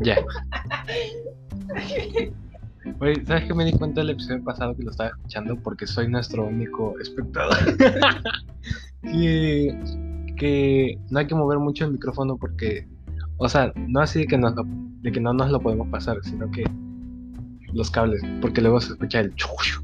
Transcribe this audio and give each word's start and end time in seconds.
Ya. 0.00 0.16
Oye, 3.00 3.24
¿sabes 3.26 3.44
qué 3.44 3.54
me 3.54 3.64
di 3.64 3.72
cuenta 3.72 4.00
del 4.00 4.10
episodio 4.10 4.42
pasado 4.42 4.74
que 4.74 4.82
lo 4.82 4.90
estaba 4.90 5.10
escuchando? 5.10 5.56
Porque 5.56 5.86
soy 5.86 6.08
nuestro 6.08 6.44
único 6.46 6.98
espectador. 7.00 7.56
que, 9.02 9.78
que 10.36 10.98
no 11.10 11.18
hay 11.18 11.26
que 11.26 11.34
mover 11.34 11.58
mucho 11.58 11.84
el 11.84 11.92
micrófono 11.92 12.36
porque, 12.36 12.88
o 13.36 13.48
sea, 13.48 13.72
no 13.76 14.00
así 14.00 14.20
de 14.20 14.26
que, 14.26 14.38
nos 14.38 14.54
lo- 14.56 14.64
de 14.66 15.12
que 15.12 15.20
no 15.20 15.32
nos 15.34 15.50
lo 15.50 15.60
podemos 15.60 15.88
pasar, 15.88 16.16
sino 16.22 16.50
que 16.50 16.64
los 17.72 17.90
cables, 17.90 18.22
porque 18.40 18.60
luego 18.62 18.80
se 18.80 18.92
escucha 18.92 19.20
el 19.20 19.34
chuchu. 19.34 19.82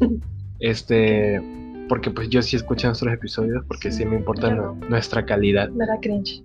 Este, 0.62 1.40
porque 1.88 2.10
pues 2.10 2.28
yo 2.28 2.42
sí 2.42 2.54
escucho 2.54 2.86
nuestros 2.88 3.14
episodios 3.14 3.64
porque 3.66 3.90
sí 3.90 4.04
me 4.04 4.14
importa 4.16 4.54
no. 4.54 4.74
nuestra 4.90 5.24
calidad. 5.24 5.70
Me 5.70 5.86
da 5.86 5.98
cringe. 5.98 6.42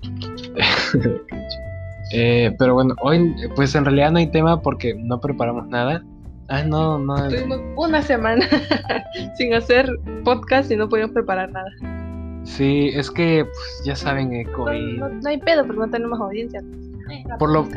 Eh, 2.12 2.55
pero 2.59 2.73
bueno, 2.76 2.94
hoy 3.02 3.34
pues 3.55 3.73
en 3.76 3.86
realidad 3.86 4.12
no 4.12 4.20
hay 4.20 4.27
tema 4.27 4.62
porque 4.62 4.94
no 4.96 5.20
preparamos 5.20 5.68
nada. 5.68 6.04
Ah, 6.48 6.62
no, 6.63 7.00
no. 7.00 7.16
Tuvimos 7.27 7.59
una 7.76 8.02
semana 8.04 8.46
sin 9.38 9.54
hacer 9.54 9.90
podcast 10.23 10.70
y 10.72 10.76
no 10.76 10.88
pudimos 10.88 11.12
preparar 11.12 11.52
nada. 11.52 11.68
Sí, 12.44 12.90
es 12.94 13.10
que 13.10 13.44
pues, 13.46 13.82
ya 13.86 13.96
saben, 13.96 14.32
eh, 14.32 14.44
No, 14.46 14.52
COVID. 14.54 14.98
no- 14.99 15.10
no 15.10 15.30
hay 15.30 15.40
pedo 15.40 15.66
porque 15.66 15.80
no 15.80 15.90
tenemos 15.90 16.20
audiencia. 16.20 16.62
Por 17.40 17.52
lo-. 17.52 17.68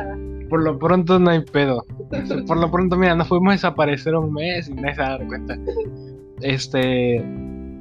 Por 0.51 0.63
lo 0.63 0.79
pronto 0.79 1.19
no 1.19 1.31
hay 1.31 1.41
pedo. 1.41 1.85
Por 2.47 2.57
lo 2.59 2.71
pronto, 2.71 2.97
mira, 2.97 3.15
nos 3.15 3.29
fuimos 3.29 3.51
a 3.51 3.53
desaparecer 3.53 4.15
un 4.15 4.33
mes 4.33 4.69
y 4.69 4.75
nadie 4.75 4.95
se 4.95 5.01
va 5.03 5.07
a 5.07 5.11
dar 5.19 5.27
cuenta. 5.27 5.57
Este, 6.41 7.23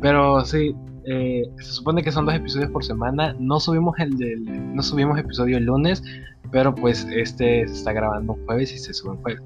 pero 0.01 0.43
sí, 0.45 0.75
eh, 1.09 1.49
se 1.57 1.71
supone 1.71 2.03
que 2.03 2.11
son 2.11 2.25
dos 2.25 2.35
episodios 2.35 2.69
por 2.69 2.83
semana. 2.83 3.33
No 3.39 3.59
subimos 3.59 3.97
el 3.99 4.17
del, 4.17 4.75
no 4.75 4.83
subimos 4.83 5.17
episodio 5.17 5.57
el 5.57 5.63
lunes, 5.63 6.03
pero 6.51 6.75
pues 6.75 7.07
este 7.09 7.67
se 7.67 7.73
está 7.73 7.93
grabando 7.93 8.37
jueves 8.45 8.73
y 8.73 8.77
se 8.77 8.93
sube 8.93 9.15
jueves. 9.21 9.41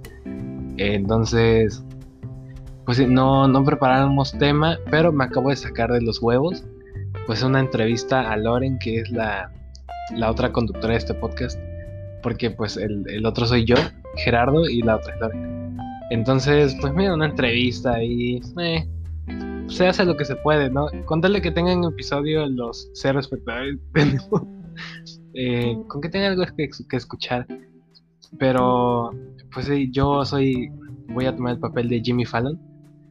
Entonces, 0.78 1.84
pues 2.86 3.08
no, 3.08 3.48
no 3.48 3.64
preparamos 3.64 4.31
tema, 4.34 4.80
pero 4.90 5.12
me 5.12 5.23
acabo 5.23 5.50
de 5.50 5.56
sacar 5.56 5.92
de 5.92 6.02
los 6.02 6.20
huevos, 6.22 6.64
pues 7.28 7.44
una 7.44 7.59
entrevista 7.59 8.31
a 8.31 8.38
Loren, 8.38 8.80
que 8.80 9.02
es 9.02 9.12
la, 9.12 9.52
la 10.16 10.31
otra 10.31 10.52
conductora 10.52 10.94
de 10.94 10.98
este 10.98 11.14
podcast, 11.14 11.59
porque 12.23 12.50
pues 12.50 12.75
el, 12.78 13.03
el 13.08 13.25
otro 13.25 13.46
soy 13.46 13.66
yo, 13.66 13.75
Gerardo, 14.16 14.68
y 14.68 14.81
la 14.81 14.96
otra 14.96 15.14
es 15.14 15.22
Loren. 15.22 15.78
Entonces, 16.09 16.75
pues 16.81 16.92
mira, 16.94 17.14
una 17.14 17.28
entrevista 17.28 18.03
y 18.03 18.42
eh, 18.59 18.88
se 19.67 19.88
hace 19.88 20.06
lo 20.06 20.16
que 20.17 20.26
se 20.26 20.36
puede, 20.38 20.70
¿no? 20.70 20.88
Contarle 21.06 21.42
que 21.42 21.52
tengan 21.52 21.84
episodio 21.84 22.45
los 22.48 22.90
cero 22.94 23.20
espectadores, 23.20 23.80
eh, 25.34 25.78
con 25.88 26.02
que 26.02 26.09
tengan 26.09 26.31
algo 26.34 26.44
que, 26.56 26.70
que 26.90 26.98
escuchar. 26.98 27.45
Pero, 28.38 29.12
pues 29.53 29.66
sí, 29.66 29.90
yo 29.92 30.23
soy, 30.26 30.72
voy 31.09 31.26
a 31.26 31.36
tomar 31.36 31.53
el 31.53 31.59
papel 31.59 31.90
de 31.90 32.02
Jimmy 32.02 32.26
Fallon, 32.26 32.59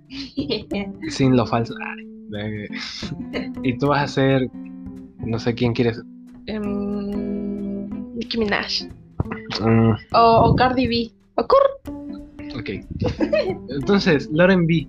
sin 1.09 1.37
lo 1.37 1.47
falso. 1.47 1.75
Ay, 1.84 2.07
eh, 2.39 2.69
y 3.62 3.79
tú 3.79 3.89
vas 3.89 4.05
a 4.05 4.09
ser, 4.09 4.48
no 5.19 5.39
sé 5.39 5.55
quién 5.55 5.73
quieres. 5.73 6.03
Em, 6.47 8.14
Nicki 8.17 8.39
Minaj. 8.39 8.89
Mm, 9.61 9.92
O, 10.14 10.51
o 10.51 10.57
Cardi 10.57 10.87
B. 10.87 11.11
O 11.37 11.47
Cur. 11.47 12.59
ok. 12.59 12.70
Entonces, 13.69 14.29
Lauren 14.33 14.67
B. 14.67 14.89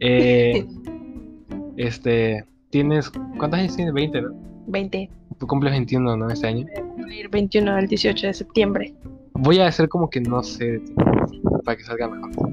eh, 0.00 0.66
este, 1.76 2.44
tienes, 2.70 3.10
¿cuántos 3.38 3.60
años 3.60 3.76
tienes? 3.76 3.94
20, 3.94 4.22
¿no? 4.22 4.30
20. 4.66 5.10
Tú 5.38 5.46
cumples 5.46 5.72
21, 5.72 6.16
¿no? 6.16 6.28
Este 6.28 6.46
año. 6.46 6.66
Voy 6.66 6.82
a 6.82 6.94
cumplir 6.94 7.28
21 7.28 7.72
al 7.72 7.86
18 7.86 8.26
de 8.26 8.34
septiembre. 8.34 8.94
Voy 9.34 9.58
a 9.58 9.68
hacer 9.68 9.88
como 9.88 10.10
que 10.10 10.20
no 10.20 10.42
sé 10.42 10.64
de 10.64 10.78
ti, 10.80 10.94
para 11.64 11.76
que 11.76 11.84
salga 11.84 12.08
mejor. 12.08 12.50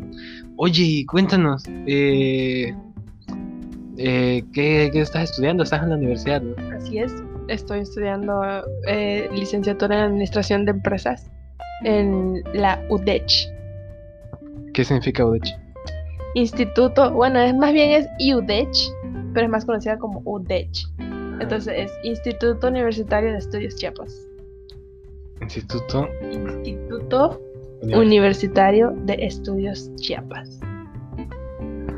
Oye, 0.55 1.05
cuéntanos, 1.05 1.63
eh, 1.67 2.73
eh, 3.97 4.43
¿qué, 4.53 4.89
qué 4.93 5.01
estás 5.01 5.31
estudiando? 5.31 5.63
Estás 5.63 5.83
en 5.83 5.89
la 5.89 5.95
universidad, 5.95 6.41
¿no? 6.41 6.55
Así 6.75 6.99
es. 6.99 7.13
Estoy 7.47 7.79
estudiando 7.79 8.41
eh, 8.87 9.29
licenciatura 9.33 9.97
en 9.97 10.03
Administración 10.03 10.65
de 10.65 10.71
Empresas 10.71 11.29
en 11.83 12.43
la 12.53 12.81
UDECH. 12.89 13.49
¿Qué 14.73 14.83
significa 14.83 15.25
UDECH? 15.25 15.66
Instituto, 16.37 17.11
bueno, 17.13 17.39
es 17.39 17.55
más 17.55 17.73
bien 17.73 17.89
es 17.91 18.07
IUDECH, 18.19 18.91
pero 19.33 19.47
es 19.47 19.51
más 19.51 19.65
conocida 19.65 19.97
como 19.97 20.21
UDECH. 20.23 20.87
Entonces 21.39 21.73
es 21.75 21.91
Instituto 22.03 22.67
Universitario 22.67 23.31
de 23.31 23.39
Estudios 23.39 23.75
Chiapas. 23.75 24.27
Instituto 25.41 26.07
Instituto 26.21 27.41
Universi- 27.81 27.97
Universitario 27.97 28.93
de 29.05 29.13
Estudios 29.19 29.93
Chiapas. 29.95 30.59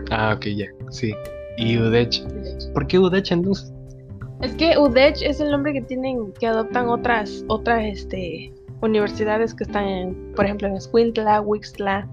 Ah, 0.09 0.33
ok, 0.37 0.45
ya, 0.55 0.67
sí. 0.89 1.13
Y 1.57 1.77
UDECH. 1.77 2.23
¿Por 2.73 2.87
qué 2.87 2.97
UDECH 2.97 3.33
entonces? 3.33 3.73
Es 4.41 4.53
que 4.55 4.77
UDECH 4.77 5.21
es 5.21 5.41
el 5.41 5.51
nombre 5.51 5.73
que 5.73 5.81
tienen, 5.81 6.31
que 6.39 6.47
adoptan 6.47 6.87
otras, 6.87 7.43
otras 7.49 7.83
este, 7.83 8.53
universidades 8.81 9.53
que 9.53 9.65
están, 9.65 9.85
en, 9.85 10.33
por 10.33 10.45
ejemplo, 10.45 10.69
en 10.69 10.77
Escuintla, 10.77 11.41
Wixla, 11.41 12.07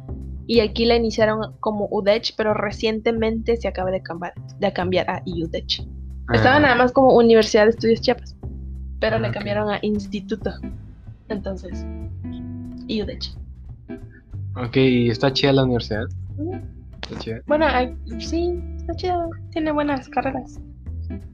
y 0.47 0.61
aquí 0.61 0.85
la 0.85 0.97
iniciaron 0.97 1.55
como 1.61 1.89
UDECH, 1.91 2.35
pero 2.37 2.55
recientemente 2.55 3.57
se 3.57 3.69
acaba 3.69 3.91
de 3.91 4.03
cambiar, 4.03 4.35
de 4.59 4.73
cambiar 4.73 5.11
a 5.11 5.23
IUDECH. 5.25 5.87
Estaba 6.33 6.57
Ah, 6.57 6.61
nada 6.61 6.75
más 6.75 6.93
como 6.93 7.15
Universidad 7.15 7.65
de 7.65 7.71
Estudios 7.71 8.01
Chiapas, 8.01 8.37
pero 9.01 9.17
Ah, 9.17 9.19
le 9.21 9.31
cambiaron 9.31 9.71
a 9.71 9.79
Instituto. 9.83 10.51
Entonces, 11.29 11.85
IUDECH. 12.89 13.37
Ok, 14.57 14.77
¿y 14.77 15.11
está 15.11 15.33
chida 15.33 15.53
la 15.53 15.65
universidad? 15.65 16.07
Está 17.03 17.19
chida. 17.19 17.43
Bueno, 17.47 17.67
sí, 18.19 18.59
está 18.77 18.95
chido, 18.95 19.31
tiene 19.51 19.73
buenas 19.73 20.09
carreras. 20.09 20.61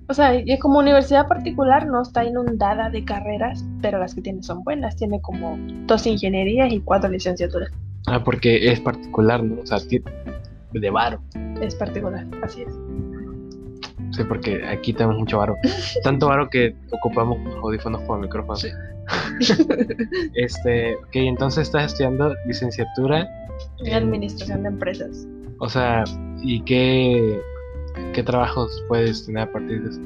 O 0.08 0.14
sea, 0.14 0.34
es 0.34 0.60
como 0.60 0.78
universidad 0.78 1.26
particular, 1.28 1.86
no 1.86 2.02
está 2.02 2.24
inundada 2.24 2.90
de 2.90 3.04
carreras, 3.04 3.64
pero 3.80 3.98
las 3.98 4.14
que 4.14 4.20
tiene 4.20 4.42
son 4.42 4.62
buenas. 4.64 4.96
Tiene 4.96 5.20
como 5.22 5.56
dos 5.86 6.06
ingenierías 6.06 6.70
y 6.72 6.80
cuatro 6.80 7.08
licenciaturas. 7.08 7.70
Ah, 8.06 8.22
porque 8.24 8.70
es 8.70 8.80
particular, 8.80 9.42
¿no? 9.42 9.62
O 9.62 9.66
sea, 9.66 9.78
de 10.72 10.90
varo. 10.90 11.20
Es 11.60 11.74
particular, 11.74 12.26
así 12.42 12.62
es. 12.62 12.74
Sí, 14.12 14.24
porque 14.24 14.64
aquí 14.66 14.92
tenemos 14.92 15.18
mucho 15.18 15.38
varo. 15.38 15.56
Tanto 16.04 16.28
varo 16.28 16.48
que 16.50 16.74
ocupamos 16.90 17.38
audífonos 17.62 18.02
como 18.02 18.20
micrófonos. 18.20 18.60
Sí. 18.60 18.68
este, 20.34 20.96
ok, 20.96 21.14
entonces 21.14 21.62
estás 21.66 21.86
estudiando 21.92 22.34
licenciatura 22.46 23.28
En 23.80 23.86
en- 23.88 23.94
administración 23.94 24.62
de 24.62 24.68
empresas. 24.68 25.26
O 25.58 25.68
sea, 25.68 26.04
¿y 26.42 26.60
qué, 26.62 27.40
qué 28.12 28.22
trabajos 28.22 28.84
puedes 28.88 29.26
tener 29.26 29.44
a 29.44 29.52
partir 29.52 29.82
de 29.82 29.90
eso? 29.90 30.00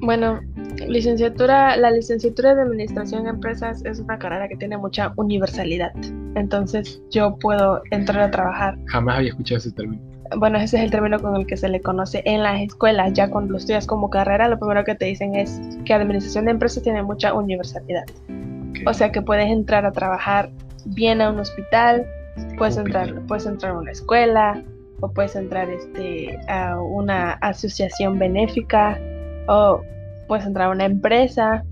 Bueno, 0.00 0.40
licenciatura, 0.88 1.76
la 1.76 1.90
licenciatura 1.90 2.54
de 2.54 2.62
administración 2.62 3.24
de 3.24 3.30
empresas 3.30 3.84
es 3.84 3.98
una 3.98 4.18
carrera 4.18 4.48
que 4.48 4.56
tiene 4.56 4.76
mucha 4.76 5.12
universalidad. 5.16 5.92
Entonces, 6.34 7.02
yo 7.10 7.36
puedo 7.38 7.82
entrar 7.90 8.20
a 8.20 8.30
trabajar 8.30 8.78
Jamás 8.86 9.16
había 9.16 9.30
escuchado 9.30 9.58
ese 9.58 9.72
término. 9.72 10.02
bueno, 10.36 10.58
ese 10.58 10.76
es 10.76 10.84
el 10.84 10.90
término 10.90 11.18
con 11.18 11.36
el 11.36 11.46
que 11.46 11.56
se 11.56 11.68
le 11.68 11.80
conoce 11.80 12.22
en 12.24 12.42
las 12.42 12.60
escuelas. 12.60 13.12
Ya 13.14 13.30
cuando 13.30 13.52
lo 13.52 13.58
estudias 13.58 13.86
como 13.86 14.10
carrera, 14.10 14.48
lo 14.48 14.58
primero 14.58 14.84
que 14.84 14.94
te 14.94 15.06
dicen 15.06 15.34
es 15.34 15.60
que 15.84 15.94
administración 15.94 16.44
de 16.44 16.52
empresas 16.52 16.82
tiene 16.82 17.02
mucha 17.02 17.32
universalidad. 17.32 18.04
O 18.86 18.92
sea 18.92 19.10
que 19.10 19.22
puedes 19.22 19.46
entrar 19.46 19.86
a 19.86 19.92
trabajar 19.92 20.50
bien 20.84 21.20
a 21.20 21.30
un 21.30 21.40
hospital, 21.40 22.06
puedes 22.58 22.76
entrar, 22.76 23.14
puedes 23.26 23.46
entrar 23.46 23.72
a 23.72 23.78
una 23.78 23.90
escuela, 23.90 24.62
o 25.00 25.08
puedes 25.10 25.36
entrar 25.36 25.68
este, 25.70 26.38
a 26.48 26.80
una 26.80 27.32
asociación 27.34 28.18
benéfica, 28.18 28.98
o 29.48 29.80
puedes 30.28 30.46
entrar 30.46 30.68
a 30.68 30.70
una 30.72 30.84
empresa. 30.84 31.64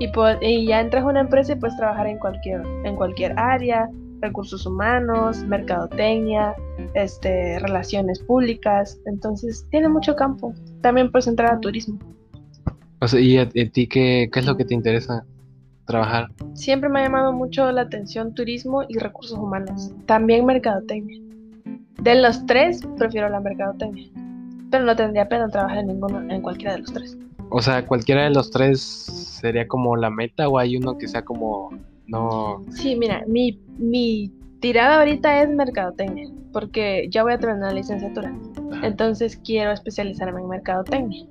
Y, 0.00 0.08
po- 0.08 0.40
y 0.40 0.66
ya 0.66 0.80
entras 0.80 1.04
a 1.04 1.06
una 1.06 1.20
empresa 1.20 1.52
y 1.52 1.56
puedes 1.56 1.76
trabajar 1.76 2.06
en 2.06 2.18
cualquier, 2.18 2.62
en 2.84 2.94
cualquier 2.96 3.38
área, 3.38 3.88
recursos 4.20 4.64
humanos, 4.66 5.38
mercadotecnia, 5.44 6.54
este, 6.94 7.58
relaciones 7.58 8.20
públicas. 8.20 9.00
Entonces, 9.06 9.66
tiene 9.70 9.88
mucho 9.88 10.14
campo. 10.14 10.54
También 10.80 11.10
puedes 11.10 11.26
entrar 11.26 11.52
a 11.52 11.60
turismo. 11.60 11.98
O 13.00 13.08
sea, 13.08 13.20
¿y 13.20 13.38
a, 13.38 13.42
a 13.42 13.46
ti 13.46 13.86
qué, 13.88 14.28
qué 14.32 14.40
es 14.40 14.46
lo 14.46 14.56
que 14.56 14.64
te 14.64 14.74
interesa 14.74 15.24
trabajar? 15.84 16.28
Siempre 16.54 16.88
me 16.88 17.00
ha 17.00 17.04
llamado 17.04 17.32
mucho 17.32 17.70
la 17.72 17.82
atención 17.82 18.34
turismo 18.34 18.82
y 18.88 18.98
recursos 18.98 19.38
humanos. 19.38 19.92
También 20.06 20.46
mercadotecnia. 20.46 21.20
De 22.02 22.14
los 22.20 22.46
tres, 22.46 22.80
prefiero 22.96 23.28
la 23.28 23.40
mercadotecnia. 23.40 24.08
Pero 24.70 24.84
no 24.84 24.96
tendría 24.96 25.28
pena 25.28 25.48
trabajar 25.48 25.78
en 25.78 25.88
ninguno, 25.88 26.20
en 26.32 26.42
cualquiera 26.42 26.72
de 26.74 26.80
los 26.80 26.92
tres. 26.92 27.18
O 27.50 27.62
sea, 27.62 27.86
¿cualquiera 27.86 28.24
de 28.24 28.30
los 28.30 28.50
tres 28.50 28.80
sería 28.80 29.66
como 29.66 29.96
la 29.96 30.10
meta 30.10 30.48
o 30.48 30.58
hay 30.58 30.76
uno 30.76 30.98
que 30.98 31.08
sea 31.08 31.24
como 31.24 31.70
no... 32.06 32.64
Sí, 32.70 32.96
mira, 32.96 33.24
mi, 33.26 33.58
mi 33.78 34.32
tirada 34.60 34.98
ahorita 34.98 35.42
es 35.42 35.48
mercadotecnia. 35.48 36.28
Porque 36.52 37.08
ya 37.10 37.22
voy 37.22 37.34
a 37.34 37.38
terminar 37.38 37.72
la 37.72 37.78
licenciatura. 37.78 38.34
Ajá. 38.72 38.86
Entonces 38.86 39.40
quiero 39.44 39.72
especializarme 39.72 40.40
en 40.40 40.48
mercadotecnia. 40.48 41.26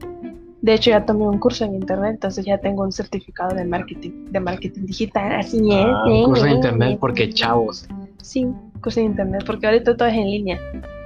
De 0.62 0.74
hecho, 0.74 0.90
ya 0.90 1.06
tomé 1.06 1.28
un 1.28 1.40
curso 1.40 1.66
en 1.66 1.76
internet, 1.76 2.14
entonces 2.16 2.46
ya 2.46 2.58
tengo 2.58 2.84
un 2.84 2.92
certificado 2.92 3.56
de 3.56 3.64
marketing, 3.64 4.32
de 4.32 4.40
marketing 4.40 4.86
digital. 4.86 5.34
Así 5.34 5.58
es. 5.58 5.86
Ah, 5.88 6.04
un 6.06 6.26
curso 6.26 6.46
de 6.46 6.52
internet 6.52 6.98
porque 7.00 7.30
chavos. 7.30 7.88
Sí, 8.22 8.48
curso 8.82 9.00
de 9.00 9.06
internet, 9.06 9.44
porque 9.46 9.68
ahorita 9.68 9.96
todo 9.96 10.08
es 10.08 10.16
en 10.16 10.30
línea. 10.30 10.60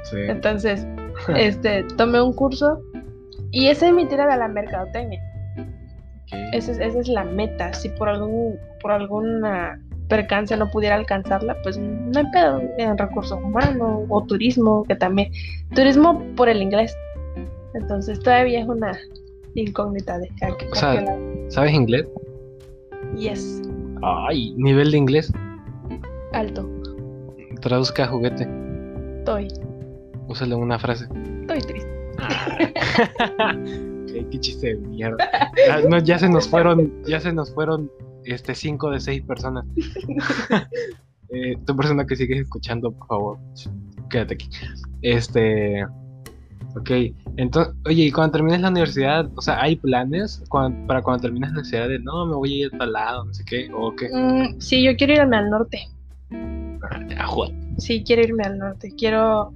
Sí. 0.09 0.17
Entonces, 0.17 0.87
este, 1.35 1.83
tomé 1.97 2.21
un 2.21 2.33
curso 2.33 2.81
y 3.51 3.67
esa 3.67 3.87
es 3.87 3.93
mi 3.93 4.05
tirada 4.05 4.33
a 4.33 4.37
la 4.37 4.47
mercadotecnia. 4.47 5.21
Esa 6.53 6.71
es, 6.71 6.79
esa 6.79 6.99
es 6.99 7.07
la 7.07 7.25
meta. 7.25 7.73
Si 7.73 7.89
por 7.89 8.07
algún, 8.07 8.57
por 8.81 8.91
alguna 8.91 9.79
percance 10.07 10.55
no 10.55 10.69
pudiera 10.69 10.95
alcanzarla, 10.95 11.55
pues 11.63 11.77
no 11.77 12.19
hay 12.19 12.25
pedo 12.31 12.61
en 12.77 12.97
recursos 12.97 13.39
humanos 13.41 14.05
o 14.09 14.23
turismo, 14.23 14.83
que 14.83 14.95
también. 14.95 15.31
Turismo 15.75 16.23
por 16.35 16.49
el 16.49 16.61
inglés. 16.61 16.95
Entonces 17.73 18.19
todavía 18.19 18.61
es 18.61 18.67
una 18.67 18.97
incógnita 19.55 20.19
de 20.19 20.29
O 20.71 20.75
sea. 20.75 21.03
¿Sabes 21.49 21.73
inglés? 21.73 22.05
Yes, 23.15 23.61
Ay, 24.01 24.53
nivel 24.57 24.91
de 24.91 24.97
inglés. 24.97 25.31
alto. 26.33 26.67
Traduzca 27.61 28.07
juguete. 28.07 28.47
Estoy, 29.19 29.47
Úsale 30.27 30.55
una 30.55 30.79
frase. 30.79 31.05
estoy 31.41 31.61
triste. 31.61 31.89
Qué, 34.07 34.27
qué 34.29 34.39
chiste 34.39 34.75
de 34.75 34.75
mierda. 34.75 35.17
Ah, 35.71 35.79
no, 35.87 35.97
ya 35.99 36.19
se 36.19 36.27
nos 36.27 36.47
fueron, 36.47 36.91
ya 37.05 37.19
se 37.19 37.31
nos 37.31 37.53
fueron 37.53 37.89
este 38.25 38.53
cinco 38.55 38.91
de 38.91 38.99
seis 38.99 39.21
personas. 39.21 39.65
eh, 41.29 41.55
tu 41.65 41.75
persona 41.75 42.05
que 42.05 42.15
sigues 42.15 42.41
escuchando, 42.41 42.91
por 42.91 43.07
favor, 43.07 43.39
quédate 44.09 44.33
aquí. 44.35 44.49
Este, 45.01 45.85
ok, 46.75 46.91
entonces, 47.37 47.73
oye, 47.85 48.03
y 48.03 48.11
cuando 48.11 48.33
termines 48.33 48.61
la 48.61 48.69
universidad, 48.69 49.29
o 49.35 49.41
sea, 49.41 49.61
¿hay 49.61 49.77
planes 49.77 50.43
para 50.87 51.01
cuando 51.01 51.21
termines 51.21 51.49
la 51.49 51.59
universidad 51.59 51.87
de 51.87 51.99
no, 51.99 52.25
me 52.25 52.35
voy 52.35 52.53
a 52.53 52.65
ir 52.65 52.75
a 52.75 52.77
tal 52.77 52.93
lado, 52.93 53.25
no 53.25 53.33
sé 53.33 53.43
qué, 53.45 53.71
o 53.73 53.95
qué? 53.95 54.09
Mm, 54.11 54.59
sí, 54.59 54.83
yo 54.83 54.95
quiero 54.95 55.13
irme 55.13 55.37
al 55.37 55.49
norte. 55.49 55.79
Ah. 56.83 57.47
Sí, 57.77 58.03
quiero 58.05 58.23
irme 58.23 58.43
al 58.43 58.57
norte. 58.57 58.93
Quiero 58.97 59.53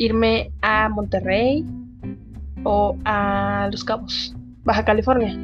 irme 0.00 0.50
a 0.62 0.88
Monterrey 0.88 1.64
o 2.64 2.96
a 3.04 3.68
Los 3.70 3.84
Cabos, 3.84 4.34
Baja 4.64 4.82
California, 4.84 5.38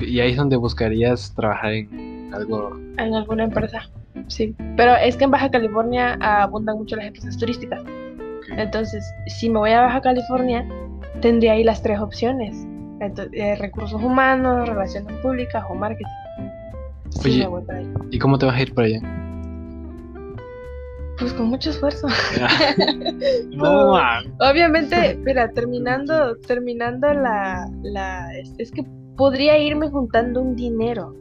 Y 0.00 0.20
ahí 0.20 0.32
es 0.32 0.36
donde 0.36 0.56
buscarías 0.56 1.32
trabajar 1.34 1.72
en 1.72 2.30
algo. 2.34 2.76
en 2.98 3.14
alguna 3.14 3.44
empresa. 3.44 3.88
Sí, 4.26 4.54
pero 4.76 4.96
es 4.96 5.16
que 5.16 5.24
en 5.24 5.30
Baja 5.30 5.50
California 5.50 6.18
abundan 6.20 6.78
mucho 6.78 6.96
las 6.96 7.06
empresas 7.06 7.38
turísticas. 7.38 7.80
Entonces, 8.56 9.04
si 9.28 9.48
me 9.48 9.60
voy 9.60 9.70
a 9.70 9.82
Baja 9.82 10.00
California, 10.00 10.66
tendría 11.20 11.52
ahí 11.52 11.62
las 11.62 11.80
tres 11.80 12.00
opciones. 12.00 12.66
Entonces, 13.00 13.32
eh, 13.34 13.54
recursos 13.54 14.02
humanos, 14.02 14.68
relaciones 14.68 15.12
públicas 15.22 15.64
o 15.70 15.76
marketing. 15.76 16.06
Oye. 17.24 17.48
¿Y 18.10 18.18
cómo 18.18 18.36
te 18.36 18.46
vas 18.46 18.56
a 18.56 18.62
ir 18.62 18.74
para 18.74 18.88
allá? 18.88 19.17
Pues 21.18 21.32
con 21.32 21.48
mucho 21.48 21.70
esfuerzo. 21.70 22.06
no, 23.50 23.96
ah, 23.96 24.22
Obviamente, 24.40 25.18
mira, 25.24 25.50
terminando, 25.50 26.36
terminando 26.46 27.12
la, 27.12 27.68
la 27.82 28.36
es, 28.36 28.54
es 28.58 28.70
que 28.70 28.84
podría 29.16 29.58
irme 29.58 29.88
juntando 29.90 30.40
un 30.40 30.54
dinero 30.54 31.14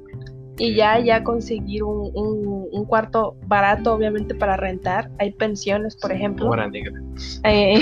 y 0.59 0.75
ya, 0.75 0.99
ya 0.99 1.23
conseguir 1.23 1.83
un, 1.83 2.11
un, 2.15 2.67
un 2.71 2.85
cuarto 2.85 3.35
barato, 3.47 3.93
obviamente, 3.93 4.33
para 4.33 4.57
rentar. 4.57 5.09
Hay 5.19 5.31
pensiones, 5.33 5.95
por 5.95 6.11
ejemplo. 6.11 6.49
hora 6.49 6.67
negra. 6.67 6.99
Eh, 7.43 7.79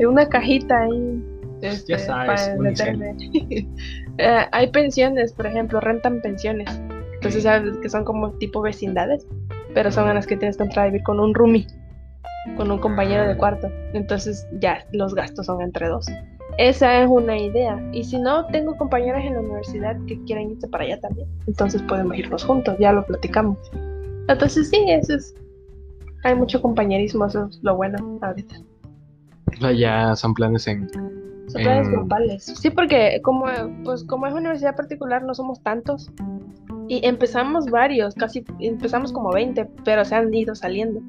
una 0.06 0.28
cajita 0.28 0.82
ahí. 0.82 1.22
este, 1.62 1.92
Ya 1.92 1.98
sabes. 1.98 2.50
Eh, 4.18 4.46
hay 4.52 4.70
pensiones, 4.70 5.32
por 5.32 5.46
ejemplo, 5.46 5.80
rentan 5.80 6.20
pensiones. 6.20 6.68
Entonces, 7.14 7.42
sabes 7.42 7.74
que 7.78 7.88
son 7.88 8.04
como 8.04 8.32
tipo 8.32 8.60
vecindades, 8.60 9.26
pero 9.74 9.90
son 9.90 10.08
en 10.08 10.14
las 10.14 10.26
que 10.26 10.36
tienes 10.36 10.56
que 10.56 10.64
entrar 10.64 10.84
a 10.84 10.88
vivir 10.88 11.02
con 11.02 11.20
un 11.20 11.34
roomie, 11.34 11.66
con 12.56 12.70
un 12.70 12.78
compañero 12.78 13.26
de 13.26 13.36
cuarto. 13.36 13.68
Entonces, 13.92 14.46
ya 14.60 14.84
los 14.92 15.14
gastos 15.14 15.46
son 15.46 15.60
entre 15.62 15.88
dos. 15.88 16.06
Esa 16.58 17.02
es 17.02 17.08
una 17.08 17.38
idea. 17.38 17.80
Y 17.92 18.04
si 18.04 18.18
no, 18.18 18.46
tengo 18.46 18.76
compañeras 18.76 19.24
en 19.24 19.34
la 19.34 19.40
universidad 19.40 19.96
que 20.06 20.22
quieren 20.24 20.50
irse 20.50 20.68
para 20.68 20.84
allá 20.84 21.00
también. 21.00 21.28
Entonces 21.46 21.80
podemos 21.82 22.16
irnos 22.18 22.44
juntos, 22.44 22.76
ya 22.78 22.92
lo 22.92 23.04
platicamos. 23.06 23.56
Entonces, 24.28 24.68
sí, 24.68 24.84
eso 24.88 25.14
es. 25.14 25.34
Hay 26.24 26.34
mucho 26.34 26.60
compañerismo, 26.60 27.24
eso 27.26 27.46
es 27.46 27.60
lo 27.62 27.76
bueno 27.76 28.18
ahorita. 28.20 28.56
Ya 29.76 30.14
son 30.16 30.34
planes 30.34 30.66
en. 30.66 30.88
Son 30.92 31.62
planes 31.62 31.86
En- 31.88 31.92
grupales. 31.94 32.44
Sí, 32.44 32.70
porque 32.70 33.20
como, 33.22 33.46
pues, 33.84 34.04
como 34.04 34.26
es 34.26 34.34
universidad 34.34 34.76
particular, 34.76 35.22
no 35.22 35.34
somos 35.34 35.62
tantos. 35.62 36.10
Y 36.90 37.06
empezamos 37.06 37.66
varios, 37.66 38.16
casi 38.16 38.44
empezamos 38.58 39.12
como 39.12 39.32
20, 39.32 39.64
pero 39.84 40.04
se 40.04 40.16
han 40.16 40.34
ido 40.34 40.56
saliendo. 40.56 41.00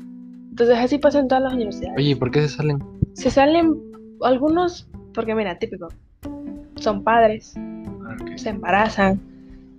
Entonces 0.51 0.77
así 0.77 0.99
pasa 0.99 1.17
en 1.17 1.27
todas 1.27 1.43
las 1.43 1.53
universidades. 1.53 1.97
Oye, 1.97 2.09
¿y 2.09 2.13
por 2.13 2.29
qué 2.29 2.41
se 2.43 2.49
salen? 2.49 2.83
Se 3.13 3.31
salen 3.31 3.81
algunos, 4.21 4.87
porque 5.11 5.33
mira, 5.33 5.57
típico, 5.57 5.87
son 6.75 7.03
padres, 7.03 7.55
se 8.35 8.49
embarazan, 8.49 9.19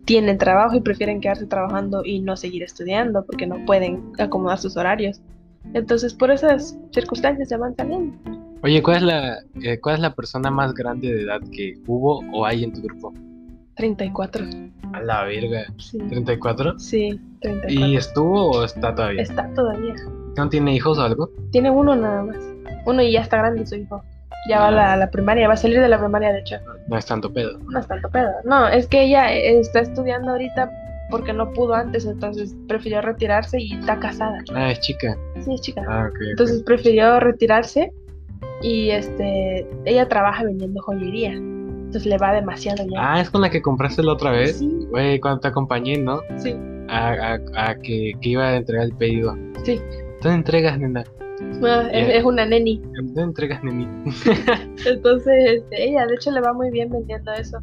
tienen 0.04 0.38
trabajo 0.38 0.74
y 0.74 0.80
prefieren 0.80 1.20
quedarse 1.20 1.46
trabajando 1.46 2.02
y 2.04 2.18
no 2.18 2.36
seguir 2.36 2.64
estudiando 2.64 3.24
porque 3.24 3.46
no 3.46 3.64
pueden 3.64 4.02
acomodar 4.18 4.58
sus 4.58 4.76
horarios. 4.76 5.22
Entonces 5.72 6.14
por 6.14 6.32
esas 6.32 6.76
circunstancias 6.92 7.48
se 7.48 7.56
van 7.56 7.76
saliendo. 7.76 8.12
Oye, 8.64 8.82
¿cuál 8.82 8.96
es 8.96 9.02
la 9.04 9.38
eh, 9.62 9.78
cuál 9.78 9.94
es 9.94 10.00
la 10.00 10.16
persona 10.16 10.50
más 10.50 10.74
grande 10.74 11.14
de 11.14 11.22
edad 11.22 11.40
que 11.52 11.74
hubo 11.86 12.24
o 12.32 12.44
hay 12.44 12.64
en 12.64 12.72
tu 12.72 12.82
grupo? 12.82 13.14
34. 13.76 14.44
A 14.92 15.00
la 15.00 15.24
verga. 15.24 15.64
Sí, 15.78 15.98
¿34? 15.98 16.78
sí 16.78 17.20
34. 17.40 17.86
¿Y 17.86 17.96
estuvo 17.96 18.50
o 18.50 18.64
está 18.64 18.94
todavía? 18.94 19.22
Está 19.22 19.48
todavía. 19.54 19.94
¿No 20.36 20.48
tiene 20.48 20.74
hijos 20.74 20.98
o 20.98 21.02
algo? 21.02 21.30
Tiene 21.50 21.70
uno 21.70 21.96
nada 21.96 22.22
más. 22.22 22.36
Uno 22.86 23.02
y 23.02 23.12
ya 23.12 23.20
está 23.20 23.38
grande 23.38 23.66
su 23.66 23.76
hijo. 23.76 24.02
Ya 24.48 24.58
va 24.58 24.68
a 24.68 24.70
la, 24.72 24.92
a 24.94 24.96
la 24.96 25.10
primaria, 25.10 25.46
va 25.46 25.54
a 25.54 25.56
salir 25.56 25.80
de 25.80 25.88
la 25.88 25.98
primaria 25.98 26.32
de 26.32 26.40
hecho. 26.40 26.56
No 26.88 26.98
es 26.98 27.06
tanto 27.06 27.32
pedo. 27.32 27.58
No 27.70 27.78
es 27.78 27.86
tanto 27.86 28.10
pedo. 28.10 28.30
No, 28.44 28.66
es 28.68 28.88
que 28.88 29.04
ella 29.04 29.32
eh, 29.32 29.60
está 29.60 29.80
estudiando 29.80 30.32
ahorita 30.32 30.70
porque 31.10 31.32
no 31.32 31.52
pudo 31.52 31.74
antes, 31.74 32.06
entonces 32.06 32.56
prefirió 32.66 33.02
retirarse 33.02 33.60
y 33.60 33.74
está 33.74 34.00
casada. 34.00 34.38
Ah, 34.54 34.72
es 34.72 34.80
chica. 34.80 35.16
Sí, 35.44 35.54
es 35.54 35.60
chica. 35.60 35.84
Ah. 35.86 36.10
Entonces 36.30 36.62
prefirió 36.62 37.20
retirarse 37.20 37.92
y 38.62 38.90
este 38.90 39.66
ella 39.84 40.08
trabaja 40.08 40.42
vendiendo 40.44 40.80
joyería. 40.82 41.34
Entonces 41.92 42.08
le 42.10 42.16
va 42.16 42.32
demasiado 42.32 42.84
ya. 42.90 42.96
Ah, 43.16 43.20
es 43.20 43.28
con 43.28 43.42
la 43.42 43.50
que 43.50 43.60
compraste 43.60 44.02
la 44.02 44.12
otra 44.14 44.30
vez. 44.30 44.56
sí, 44.58 44.70
Güey, 44.90 45.20
cuando 45.20 45.40
te 45.40 45.48
acompañé, 45.48 45.98
¿no? 45.98 46.20
sí, 46.38 46.54
A, 46.88 47.34
a- 47.34 47.70
a 47.70 47.74
que, 47.76 48.12
que 48.22 48.28
iba 48.30 48.48
a 48.48 48.56
entregar 48.56 48.86
el 48.86 48.94
pedido. 48.94 49.36
sí. 49.62 49.78
¿Dónde 50.22 50.36
entregas, 50.38 50.78
nena? 50.78 51.04
Ah, 51.64 51.88
es, 51.92 52.24
una 52.24 52.46
neni. 52.46 52.80
¿Dónde 52.94 53.20
entregas, 53.22 53.62
nenita? 53.62 53.90
Entonces, 54.86 55.34
este, 55.58 55.84
ella 55.90 56.06
de 56.06 56.14
hecho 56.14 56.30
le 56.30 56.40
va 56.40 56.54
muy 56.54 56.70
bien 56.70 56.88
vendiendo 56.90 57.30
eso. 57.32 57.58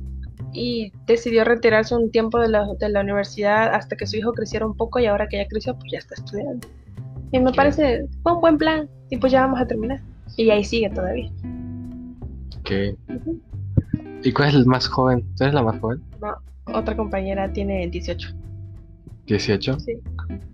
Y 0.54 0.92
decidió 1.08 1.44
retirarse 1.44 1.96
un 1.96 2.12
tiempo 2.12 2.38
de 2.40 2.50
la, 2.50 2.68
de 2.80 2.90
la 2.90 3.02
universidad 3.02 3.74
hasta 3.74 3.96
que 3.96 4.06
su 4.06 4.18
hijo 4.18 4.34
creciera 4.34 4.66
un 4.68 4.76
poco 4.78 5.00
y 5.00 5.06
ahora 5.08 5.28
que 5.28 5.38
ya 5.38 5.48
creció, 5.48 5.74
pues 5.76 5.92
ya 5.92 5.98
está 6.00 6.14
estudiando. 6.16 6.68
Y 7.32 7.40
me 7.40 7.52
parece, 7.54 8.06
fue 8.22 8.34
un 8.34 8.42
buen 8.42 8.58
plan. 8.60 8.88
Y 9.10 9.18
pues 9.18 9.32
ya 9.32 9.42
vamos 9.42 9.60
a 9.60 9.66
terminar. 9.66 10.02
Y 10.38 10.50
ahí 10.52 10.64
sigue 10.64 10.90
todavía. 10.92 11.32
Ok. 12.60 12.72
¿Y 14.24 14.32
cuál 14.34 14.50
es 14.50 14.56
el 14.56 14.66
más 14.66 14.88
joven? 14.88 15.24
¿Tú 15.38 15.44
eres 15.44 15.54
la 15.54 15.64
más 15.64 15.80
joven? 15.80 16.02
No, 16.22 16.36
otra 16.74 16.96
compañera 16.96 17.52
tiene 17.52 17.88
18. 17.88 18.30
¿18? 19.28 19.80
Sí. 19.80 19.94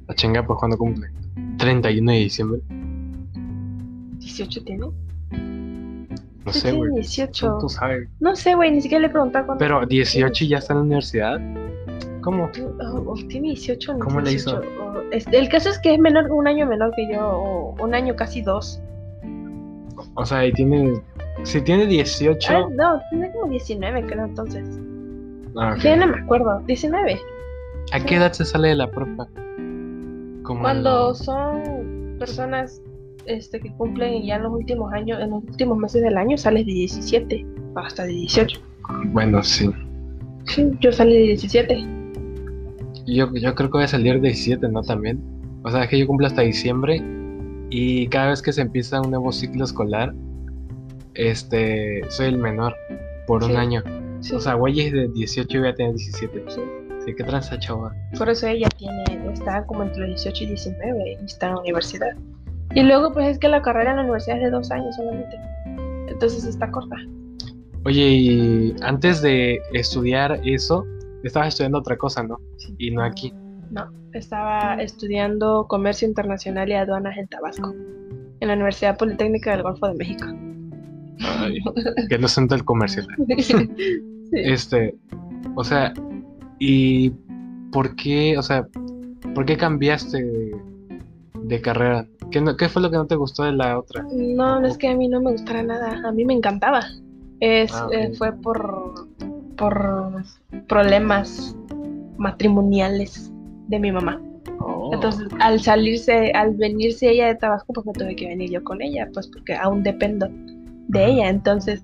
La 0.08 0.16
chinga, 0.16 0.46
pues 0.46 0.60
cuando 0.60 0.78
cumple. 0.78 1.10
31 1.58 2.12
de 2.12 2.18
diciembre. 2.18 2.62
¿18 4.20 4.64
tiene? 4.64 4.88
No 6.46 6.52
sé, 6.52 6.72
güey. 6.74 6.92
18. 6.94 7.58
Tú 7.60 7.70
sabes. 7.70 8.08
No 8.20 8.36
sé, 8.36 8.54
güey, 8.54 8.72
ni 8.72 8.82
siquiera 8.82 9.02
le 9.02 9.08
he 9.08 9.10
preguntado 9.10 9.48
cuánto. 9.48 9.60
Pero 9.60 9.86
18 9.86 10.44
y 10.44 10.48
ya 10.48 10.58
está 10.60 10.74
en 10.74 10.80
la 10.80 10.84
universidad. 10.84 11.40
¿Cómo? 12.22 12.50
Oh, 12.82 13.04
oh, 13.08 13.16
tiene 13.28 13.50
18 13.50 13.92
o 13.92 13.98
no 13.98 14.06
¿Cómo 14.06 14.22
le 14.22 14.34
hizo? 14.34 14.60
18? 14.60 14.84
Oh, 14.84 15.02
el 15.12 15.50
caso 15.50 15.70
es 15.70 15.80
que 15.80 15.94
es 15.94 16.00
menor, 16.00 16.32
un 16.32 16.48
año 16.48 16.68
menor 16.68 16.92
que 16.96 17.12
yo, 17.12 17.28
o 17.28 17.84
un 17.84 17.96
año 17.96 18.16
casi 18.16 18.42
dos. 18.42 18.80
O 20.16 20.26
sea, 20.26 20.46
y 20.46 20.52
tiene. 20.54 21.02
Si 21.46 21.62
tiene 21.62 21.86
18. 21.86 22.52
Ah, 22.52 22.68
no, 22.76 23.00
tiene 23.12 23.32
como 23.32 23.52
19, 23.52 24.06
creo 24.08 24.26
entonces. 24.26 24.68
Ah, 25.56 25.76
ok. 25.78 25.84
Ya 25.84 25.96
no 25.96 26.08
me 26.08 26.20
acuerdo, 26.20 26.60
19. 26.66 27.20
¿A 27.92 28.00
qué 28.00 28.16
edad 28.16 28.34
se 28.34 28.46
sale 28.46 28.70
de 28.70 28.76
la 28.76 28.90
prepa? 28.90 29.28
Como 30.42 30.60
a 30.60 30.64
Cuando 30.64 31.14
son 31.14 32.18
personas 32.18 32.82
este, 33.28 33.60
que 33.60 33.72
cumplen 33.74 34.24
ya 34.24 34.38
en 34.38 34.44
los 34.44 34.54
últimos 34.54 34.92
años, 34.92 35.22
en 35.22 35.30
los 35.30 35.44
últimos 35.44 35.78
meses 35.78 36.02
del 36.02 36.18
año, 36.18 36.36
sales 36.36 36.66
de 36.66 36.74
17 36.74 37.46
hasta 37.76 38.04
de 38.06 38.12
18. 38.12 38.60
Bueno, 39.12 39.44
sí. 39.44 39.70
Sí, 40.46 40.72
yo 40.80 40.92
salí 40.92 41.14
de 41.14 41.24
17. 41.28 41.88
Yo, 43.06 43.32
yo 43.36 43.54
creo 43.54 43.70
que 43.70 43.78
voy 43.78 43.84
a 43.84 43.88
salir 43.88 44.16
de 44.16 44.30
17, 44.30 44.68
¿no? 44.70 44.82
También. 44.82 45.22
O 45.64 45.70
sea, 45.70 45.84
es 45.84 45.90
que 45.90 46.00
yo 46.00 46.08
cumplo 46.08 46.26
hasta 46.26 46.42
diciembre. 46.42 47.04
Y 47.70 48.08
cada 48.08 48.30
vez 48.30 48.42
que 48.42 48.52
se 48.52 48.62
empieza 48.62 49.00
un 49.00 49.12
nuevo 49.12 49.32
ciclo 49.32 49.64
escolar, 49.64 50.14
este, 51.16 52.02
soy 52.10 52.28
el 52.28 52.38
menor. 52.38 52.76
por 53.28 53.44
un 53.44 53.58
año. 53.58 53.84
Sí. 54.22 54.36
O 54.36 54.40
sea, 54.40 54.54
güeyes 54.54 54.94
de 54.94 55.08
18 55.08 55.58
iba 55.58 55.70
a 55.70 55.74
tener 55.74 55.96
17. 55.96 56.44
Sí. 56.48 56.62
Sí, 57.06 57.14
qué 57.16 57.24
tranza, 57.24 57.60
chava. 57.60 57.94
Por 58.18 58.30
eso 58.30 58.48
ella 58.48 58.68
tiene, 58.78 59.04
está 59.32 59.64
como 59.66 59.84
entre 59.84 60.08
los 60.08 60.24
18 60.24 60.44
y 60.44 60.48
19 60.48 61.18
y 61.22 61.26
está 61.26 61.48
en 61.48 61.54
la 61.54 61.60
universidad. 61.60 62.16
Y 62.74 62.82
luego 62.82 63.14
pues 63.14 63.28
es 63.28 63.40
que 63.40 63.48
la 63.48 63.62
carrera 63.62 63.92
en 63.92 63.98
la 63.98 64.04
universidad 64.04 64.38
es 64.38 64.44
de 64.46 64.50
dos 64.50 64.72
años 64.72 64.96
solamente. 64.96 65.38
Entonces 66.08 66.46
está 66.46 66.72
corta. 66.72 66.96
Oye, 67.86 68.02
y 68.02 68.76
antes 68.82 69.22
de 69.22 69.60
estudiar 69.74 70.42
eso, 70.44 70.84
estabas 71.24 71.50
estudiando 71.50 71.78
otra 71.78 71.96
cosa, 71.96 72.24
¿no? 72.24 72.40
Sí. 72.58 72.74
Y 72.80 72.92
no 72.92 73.04
aquí. 73.04 73.32
No, 73.70 73.92
estaba 74.14 74.82
estudiando 74.82 75.68
comercio 75.68 76.08
internacional 76.08 76.70
y 76.70 76.74
aduanas 76.74 77.18
en 77.18 77.28
Tabasco, 77.28 77.76
en 78.40 78.48
la 78.48 78.56
Universidad 78.56 78.98
Politécnica 78.98 79.52
del 79.52 79.62
Golfo 79.62 79.88
de 79.88 79.94
México. 79.94 80.26
Ay, 81.22 81.60
que 82.10 82.18
no 82.18 82.28
siento 82.28 82.56
el 82.56 82.64
comercial. 82.66 83.08
Sí. 84.32 84.40
Este, 84.42 84.96
o 85.56 85.64
sea, 85.64 85.94
¿y 86.58 87.12
por 87.72 87.96
qué, 87.96 88.36
o 88.40 88.42
sea, 88.42 88.68
por 89.36 89.46
qué 89.46 89.56
cambiaste 89.56 90.24
de, 90.24 90.56
de 91.44 91.62
carrera? 91.62 92.08
¿Qué, 92.32 92.42
no- 92.42 92.58
¿Qué 92.58 92.68
fue 92.68 92.82
lo 92.82 92.90
que 92.90 92.98
no 92.98 93.06
te 93.06 93.16
gustó 93.16 93.44
de 93.44 93.52
la 93.52 93.78
otra? 93.78 94.04
No, 94.12 94.66
es 94.66 94.80
que 94.80 94.88
a 94.88 94.96
mí 94.96 95.08
no 95.08 95.22
me 95.22 95.32
gustara 95.32 95.62
nada, 95.62 96.02
a 96.08 96.12
mí 96.12 96.26
me 96.26 96.34
encantaba. 96.34 96.82
Es, 97.40 97.72
Ah, 97.72 97.88
eh, 97.92 98.14
fue 98.18 98.34
por, 98.34 99.08
por 99.58 100.24
problemas 100.68 101.56
matrimoniales 102.18 103.32
de 103.68 103.80
mi 103.80 103.92
mamá. 103.92 104.20
Oh. 104.60 104.90
Entonces, 104.92 105.28
al 105.40 105.62
salirse, 105.62 106.32
al 106.32 106.56
venirse 106.56 107.12
ella 107.12 107.28
de 107.28 107.36
Tabasco, 107.36 107.74
pues 107.74 107.86
me 107.86 107.94
tuve 107.94 108.16
que 108.16 108.28
venir 108.28 108.50
yo 108.50 108.64
con 108.64 108.82
ella, 108.82 109.08
pues 109.14 109.28
porque 109.28 109.54
aún 109.54 109.84
dependo 109.84 110.28
de 110.88 111.06
ella. 111.06 111.30
Entonces, 111.30 111.84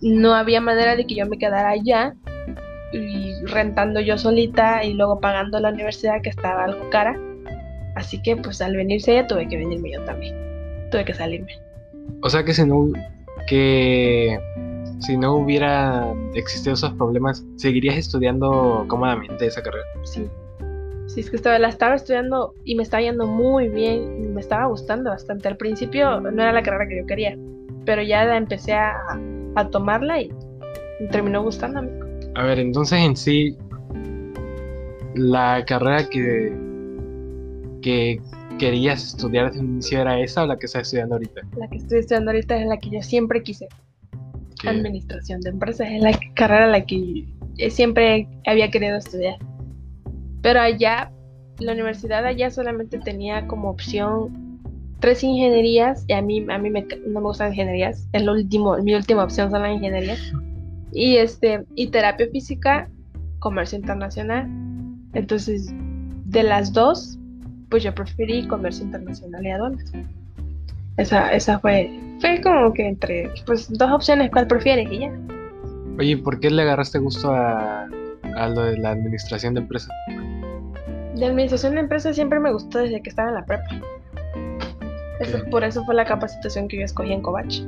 no 0.00 0.34
había 0.34 0.60
manera 0.60 0.96
de 0.96 1.06
que 1.06 1.14
yo 1.14 1.26
me 1.26 1.38
quedara 1.38 1.70
allá 1.70 2.14
y 2.92 3.32
rentando 3.46 4.00
yo 4.00 4.18
solita 4.18 4.84
y 4.84 4.94
luego 4.94 5.20
pagando 5.20 5.58
la 5.60 5.70
universidad 5.70 6.22
que 6.22 6.30
estaba 6.30 6.64
algo 6.64 6.90
cara. 6.90 7.18
Así 7.96 8.20
que, 8.22 8.36
pues 8.36 8.60
al 8.60 8.76
venirse 8.76 9.12
ella, 9.12 9.26
tuve 9.26 9.48
que 9.48 9.56
venirme 9.56 9.92
yo 9.92 10.04
también. 10.04 10.34
Tuve 10.90 11.04
que 11.04 11.14
salirme. 11.14 11.52
O 12.22 12.30
sea 12.30 12.44
que 12.44 12.52
si 12.52 12.64
no, 12.66 12.90
que 13.46 14.38
si 15.00 15.16
no 15.16 15.34
hubiera 15.34 16.12
existido 16.34 16.74
esos 16.74 16.92
problemas, 16.94 17.44
¿seguirías 17.56 17.96
estudiando 17.96 18.84
cómodamente 18.88 19.46
esa 19.46 19.62
carrera? 19.62 19.84
Sí. 20.04 20.28
Sí, 21.06 21.20
es 21.20 21.30
que 21.30 21.36
estaba, 21.36 21.58
la 21.58 21.68
estaba 21.68 21.94
estudiando 21.94 22.54
y 22.64 22.74
me 22.74 22.82
estaba 22.82 23.02
yendo 23.02 23.26
muy 23.26 23.68
bien, 23.68 24.34
me 24.34 24.40
estaba 24.40 24.66
gustando 24.66 25.10
bastante. 25.10 25.48
Al 25.48 25.56
principio 25.56 26.20
no 26.20 26.42
era 26.42 26.52
la 26.52 26.62
carrera 26.62 26.88
que 26.88 26.98
yo 26.98 27.06
quería, 27.06 27.36
pero 27.84 28.02
ya 28.02 28.24
la 28.24 28.36
empecé 28.36 28.72
a, 28.72 28.94
a 29.54 29.68
tomarla 29.68 30.20
y 30.20 30.30
terminó 31.10 31.42
gustándome. 31.42 31.90
A 32.34 32.42
ver, 32.44 32.58
entonces 32.58 32.98
en 32.98 33.16
sí, 33.16 33.56
la 35.14 35.64
carrera 35.66 36.08
que, 36.08 36.52
que 37.82 38.20
querías 38.58 39.04
estudiar 39.04 39.48
desde 39.48 39.60
un 39.60 39.74
inicio 39.74 40.00
era 40.00 40.18
esa 40.20 40.44
o 40.44 40.46
la 40.46 40.56
que 40.56 40.66
estás 40.66 40.82
estudiando 40.82 41.16
ahorita? 41.16 41.42
La 41.56 41.68
que 41.68 41.78
estoy 41.78 42.00
estudiando 42.00 42.30
ahorita 42.30 42.56
es 42.56 42.66
la 42.66 42.76
que 42.78 42.90
yo 42.90 43.02
siempre 43.02 43.42
quise. 43.42 43.68
Administración 44.66 45.40
de 45.42 45.50
empresas 45.50 45.88
es 45.90 46.00
la 46.00 46.18
carrera 46.34 46.66
la 46.66 46.86
que 46.86 47.26
siempre 47.70 48.26
había 48.46 48.70
querido 48.70 48.96
estudiar. 48.96 49.36
Pero 50.40 50.60
allá, 50.60 51.12
la 51.58 51.72
universidad 51.72 52.24
allá 52.24 52.50
solamente 52.50 52.98
tenía 52.98 53.46
como 53.46 53.70
opción 53.70 54.43
tres 55.04 55.22
ingenierías 55.22 56.06
y 56.08 56.14
a 56.14 56.22
mí, 56.22 56.46
a 56.48 56.56
mí 56.56 56.70
me 56.70 56.86
no 57.06 57.20
me 57.20 57.26
gustan 57.26 57.50
ingenierías. 57.50 58.08
Es 58.14 58.22
lo 58.22 58.32
último, 58.32 58.78
mi 58.78 58.94
última 58.94 59.22
opción 59.22 59.50
son 59.50 59.60
las 59.60 59.74
ingenierías. 59.74 60.18
Y 60.92 61.16
este, 61.16 61.62
y 61.74 61.88
terapia 61.88 62.26
física, 62.32 62.88
comercio 63.38 63.76
internacional. 63.76 64.48
Entonces, 65.12 65.74
de 66.24 66.42
las 66.42 66.72
dos, 66.72 67.18
pues 67.68 67.82
yo 67.82 67.94
preferí 67.94 68.48
comercio 68.48 68.86
internacional 68.86 69.44
y 69.44 69.50
aduanas. 69.50 69.92
Esa, 70.96 71.34
esa 71.34 71.58
fue, 71.58 71.90
fue 72.20 72.40
como 72.40 72.72
que 72.72 72.88
entre, 72.88 73.28
pues 73.44 73.70
dos 73.70 73.90
opciones, 73.92 74.30
¿cuál 74.30 74.46
prefieres? 74.46 74.90
Y 74.90 75.00
ya. 75.00 75.12
Oye, 75.98 76.16
¿por 76.16 76.40
qué 76.40 76.48
le 76.48 76.62
agarraste 76.62 76.98
gusto 76.98 77.30
a, 77.30 77.86
a 78.36 78.48
lo 78.48 78.62
de 78.62 78.78
la 78.78 78.92
administración 78.92 79.52
de 79.52 79.60
empresas? 79.60 79.90
De 81.14 81.26
administración 81.26 81.74
de 81.74 81.80
empresas 81.80 82.14
siempre 82.14 82.40
me 82.40 82.50
gustó 82.50 82.78
desde 82.78 83.02
que 83.02 83.10
estaba 83.10 83.28
en 83.28 83.34
la 83.34 83.44
prepa. 83.44 83.68
Eso- 85.20 85.44
por 85.50 85.64
eso 85.64 85.84
fue 85.84 85.94
la 85.94 86.04
capacitación 86.04 86.68
que 86.68 86.78
yo 86.78 86.84
escogí 86.84 87.12
en 87.12 87.22
Covach. 87.22 87.60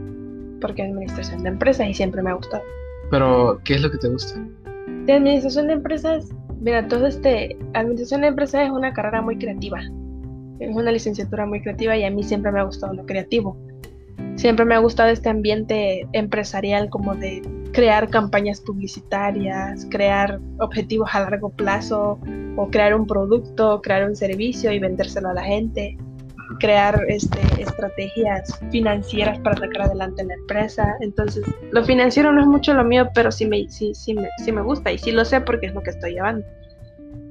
Porque 0.60 0.82
administración 0.82 1.42
de 1.42 1.50
empresas 1.50 1.86
y 1.88 1.94
siempre 1.94 2.22
me 2.22 2.30
ha 2.30 2.34
gustado. 2.34 2.62
Pero, 3.10 3.60
¿qué 3.64 3.74
es 3.74 3.82
lo 3.82 3.90
que 3.90 3.98
te 3.98 4.08
gusta? 4.08 4.40
De 5.04 5.12
administración 5.12 5.68
de 5.68 5.74
empresas, 5.74 6.28
mira, 6.60 6.88
todo 6.88 7.06
este, 7.06 7.56
administración 7.74 8.22
de 8.22 8.28
empresas 8.28 8.64
es 8.64 8.70
una 8.70 8.92
carrera 8.92 9.22
muy 9.22 9.36
creativa. 9.36 9.80
Es 10.58 10.74
una 10.74 10.90
licenciatura 10.90 11.46
muy 11.46 11.60
creativa 11.60 11.96
y 11.96 12.04
a 12.04 12.10
mí 12.10 12.22
siempre 12.24 12.50
me 12.50 12.60
ha 12.60 12.64
gustado 12.64 12.94
lo 12.94 13.04
creativo. 13.04 13.56
Siempre 14.36 14.64
me 14.64 14.74
ha 14.74 14.78
gustado 14.78 15.10
este 15.10 15.28
ambiente 15.28 16.06
empresarial 16.12 16.88
como 16.88 17.14
de 17.14 17.42
crear 17.72 18.08
campañas 18.08 18.60
publicitarias, 18.60 19.86
crear 19.90 20.40
objetivos 20.58 21.10
a 21.12 21.20
largo 21.20 21.50
plazo, 21.50 22.18
o 22.56 22.70
crear 22.70 22.94
un 22.94 23.06
producto, 23.06 23.80
crear 23.82 24.08
un 24.08 24.16
servicio 24.16 24.72
y 24.72 24.78
vendérselo 24.78 25.28
a 25.28 25.34
la 25.34 25.42
gente, 25.42 25.96
crear 26.60 26.98
este, 27.08 27.38
estrategias 27.60 28.58
financieras 28.70 29.38
para 29.40 29.56
sacar 29.56 29.82
adelante 29.82 30.24
la 30.24 30.34
empresa. 30.34 30.94
Entonces, 31.00 31.44
lo 31.70 31.84
financiero 31.84 32.32
no 32.32 32.40
es 32.40 32.46
mucho 32.46 32.74
lo 32.74 32.84
mío, 32.84 33.08
pero 33.14 33.30
sí 33.30 33.46
me, 33.46 33.68
sí, 33.68 33.94
sí 33.94 34.14
me, 34.14 34.28
sí 34.44 34.52
me 34.52 34.62
gusta 34.62 34.92
y 34.92 34.98
sí 34.98 35.12
lo 35.12 35.24
sé 35.24 35.40
porque 35.40 35.66
es 35.66 35.74
lo 35.74 35.82
que 35.82 35.90
estoy 35.90 36.14
llevando. 36.14 36.46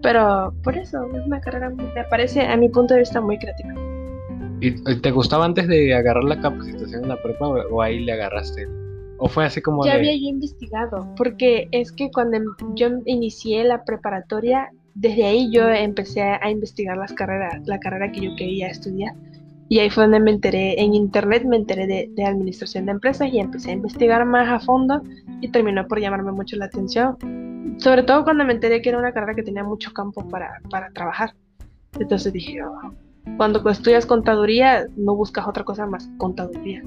Pero 0.01 0.53
por 0.63 0.77
eso 0.77 0.99
es 1.15 1.25
una 1.25 1.41
carrera, 1.41 1.69
me 1.69 2.03
parece 2.09 2.41
a 2.41 2.55
mi 2.57 2.69
punto 2.69 2.93
de 2.93 3.01
vista 3.01 3.21
muy 3.21 3.37
creativa. 3.39 3.73
¿Y 4.61 5.01
te 5.01 5.11
gustaba 5.11 5.45
antes 5.45 5.67
de 5.67 5.93
agarrar 5.93 6.23
la 6.23 6.39
capacitación 6.39 7.03
en 7.03 7.09
la 7.09 7.21
prepa 7.21 7.47
o, 7.47 7.75
o 7.75 7.81
ahí 7.81 7.99
le 7.99 8.13
agarraste? 8.13 8.67
¿O 9.17 9.27
fue 9.27 9.45
así 9.45 9.61
como 9.61 9.85
Ya 9.85 9.93
de... 9.93 9.97
había 9.99 10.13
yo 10.13 10.27
investigado, 10.29 11.13
porque 11.17 11.67
es 11.71 11.91
que 11.91 12.11
cuando 12.11 12.37
em- 12.37 12.55
yo 12.75 12.89
inicié 13.05 13.63
la 13.63 13.83
preparatoria, 13.83 14.69
desde 14.95 15.25
ahí 15.25 15.51
yo 15.51 15.69
empecé 15.69 16.21
a, 16.21 16.49
investigar 16.49 16.97
las 16.97 17.13
carreras, 17.13 17.61
la 17.67 17.79
carrera 17.79 18.11
que 18.11 18.21
yo 18.21 18.35
quería 18.35 18.67
estudiar. 18.67 19.13
Y 19.67 19.79
ahí 19.79 19.89
fue 19.89 20.03
donde 20.03 20.19
me 20.19 20.31
enteré, 20.31 20.81
en 20.81 20.93
internet 20.93 21.43
me 21.43 21.57
enteré 21.57 21.85
de, 21.85 22.23
administración 22.23 22.85
de 22.85 22.93
empresas 22.93 23.31
y 23.31 23.39
empecé 23.39 23.71
a 23.71 23.73
investigar 23.73 24.25
más 24.25 24.47
a 24.47 24.59
fondo 24.59 25.01
y 25.41 25.49
terminó 25.49 25.85
por 25.87 25.99
llamarme 25.99 26.31
mucho 26.31 26.55
la 26.55 26.65
atención. 26.65 27.17
Sobre 27.77 28.03
todo 28.03 28.23
cuando 28.23 28.45
me 28.45 28.53
enteré 28.53 28.81
que 28.81 28.89
era 28.89 28.97
una 28.97 29.11
carrera 29.11 29.35
que 29.35 29.43
tenía 29.43 29.63
mucho 29.63 29.91
campo 29.91 30.27
para, 30.29 30.61
para 30.69 30.89
trabajar. 30.91 31.33
Entonces 31.99 32.31
dije, 32.31 32.63
"Oh, 32.63 32.91
cuando 33.37 33.67
estudias 33.69 34.05
contaduría, 34.05 34.87
no 34.95 35.15
buscas 35.15 35.47
otra 35.47 35.63
cosa 35.65 35.85
más 35.85 36.09
contaduría. 36.17 36.83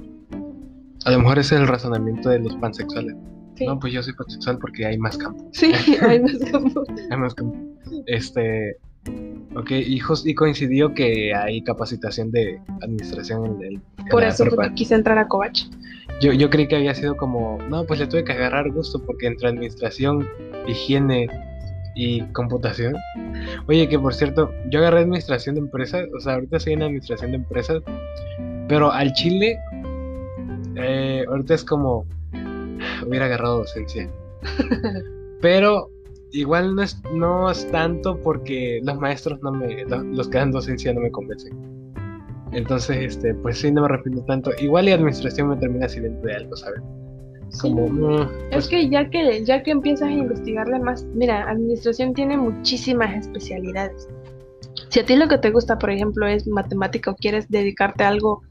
A 1.04 1.10
lo 1.10 1.18
mejor 1.18 1.38
ese 1.38 1.56
es 1.56 1.60
el 1.60 1.66
razonamiento 1.66 2.30
de 2.30 2.38
los 2.38 2.56
pansexuales. 2.56 3.14
Sí, 3.58 3.66
No, 3.66 3.78
pues 3.78 3.92
yo 3.92 4.02
soy 4.02 4.14
pansexual 4.14 4.58
porque 4.58 4.86
hay 4.86 4.96
más 4.98 5.16
campo. 5.18 5.48
sí 5.52 5.72
hay 6.02 6.20
más 6.20 6.38
campo. 6.50 6.84
Hay 7.10 7.16
más 7.18 7.34
campo. 7.34 7.56
Este... 8.06 8.76
Ok, 9.56 9.70
jus- 10.00 10.26
y 10.26 10.34
coincidió 10.34 10.92
que 10.94 11.34
hay 11.34 11.62
capacitación 11.62 12.30
de 12.30 12.60
administración 12.82 13.46
en, 13.46 13.62
el- 13.62 13.80
Por 14.10 14.22
eso 14.22 14.44
quise 14.74 14.94
entrar 14.94 15.16
a 15.18 15.26
Covach. 15.26 15.62
Yo, 16.20 16.32
yo 16.32 16.50
creí 16.50 16.68
que 16.68 16.76
había 16.76 16.94
sido 16.94 17.16
como, 17.16 17.58
no, 17.70 17.84
pues 17.84 17.98
le 18.00 18.06
tuve 18.06 18.24
que 18.24 18.32
agarrar 18.32 18.70
gusto 18.70 19.02
porque 19.04 19.26
entre 19.26 19.48
administración, 19.48 20.28
higiene 20.66 21.26
y 21.94 22.20
computación. 22.32 22.94
Oye, 23.66 23.88
que 23.88 23.98
por 23.98 24.14
cierto, 24.14 24.52
yo 24.70 24.80
agarré 24.80 25.00
administración 25.00 25.54
de 25.54 25.62
empresas, 25.62 26.06
o 26.16 26.20
sea, 26.20 26.34
ahorita 26.34 26.58
estoy 26.58 26.74
en 26.74 26.82
administración 26.82 27.30
de 27.32 27.36
empresas, 27.38 27.82
pero 28.68 28.92
al 28.92 29.12
Chile, 29.14 29.58
eh, 30.76 31.24
ahorita 31.28 31.54
es 31.54 31.64
como, 31.64 32.04
hubiera 33.06 33.26
agarrado 33.26 33.58
docencia. 33.58 34.10
Pero 35.40 35.90
igual 36.32 36.74
no 36.74 36.82
es, 36.82 37.00
no 37.14 37.50
es 37.50 37.70
tanto 37.70 38.18
porque 38.20 38.80
los 38.82 38.98
maestros 38.98 39.40
no 39.42 39.52
me, 39.52 39.84
lo- 39.84 40.02
los 40.02 40.28
que 40.28 40.38
dan 40.38 40.50
docencia 40.50 40.92
no 40.92 41.00
me 41.00 41.10
convencen. 41.10 41.52
Entonces, 42.52 42.96
este, 42.98 43.34
pues 43.34 43.58
sí, 43.58 43.70
no 43.70 43.82
me 43.82 43.86
arrepiento 43.86 44.22
tanto. 44.24 44.50
Igual 44.60 44.88
y 44.88 44.92
administración 44.92 45.50
me 45.50 45.56
termina 45.56 45.88
sirviendo 45.88 46.20
de 46.26 46.34
algo, 46.34 46.56
¿sabes? 46.56 46.80
Como, 47.60 47.88
mm, 47.88 48.28
pues, 48.50 48.64
Es 48.64 48.68
que 48.68 48.88
ya 48.88 49.08
que 49.08 49.44
ya 49.44 49.62
que 49.62 49.70
empiezas 49.70 50.08
a 50.08 50.12
investigarle 50.12 50.78
más, 50.80 51.04
mira, 51.14 51.48
administración 51.48 52.14
tiene 52.14 52.36
muchísimas 52.36 53.14
especialidades. 53.16 54.08
Si 54.88 55.00
a 55.00 55.04
ti 55.04 55.16
lo 55.16 55.28
que 55.28 55.38
te 55.38 55.50
gusta, 55.50 55.78
por 55.78 55.90
ejemplo, 55.90 56.26
es 56.26 56.46
matemática 56.46 57.10
o 57.10 57.16
quieres 57.16 57.48
dedicarte 57.50 58.04
a 58.04 58.08
algo 58.08 58.42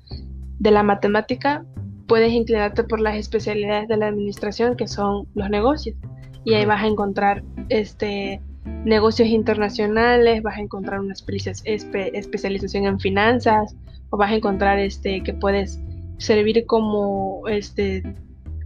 de 0.60 0.72
la 0.72 0.84
matemática, 0.84 1.66
puedes 2.08 2.32
inclinarte 2.32 2.84
por 2.84 3.00
las 3.00 3.16
especialidades 3.16 3.88
de 3.88 3.98
la 3.98 4.08
administración 4.08 4.76
que 4.76 4.88
son 4.88 5.28
los 5.36 5.50
negocios. 5.50 5.96
Y 6.44 6.54
ahí 6.54 6.66
vas 6.66 6.82
a 6.84 6.88
encontrar 6.88 7.44
este 7.70 8.42
negocios 8.86 9.28
internacionales, 9.30 10.42
vas 10.44 10.58
a 10.58 10.62
encontrar 10.62 11.00
una 11.00 11.14
espe- 11.14 12.12
especialización 12.14 12.86
en 12.86 13.00
finanzas, 13.00 13.76
o 14.10 14.18
vas 14.18 14.32
a 14.32 14.36
encontrar 14.36 14.80
este 14.80 15.22
que 15.24 15.34
puedes 15.34 15.80
servir 16.18 16.66
como 16.66 17.48
este 17.48 18.04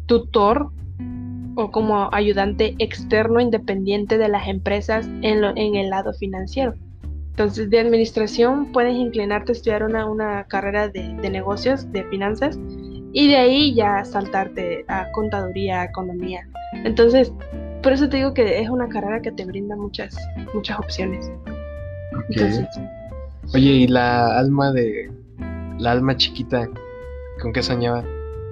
tutor 0.05 0.69
o 1.55 1.71
como 1.71 2.09
ayudante 2.13 2.75
externo 2.79 3.39
independiente 3.39 4.17
de 4.17 4.29
las 4.29 4.47
empresas 4.47 5.07
en, 5.21 5.41
lo- 5.41 5.55
en 5.55 5.75
el 5.75 5.89
lado 5.89 6.13
financiero. 6.13 6.73
Entonces, 7.31 7.69
de 7.69 7.79
administración 7.79 8.71
puedes 8.71 8.95
inclinarte 8.95 9.51
a 9.51 9.53
estudiar 9.53 9.83
una, 9.83 10.05
una 10.05 10.43
carrera 10.45 10.89
de, 10.89 11.13
de 11.15 11.29
negocios, 11.29 11.91
de 11.91 12.03
finanzas, 12.05 12.59
y 13.13 13.27
de 13.27 13.35
ahí 13.37 13.73
ya 13.73 14.03
saltarte 14.05 14.85
a 14.87 15.11
contaduría, 15.11 15.83
economía. 15.83 16.47
Entonces, 16.83 17.31
por 17.81 17.93
eso 17.93 18.07
te 18.09 18.17
digo 18.17 18.33
que 18.33 18.59
es 18.61 18.69
una 18.69 18.87
carrera 18.89 19.21
que 19.21 19.31
te 19.31 19.45
brinda 19.45 19.75
muchas, 19.75 20.15
muchas 20.53 20.79
opciones. 20.79 21.31
Ok. 22.15 22.25
Entonces, 22.29 22.67
Oye, 23.53 23.71
¿y 23.71 23.87
la 23.87 24.37
alma 24.37 24.71
de. 24.71 25.11
La 25.79 25.91
alma 25.91 26.15
chiquita, 26.15 26.69
¿con 27.41 27.51
qué 27.51 27.63
soñaba? 27.63 28.05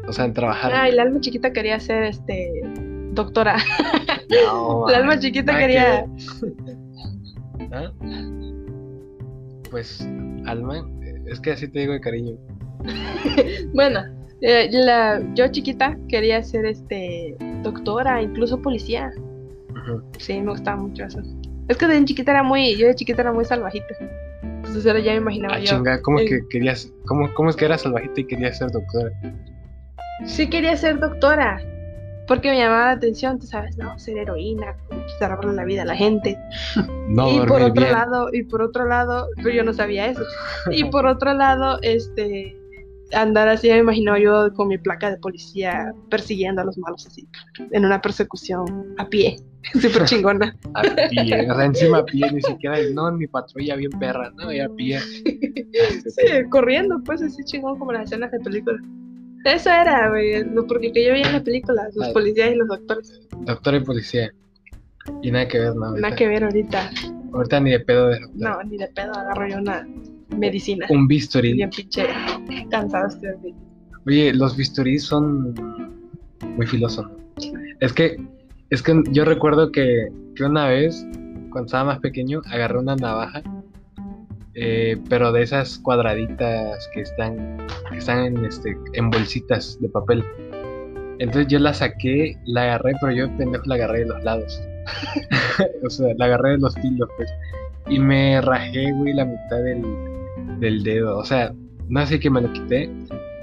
O 0.07 0.11
sea, 0.11 0.25
en 0.25 0.33
trabajar. 0.33 0.71
ah, 0.73 0.89
y 0.89 0.93
la 0.93 1.03
alma 1.03 1.21
chiquita 1.21 1.53
quería 1.53 1.79
ser 1.79 2.03
este 2.03 2.63
doctora. 3.11 3.57
No, 4.45 4.87
La 4.89 4.97
alma 4.97 5.19
chiquita 5.19 5.53
que 5.53 5.59
quería. 5.59 6.05
¿Ah? 7.71 7.91
Pues, 9.69 10.01
alma, 10.45 10.89
es 11.27 11.39
que 11.39 11.51
así 11.51 11.67
te 11.67 11.79
digo 11.79 11.93
de 11.93 12.01
cariño. 12.01 12.35
Bueno, 13.73 14.01
eh, 14.41 14.69
la, 14.71 15.21
yo 15.35 15.47
chiquita 15.49 15.97
quería 16.07 16.41
ser 16.43 16.65
este 16.65 17.35
doctora, 17.63 18.21
incluso 18.21 18.61
policía. 18.61 19.11
Sí, 20.17 20.39
me 20.41 20.51
gustaba 20.51 20.77
mucho 20.77 21.03
eso. 21.05 21.19
Es 21.67 21.77
que 21.77 21.87
de 21.87 22.03
chiquita 22.05 22.31
era 22.31 22.43
muy, 22.43 22.75
yo 22.77 22.87
de 22.87 22.95
chiquita 22.95 23.21
era 23.21 23.31
muy 23.33 23.45
salvajita. 23.45 23.87
Entonces 24.43 24.85
ahora 24.87 24.99
ya 24.99 25.11
me 25.13 25.17
imaginaba 25.17 25.55
Ah, 25.55 25.59
yo. 25.59 25.65
chinga, 25.77 26.01
¿cómo 26.01 26.19
eh, 26.19 26.25
que 26.25 26.39
querías, 26.49 26.91
cómo, 27.05 27.33
cómo 27.33 27.49
es 27.49 27.55
que 27.55 27.65
eras 27.65 27.81
salvajita 27.81 28.21
y 28.21 28.25
querías 28.25 28.57
ser 28.57 28.71
doctora? 28.71 29.11
Sí 30.25 30.49
quería 30.49 30.75
ser 30.77 30.99
doctora. 30.99 31.61
Porque 32.27 32.51
me 32.51 32.57
llamaba 32.59 32.85
la 32.85 32.91
atención, 32.91 33.39
tú 33.39 33.47
sabes, 33.47 33.75
no, 33.77 33.97
ser 33.97 34.17
heroína, 34.19 34.75
salvarle 35.17 35.53
la 35.53 35.63
vida 35.65 35.81
a 35.81 35.85
la 35.85 35.95
gente. 35.95 36.37
No 37.09 37.27
y 37.31 37.39
por 37.47 37.59
otro 37.63 37.81
bien. 37.81 37.91
lado, 37.91 38.27
y 38.31 38.43
por 38.43 38.61
otro 38.61 38.85
lado, 38.85 39.29
pero 39.37 39.49
yo 39.49 39.63
no 39.63 39.73
sabía 39.73 40.05
eso. 40.05 40.21
Y 40.69 40.83
por 40.83 41.07
otro 41.07 41.33
lado, 41.33 41.79
este 41.81 42.55
andar 43.13 43.47
así 43.47 43.69
me 43.69 43.77
imagino 43.77 44.17
yo 44.17 44.53
con 44.53 44.67
mi 44.67 44.77
placa 44.77 45.09
de 45.11 45.17
policía 45.17 45.93
persiguiendo 46.09 46.61
a 46.61 46.65
los 46.65 46.77
malos 46.77 47.05
así, 47.07 47.27
en 47.71 47.85
una 47.85 48.01
persecución 48.01 48.93
a 48.97 49.07
pie, 49.07 49.37
súper 49.81 50.05
chingona. 50.05 50.55
A 50.73 50.81
pie, 51.09 51.49
o 51.51 51.55
sea, 51.55 51.65
encima 51.65 51.97
a 51.99 52.05
pie, 52.05 52.31
ni 52.31 52.41
siquiera, 52.41 52.77
no, 52.93 53.09
en 53.09 53.17
mi 53.17 53.27
patrulla 53.27 53.75
bien 53.75 53.91
perra, 53.99 54.31
no, 54.35 54.51
ya 54.51 54.65
a 54.65 54.69
pie. 54.69 54.99
Sí, 55.71 56.25
corriendo, 56.49 56.99
pues 57.05 57.21
así 57.21 57.43
chingón 57.43 57.77
como 57.77 57.91
las 57.93 58.05
escenas 58.05 58.31
de 58.31 58.39
películas. 58.39 58.81
Eso 59.45 59.69
era, 59.69 60.09
güey, 60.09 60.43
lo 60.43 60.65
porque 60.67 60.91
que 60.91 61.05
yo 61.05 61.11
veía 61.13 61.27
en 61.27 61.33
las 61.33 61.43
películas, 61.43 61.95
los 61.95 62.09
policías 62.09 62.51
y 62.51 62.55
los 62.55 62.67
doctores. 62.67 63.27
Doctora 63.41 63.77
y 63.77 63.83
policía. 63.83 64.33
Y 65.21 65.31
nada 65.31 65.47
que 65.47 65.59
ver, 65.59 65.75
no. 65.75 65.91
Nada 65.91 65.91
ahorita- 65.91 66.15
que 66.15 66.27
ver 66.27 66.43
ahorita. 66.43 66.89
Ahorita 67.33 67.59
ni 67.59 67.71
de 67.71 67.79
pedo 67.79 68.07
de 68.07 68.19
doctor. 68.19 68.39
No, 68.41 68.63
ni 68.63 68.77
de 68.77 68.87
pedo 68.87 69.13
agarro 69.13 69.47
yo 69.47 69.57
una 69.59 69.87
medicina. 70.37 70.85
Un 70.89 71.07
bisturí. 71.07 71.53
Bien 71.53 71.69
pinche 71.69 72.07
cansado 72.69 73.07
estoy 73.07 73.29
de 73.29 73.53
Oye, 74.05 74.33
los 74.33 74.55
bisturís 74.55 75.03
son 75.03 75.53
muy 76.55 76.65
filosos. 76.65 77.05
Es 77.79 77.93
que, 77.93 78.17
es 78.69 78.81
que 78.81 79.03
yo 79.11 79.25
recuerdo 79.25 79.71
que, 79.71 80.07
que 80.35 80.43
una 80.43 80.67
vez, 80.67 81.05
cuando 81.51 81.65
estaba 81.65 81.85
más 81.85 81.99
pequeño, 81.99 82.41
agarré 82.45 82.79
una 82.79 82.95
navaja, 82.95 83.43
eh, 84.55 84.97
pero 85.09 85.31
de 85.31 85.43
esas 85.43 85.77
cuadraditas 85.79 86.89
que 86.93 87.01
están, 87.01 87.57
que 87.91 87.97
están 87.97 88.25
en, 88.25 88.45
este, 88.45 88.75
en 88.93 89.09
bolsitas 89.09 89.77
de 89.79 89.89
papel. 89.89 90.23
Entonces 91.19 91.47
yo 91.47 91.59
la 91.59 91.73
saqué, 91.73 92.37
la 92.45 92.63
agarré, 92.63 92.93
pero 93.01 93.13
yo 93.13 93.37
pendejo 93.37 93.63
la 93.67 93.75
agarré 93.75 93.99
de 93.99 94.05
los 94.07 94.23
lados. 94.23 94.61
o 95.83 95.89
sea, 95.89 96.13
la 96.17 96.25
agarré 96.25 96.51
de 96.51 96.57
los 96.59 96.73
filos, 96.75 97.09
pues. 97.17 97.29
Y 97.89 97.99
me 97.99 98.41
rajé, 98.41 98.91
güey, 98.93 99.13
la 99.13 99.25
mitad 99.25 99.63
del, 99.63 99.83
del 100.59 100.83
dedo. 100.83 101.17
O 101.17 101.25
sea, 101.25 101.53
no 101.87 102.05
sé 102.05 102.19
que 102.19 102.29
me 102.29 102.41
lo 102.41 102.51
quité, 102.53 102.89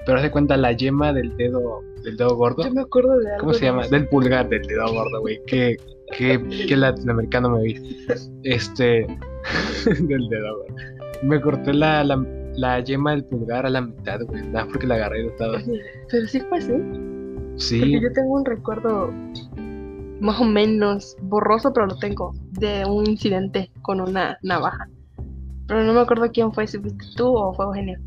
pero 0.05 0.19
hace 0.19 0.31
cuenta 0.31 0.57
la 0.57 0.73
yema 0.73 1.13
del 1.13 1.37
dedo, 1.37 1.83
del 2.03 2.17
dedo 2.17 2.37
gordo. 2.37 2.65
Yo 2.65 2.73
me 2.73 2.83
acuerdo 2.83 3.19
de 3.19 3.29
algo. 3.29 3.41
¿Cómo 3.41 3.55
se 3.55 3.67
llama? 3.67 3.87
Del 3.89 4.09
pulgar, 4.09 4.49
del 4.49 4.63
dedo 4.63 4.87
gordo, 4.93 5.21
güey. 5.21 5.41
Qué, 5.47 5.77
qué, 6.17 6.43
qué 6.69 6.77
latinoamericano 6.77 7.51
me 7.51 7.63
vi. 7.63 8.07
Este. 8.45 9.07
del 9.87 10.29
dedo 10.29 10.57
gordo. 10.59 10.75
Me 11.23 11.41
corté 11.41 11.73
la, 11.73 12.05
la, 12.05 12.25
la 12.57 12.81
yema 12.81 13.13
del 13.13 13.25
pulgar 13.25 13.67
a 13.67 13.71
la 13.71 13.81
mitad, 13.81 14.21
güey. 14.23 14.47
Nada 14.49 14.67
porque 14.67 14.87
la 14.87 14.97
agarré 14.97 15.25
de 15.25 15.31
todo. 15.31 15.57
Oye, 15.57 15.81
Pero 16.11 16.27
sí 16.27 16.41
fue 16.41 16.59
así. 16.59 16.73
Sí. 17.57 17.81
Porque 17.81 18.01
yo 18.01 18.13
tengo 18.13 18.35
un 18.35 18.45
recuerdo 18.45 19.11
más 20.21 20.41
o 20.41 20.45
menos 20.45 21.17
borroso, 21.23 21.73
pero 21.73 21.87
lo 21.87 21.97
tengo, 21.97 22.33
de 22.53 22.85
un 22.85 23.09
incidente 23.09 23.71
con 23.83 24.01
una 24.01 24.39
navaja. 24.43 24.89
Pero 25.67 25.83
no 25.85 25.93
me 25.93 26.01
acuerdo 26.01 26.31
quién 26.33 26.53
fue, 26.53 26.67
si 26.67 26.79
fuiste 26.79 27.05
tú 27.17 27.27
o 27.37 27.53
fue 27.55 27.65
Eugenio. 27.67 27.99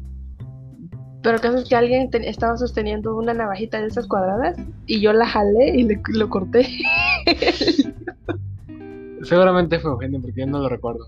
Pero 1.22 1.36
el 1.36 1.41
caso 1.41 1.58
es 1.58 1.67
que 1.67 1.76
alguien 1.76 2.10
te- 2.10 2.30
estaba 2.30 2.56
sosteniendo 2.56 3.15
una 3.17 3.34
navajita 3.34 3.82
de 3.82 3.88
esas 3.88 4.08
cuadradas 4.08 4.56
y 4.86 5.02
yo 5.02 5.12
la 5.12 5.28
jalé 5.28 5.76
y 5.76 5.84
le, 5.84 6.02
lo 6.13 6.30
corté. 6.30 6.65
Seguramente 9.24 9.80
fue 9.80 9.91
Eugenio, 9.91 10.22
porque 10.22 10.39
yo 10.39 10.48
no 10.48 10.60
lo 10.60 10.69
recuerdo. 10.69 11.06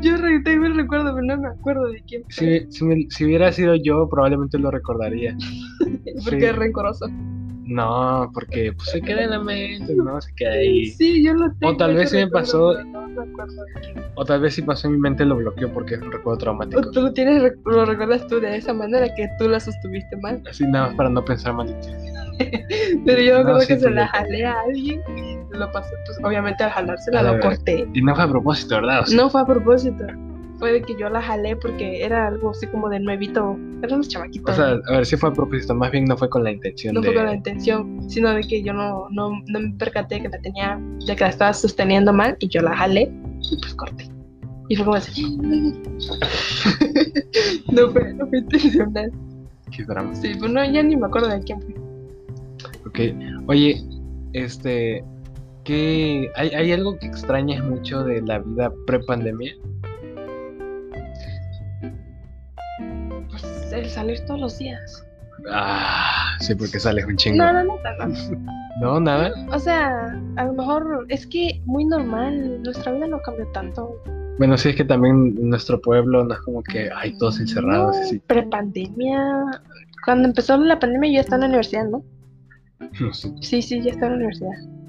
yo 0.00 0.16
tengo 0.44 0.64
el 0.64 0.76
recuerdo, 0.76 1.14
pero 1.14 1.26
no 1.26 1.36
me 1.42 1.48
acuerdo 1.48 1.90
de 1.90 2.02
quién 2.06 2.22
fue. 2.30 2.60
Si, 2.70 2.72
si, 2.72 2.84
me- 2.84 3.06
si 3.10 3.24
hubiera 3.26 3.52
sido 3.52 3.74
yo, 3.74 4.08
probablemente 4.08 4.58
lo 4.58 4.70
recordaría. 4.70 5.36
porque 6.24 6.40
sí. 6.40 6.44
es 6.46 6.56
rencoroso. 6.56 7.06
No, 7.70 8.28
porque 8.34 8.72
pues, 8.72 8.90
se 8.90 9.00
queda 9.00 9.22
en 9.22 9.30
la 9.30 9.38
mente, 9.38 9.94
¿no? 9.94 10.20
Se 10.20 10.34
queda 10.34 10.54
ahí. 10.54 10.86
Sí, 10.86 11.24
yo 11.24 11.34
lo 11.34 11.52
tengo. 11.52 11.76
tal 11.76 11.94
vez 11.94 12.10
sí 12.10 12.16
me 12.16 12.26
pasó- 12.26 12.74
No 12.82 13.06
me. 13.06 13.20
O 14.16 14.24
tal 14.24 14.40
vez 14.40 14.54
si 14.54 14.62
pasó 14.62 14.88
en 14.88 14.94
mi 14.94 14.98
mente 14.98 15.24
lo 15.24 15.36
bloqueó 15.36 15.72
porque 15.72 15.94
es 15.94 16.02
un 16.02 16.10
recuerdo 16.10 16.38
traumático. 16.38 16.80
O 16.80 16.90
tú 16.90 17.00
lo 17.00 17.12
tienes, 17.12 17.52
lo 17.64 17.84
recuerdas 17.84 18.26
tú 18.26 18.40
de 18.40 18.56
esa 18.56 18.74
manera 18.74 19.06
que 19.14 19.28
tú 19.38 19.48
la 19.48 19.60
sostuviste 19.60 20.16
mal. 20.16 20.42
Así 20.50 20.64
nada 20.66 20.88
más 20.88 20.96
para 20.96 21.10
no 21.10 21.24
pensar 21.24 21.54
mal. 21.54 21.68
Pero 23.06 23.22
yo 23.22 23.44
me 23.44 23.52
No, 23.52 23.60
sí, 23.60 23.68
que 23.68 23.78
se 23.78 23.90
la 23.90 24.08
jalé 24.08 24.46
a 24.46 24.56
alguien 24.62 25.00
y 25.16 25.38
lo 25.56 25.70
pasé, 25.70 25.90
pues 26.06 26.18
obviamente 26.24 26.64
al 26.64 26.70
jalársela 26.70 27.22
lo 27.22 27.38
corté. 27.38 27.86
Y 27.94 28.02
no 28.02 28.16
fue 28.16 28.24
a 28.24 28.28
propósito, 28.28 28.74
¿verdad? 28.76 29.00
O 29.02 29.06
sea, 29.06 29.16
No 29.16 29.30
fue 29.30 29.42
a 29.42 29.46
propósito. 29.46 30.04
Fue 30.60 30.72
de 30.72 30.82
que 30.82 30.94
yo 30.96 31.08
la 31.08 31.20
jalé 31.22 31.56
porque 31.56 32.04
era 32.04 32.28
algo 32.28 32.50
así 32.50 32.66
como 32.66 32.88
de 32.90 33.00
nuevito. 33.00 33.56
Eran 33.82 33.94
unos 33.94 34.08
o 34.08 34.10
chamaquitos. 34.10 34.54
sea, 34.54 34.78
a 34.86 34.92
ver 34.92 35.06
si 35.06 35.16
fue 35.16 35.30
a 35.30 35.32
propósito, 35.32 35.74
más 35.74 35.90
bien 35.90 36.04
no 36.04 36.16
fue 36.16 36.28
con 36.28 36.44
la 36.44 36.52
intención 36.52 36.94
no 36.94 37.00
de. 37.00 37.08
fue 37.08 37.16
con 37.16 37.24
la 37.26 37.34
intención, 37.34 38.08
sino 38.10 38.32
de 38.34 38.42
que 38.42 38.62
yo 38.62 38.74
no, 38.74 39.08
no, 39.10 39.30
no 39.46 39.60
me 39.60 39.72
percaté 39.78 40.20
que 40.20 40.28
la 40.28 40.38
tenía, 40.38 40.78
de 41.06 41.16
que 41.16 41.24
la 41.24 41.30
estaba 41.30 41.52
sosteniendo 41.54 42.12
mal 42.12 42.36
y 42.40 42.48
yo 42.48 42.60
la 42.60 42.76
jalé 42.76 43.10
y 43.50 43.56
pues 43.56 43.74
corté. 43.74 44.06
Y 44.68 44.76
fue 44.76 44.84
como 44.84 44.98
así. 44.98 45.36
no 47.72 47.90
fue, 47.90 48.14
no 48.14 48.28
fue 48.28 48.38
intencional. 48.38 49.10
Qué 49.74 49.82
drama. 49.84 50.14
Sí, 50.14 50.34
pues 50.38 50.52
no, 50.52 50.64
ya 50.64 50.82
ni 50.82 50.94
me 50.94 51.06
acuerdo 51.06 51.28
de 51.28 51.40
quién 51.40 51.60
fue. 51.62 51.74
Ok. 52.86 53.00
Oye, 53.48 53.82
este. 54.34 55.02
¿qué, 55.64 56.30
hay, 56.36 56.48
¿Hay 56.50 56.72
algo 56.72 56.98
que 56.98 57.06
extrañas 57.06 57.64
mucho 57.64 58.04
de 58.04 58.22
la 58.22 58.40
vida 58.40 58.72
pre-pandemia? 58.86 59.54
El 63.72 63.88
salir 63.88 64.20
todos 64.26 64.40
los 64.40 64.58
días. 64.58 65.06
Ah, 65.50 66.36
sí, 66.40 66.54
porque 66.54 66.78
sales 66.78 67.06
un 67.06 67.16
chingo. 67.16 67.38
No, 67.38 67.52
no, 67.52 67.64
no, 67.64 67.76
no. 68.06 68.60
No, 68.80 69.00
nada. 69.00 69.32
O 69.52 69.58
sea, 69.58 70.18
a 70.36 70.44
lo 70.44 70.52
mejor 70.54 71.06
es 71.08 71.26
que 71.26 71.60
muy 71.66 71.84
normal, 71.84 72.62
nuestra 72.62 72.92
vida 72.92 73.06
no 73.06 73.20
cambió 73.20 73.46
tanto. 73.48 74.00
Bueno, 74.38 74.56
sí, 74.56 74.70
es 74.70 74.76
que 74.76 74.84
también 74.84 75.34
en 75.38 75.50
nuestro 75.50 75.80
pueblo 75.80 76.24
no 76.24 76.32
es 76.32 76.40
como 76.40 76.62
que 76.62 76.88
hay 76.94 77.16
todos 77.18 77.40
encerrados 77.40 77.96
No, 77.96 78.02
así. 78.02 78.18
Prepandemia. 78.20 79.44
Cuando 80.04 80.28
empezó 80.28 80.56
la 80.56 80.78
pandemia 80.78 81.10
yo 81.10 81.14
ya 81.16 81.20
estaba 81.20 81.36
en 81.36 81.40
la 81.42 81.46
universidad, 81.48 81.88
¿no? 81.90 82.02
No 83.00 83.12
sé. 83.12 83.32
Sí, 83.40 83.60
sí, 83.60 83.82
ya 83.82 83.90
estaba 83.90 84.14
en 84.14 84.20
la 84.20 84.26
universidad. 84.26 84.80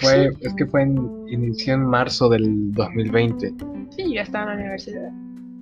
Fue, 0.00 0.32
es 0.40 0.54
que 0.54 0.66
fue 0.66 0.82
en, 0.82 1.28
inició 1.28 1.74
en 1.74 1.84
marzo 1.84 2.28
del 2.28 2.72
2020. 2.72 3.54
Sí, 3.90 4.02
yo 4.04 4.14
ya 4.14 4.22
estaba 4.22 4.44
en 4.44 4.58
la 4.58 4.64
universidad. 4.64 5.12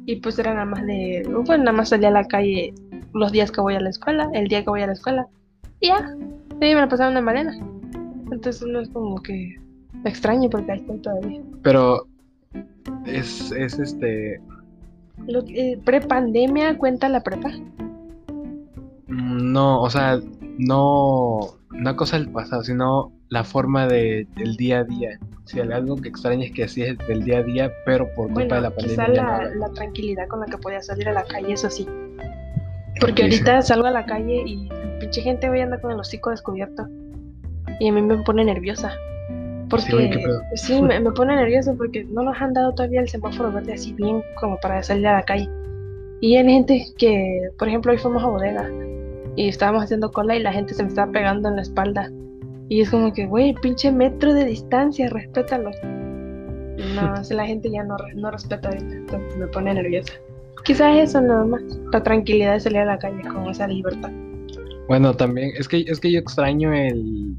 Y 0.07 0.17
pues 0.17 0.39
era 0.39 0.53
nada 0.55 0.67
más 0.67 0.85
de, 0.87 1.23
pues 1.47 1.59
nada 1.59 1.73
más 1.73 1.91
salía 1.91 2.09
a 2.09 2.13
la 2.13 2.25
calle 2.27 2.75
los 3.15 3.31
días 3.33 3.51
que 3.53 3.61
voy 3.61 3.75
a 3.75 3.81
la 3.81 3.91
escuela, 3.91 4.29
el 4.33 4.49
día 4.49 4.65
que 4.65 4.71
voy 4.71 4.83
a 4.83 4.87
la 4.87 4.93
escuela. 4.95 5.27
Y 5.81 5.89
ya, 5.89 6.17
y 6.55 6.57
me 6.59 6.75
la 6.75 6.89
pasaba 6.89 7.17
en 7.17 7.25
Mariana. 7.25 7.57
Entonces 8.31 8.67
no 8.67 8.81
es 8.81 8.89
como 8.89 9.23
que 9.23 9.57
extraño 10.05 10.49
porque 10.51 10.73
ahí 10.73 10.79
estoy 10.81 10.99
todavía. 10.99 11.41
Pero 11.63 12.07
es, 13.07 13.53
es 13.53 13.79
este. 13.79 14.41
Lo 15.27 15.45
que- 15.45 15.73
eh, 15.73 15.79
pre-pandemia 15.85 16.77
cuenta 16.79 17.09
la 17.09 17.23
prepa. 17.23 17.51
mm, 19.09 19.53
No, 19.53 19.83
o 19.83 19.91
sea, 19.91 20.21
no. 20.59 21.41
No 21.71 21.97
cosa 21.97 22.19
del 22.19 22.29
pasado, 22.31 22.63
sino 22.65 23.13
la 23.33 23.45
forma 23.45 23.87
de, 23.89 24.27
del 24.37 24.57
día 24.57 24.81
a 24.81 24.85
día. 24.85 25.19
Si 25.45 25.59
hay 25.59 25.73
algo 25.73 25.97
que 25.97 26.09
extrañas 26.09 26.51
que 26.55 26.65
hacías 26.65 26.97
del 27.09 27.25
día 27.25 27.39
a 27.39 27.43
día, 27.43 27.73
pero 27.87 28.05
por 28.15 28.27
culpa 28.27 28.35
Bueno, 28.35 28.55
de 28.57 28.61
la 28.61 28.71
pandemia. 28.71 29.07
quizá 29.07 29.09
no 29.09 29.15
la, 29.15 29.55
la 29.55 29.69
tranquilidad 29.73 30.29
con 30.29 30.41
la 30.41 30.47
que 30.47 30.59
podía 30.59 30.81
salir 30.83 31.09
a 31.09 31.13
la 31.13 31.25
calle, 31.25 31.53
eso 31.53 31.69
sí. 31.71 31.87
Porque 33.01 33.23
Sí, 33.25 33.31
sí. 33.33 33.39
ahorita 33.39 33.63
salgo 33.63 33.87
a 33.87 33.91
la 33.91 34.05
calle 34.05 34.43
y 34.47 34.69
pinche 35.01 35.23
gente 35.23 35.49
hoy 35.51 35.61
anda 35.61 35.81
con 35.81 35.91
el 35.93 35.99
hocico 36.01 36.31
descubierto. 36.31 36.87
y 37.81 37.89
a 37.89 37.93
mí 37.93 38.03
me 38.03 38.19
pone 38.23 38.45
nerviosa. 38.45 38.93
Porque 39.71 39.93
güey, 39.93 40.11
¿qué 40.11 40.19
pedo? 40.19 40.41
sí, 40.55 40.83
me, 40.83 41.01
me 41.01 41.11
pone 41.13 41.35
nerviosa 41.35 41.73
porque 41.73 42.05
no 42.05 42.23
nos 42.23 42.39
han 42.41 42.53
dado 42.53 42.75
todavía 42.75 43.01
el 43.01 43.09
semáforo 43.09 43.51
verde 43.51 43.73
así 43.73 43.95
bien 43.95 44.23
como 44.39 44.59
para 44.61 44.83
salir 44.83 45.07
a 45.07 45.15
la 45.15 45.23
calle. 45.23 45.49
Y 46.21 46.37
hay 46.37 46.45
gente 46.47 46.85
que, 46.99 47.49
por 47.59 47.69
ejemplo, 47.69 47.91
hoy 47.93 47.99
fuimos 47.99 48.23
a 48.23 48.27
bodega 48.27 48.71
y 49.37 49.49
estábamos 49.49 49.85
haciendo 49.85 50.13
cola 50.13 50.37
y 50.37 50.41
la 50.43 50.53
gente 50.53 50.75
se 50.75 50.83
me 50.83 50.91
estaba 50.91 51.11
pegando 51.11 51.49
en 51.49 51.57
la 51.57 51.63
espalda. 51.63 52.11
Y 52.73 52.81
es 52.81 52.89
como 52.89 53.13
que, 53.13 53.27
güey, 53.27 53.53
pinche 53.61 53.93
metro 53.93 54.33
de 54.33 54.47
distancia, 54.47 55.07
respétalo. 55.11 55.73
Y 56.79 56.95
No, 56.95 57.23
si 57.23 57.35
la 57.35 57.47
gente 57.47 57.71
ya 57.71 57.85
no, 57.85 57.99
no 58.15 58.31
respeta 58.31 58.71
ahorita, 58.71 58.95
entonces 58.95 59.37
me 59.37 59.47
pone 59.49 59.75
nerviosa. 59.75 60.15
Quizás 60.65 60.97
eso 60.97 61.21
nada 61.21 61.45
más, 61.45 61.63
la 61.93 62.03
tranquilidad 62.03 62.55
de 62.55 62.61
salir 62.61 62.79
a 62.79 62.87
la 62.87 62.99
calle 62.99 63.21
con 63.31 63.47
esa 63.47 63.67
libertad. 63.67 64.11
Bueno, 64.89 65.13
también, 65.13 65.53
es 65.59 65.69
que, 65.69 65.85
es 65.87 66.01
que 66.01 66.13
yo 66.13 66.19
extraño 66.19 66.73
el, 66.73 67.37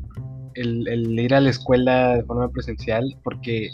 el, 0.53 0.87
el 0.87 1.19
ir 1.19 1.33
a 1.33 1.39
la 1.39 1.49
escuela 1.49 2.17
de 2.17 2.23
forma 2.25 2.47
presencial 2.49 3.17
porque, 3.23 3.69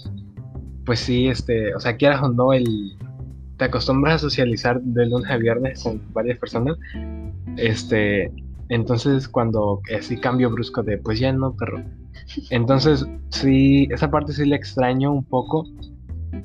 pues 0.86 1.02
sí, 1.02 1.28
este, 1.28 1.76
o 1.76 1.80
sea, 1.82 1.98
quieras 1.98 2.24
o 2.24 2.30
no, 2.30 2.54
el, 2.54 2.98
te 3.58 3.66
acostumbras 3.66 4.16
a 4.16 4.20
socializar 4.20 4.80
de 4.80 5.08
lunes 5.08 5.30
a 5.30 5.36
viernes 5.36 5.84
con 5.84 6.02
varias 6.14 6.40
personas, 6.40 6.78
este, 7.58 8.32
entonces 8.70 9.28
cuando 9.28 9.82
así 9.98 10.18
cambio 10.18 10.50
brusco 10.52 10.84
de, 10.84 10.98
pues 10.98 11.20
ya 11.20 11.34
no, 11.34 11.56
perro. 11.56 11.84
Entonces, 12.52 13.06
sí, 13.30 13.88
esa 13.92 14.10
parte 14.12 14.34
sí 14.34 14.46
la 14.46 14.56
extraño 14.56 15.12
un 15.12 15.24
poco, 15.24 15.66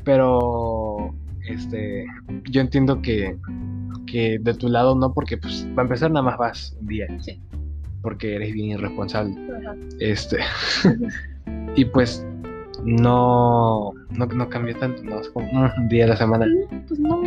pero, 0.05 1.15
este, 1.49 2.07
yo 2.51 2.61
entiendo 2.61 3.03
que, 3.03 3.37
que 4.07 4.39
de 4.41 4.55
tu 4.55 4.69
lado 4.69 4.95
no, 4.95 5.13
porque 5.13 5.37
pues 5.37 5.69
para 5.75 5.87
empezar 5.87 6.11
nada 6.11 6.25
más 6.25 6.39
vas 6.39 6.77
un 6.81 6.87
día. 6.87 7.07
Sí. 7.21 7.41
Porque 8.03 8.37
eres 8.37 8.53
bien 8.53 8.79
irresponsable. 8.79 9.35
Este. 9.99 10.39
y 11.77 11.85
pues 11.87 12.27
no, 12.85 13.93
no, 14.11 14.27
no 14.27 14.49
cambió 14.49 14.77
tanto, 14.77 15.03
¿no? 15.03 15.21
Es 15.21 15.29
como 15.31 15.49
un 15.51 15.89
día 15.89 16.05
a 16.05 16.09
la 16.09 16.17
semana. 16.17 16.47
Pues 16.87 17.01
no. 17.01 17.23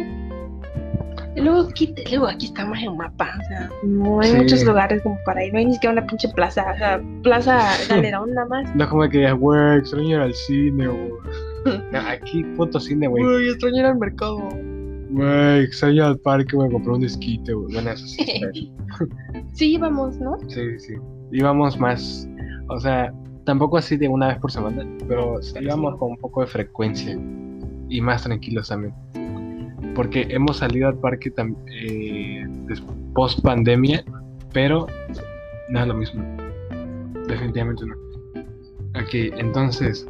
Y 1.37 1.41
luego 1.41 1.69
aquí, 1.69 1.93
luego 2.09 2.27
aquí 2.27 2.47
estamos 2.47 2.79
en 2.79 2.89
un 2.89 2.97
mapa, 2.97 3.29
o 3.39 3.43
sea, 3.47 3.69
no 3.83 4.19
hay 4.21 4.31
Sí. 4.31 4.37
muchos 4.37 4.63
lugares 4.63 5.03
como 5.03 5.17
para 5.23 5.45
ir, 5.45 5.53
no 5.53 5.59
hay 5.59 5.65
ni 5.67 5.73
siquiera 5.73 5.93
una 5.93 6.07
pinche 6.07 6.27
plaza, 6.29 6.65
o 6.73 6.77
sea, 6.77 7.01
plaza 7.21 7.59
galerón 7.89 8.33
nada 8.33 8.47
más. 8.47 8.75
No 8.75 8.89
como 8.89 9.07
que 9.07 9.19
digas, 9.19 9.35
güey, 9.37 9.77
extraño 9.77 10.09
ir 10.15 10.21
al 10.21 10.33
cine, 10.33 10.87
güey. 10.87 11.11
No, 11.91 11.99
aquí, 11.99 12.43
puto 12.55 12.79
cine, 12.79 13.07
güey. 13.07 13.23
Uy, 13.23 13.49
extraño 13.49 13.77
ir 13.77 13.85
al 13.85 13.97
mercado. 13.99 14.39
Güey, 15.09 15.63
extraño 15.63 16.05
al 16.05 16.17
parque, 16.17 16.55
güey, 16.55 16.71
compré 16.71 16.91
un 16.93 17.03
esquite, 17.03 17.53
güey. 17.53 17.73
Bueno, 17.73 17.91
eso 17.91 18.07
sí. 18.07 18.41
Sí, 19.53 19.73
íbamos, 19.73 20.17
¿no? 20.19 20.37
Sí, 20.47 20.79
sí. 20.79 20.95
Íbamos 21.31 21.77
más, 21.79 22.27
o 22.69 22.79
sea, 22.79 23.13
tampoco 23.43 23.77
así 23.77 23.95
de 23.97 24.07
una 24.07 24.29
vez 24.29 24.39
por 24.39 24.51
semana, 24.51 24.83
pero 25.07 25.39
íbamos 25.61 25.97
con 25.97 26.11
un 26.11 26.17
poco 26.17 26.41
de 26.41 26.47
frecuencia 26.47 27.15
y 27.89 28.01
más 28.01 28.23
tranquilos 28.23 28.69
también. 28.69 28.93
Porque 29.97 30.27
hemos 30.29 30.57
salido 30.57 30.87
al 30.87 30.97
parque 30.99 31.33
eh, 31.75 32.45
post 33.15 33.41
pandemia, 33.41 34.05
pero 34.53 34.85
no 35.69 35.79
es 35.81 35.87
lo 35.87 35.93
mismo. 35.95 36.23
Definitivamente 37.27 37.83
no. 37.85 37.95
Ok, 39.01 39.13
entonces, 39.37 40.05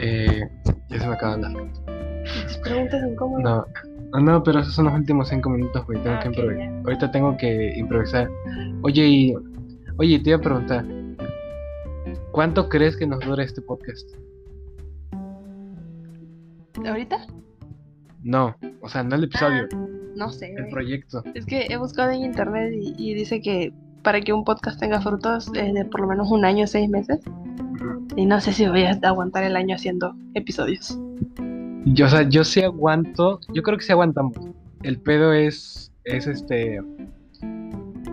eh, 0.00 0.48
ya 0.90 1.00
se 1.00 1.06
me 1.08 1.14
acaban 1.14 1.42
las 1.42 1.52
Tus 1.52 2.58
preguntas 2.58 3.02
incómodas. 3.10 3.42
No, 3.44 3.66
no, 4.12 4.20
no, 4.20 4.42
pero 4.44 4.60
esos 4.60 4.74
son 4.74 4.84
los 4.86 4.94
últimos 4.94 5.28
cinco 5.28 5.50
minutos, 5.50 5.84
güey. 5.86 6.00
Tengo 6.02 6.16
Ah, 6.16 6.20
que 6.20 6.28
ok, 6.28 6.36
improvisar. 6.36 6.70
ya. 6.70 6.78
Ahorita 6.84 7.10
tengo 7.10 7.36
que 7.36 7.74
improvisar. 7.76 8.30
Oye, 8.82 9.06
y, 9.08 9.34
oye, 9.98 10.18
te 10.20 10.30
iba 10.30 10.38
a 10.38 10.40
preguntar. 10.40 10.84
¿Cuánto 12.30 12.68
crees 12.68 12.96
que 12.96 13.06
nos 13.08 13.18
dure 13.20 13.42
este 13.42 13.60
podcast? 13.60 14.08
¿Ahorita? 16.86 17.26
No, 18.26 18.56
o 18.80 18.88
sea, 18.88 19.04
no 19.04 19.14
el 19.14 19.22
episodio, 19.22 19.68
Ah, 19.72 19.86
no 20.16 20.30
sé, 20.30 20.52
el 20.52 20.66
proyecto. 20.66 21.22
Es 21.34 21.46
que 21.46 21.66
he 21.70 21.76
buscado 21.76 22.10
en 22.10 22.24
internet 22.24 22.72
y, 22.74 22.92
y 22.98 23.14
dice 23.14 23.40
que 23.40 23.72
para 24.02 24.20
que 24.20 24.32
un 24.32 24.42
podcast 24.42 24.80
tenga 24.80 25.00
frutos 25.00 25.48
es 25.54 25.72
de 25.72 25.84
por 25.84 26.00
lo 26.00 26.08
menos 26.08 26.32
un 26.32 26.44
año, 26.44 26.66
seis 26.66 26.90
meses. 26.90 27.20
Y 28.16 28.26
no 28.26 28.40
sé 28.40 28.52
si 28.52 28.66
voy 28.66 28.82
a 28.82 28.98
aguantar 29.02 29.44
el 29.44 29.54
año 29.54 29.76
haciendo 29.76 30.12
episodios. 30.34 30.98
Yo, 31.84 32.06
o 32.06 32.08
sea, 32.08 32.28
yo 32.28 32.42
sí 32.42 32.62
aguanto, 32.62 33.38
yo 33.54 33.62
creo 33.62 33.78
que 33.78 33.84
sí 33.84 33.92
aguantamos. 33.92 34.36
El 34.82 34.98
pedo 34.98 35.32
es, 35.32 35.92
es 36.02 36.26
este, 36.26 36.82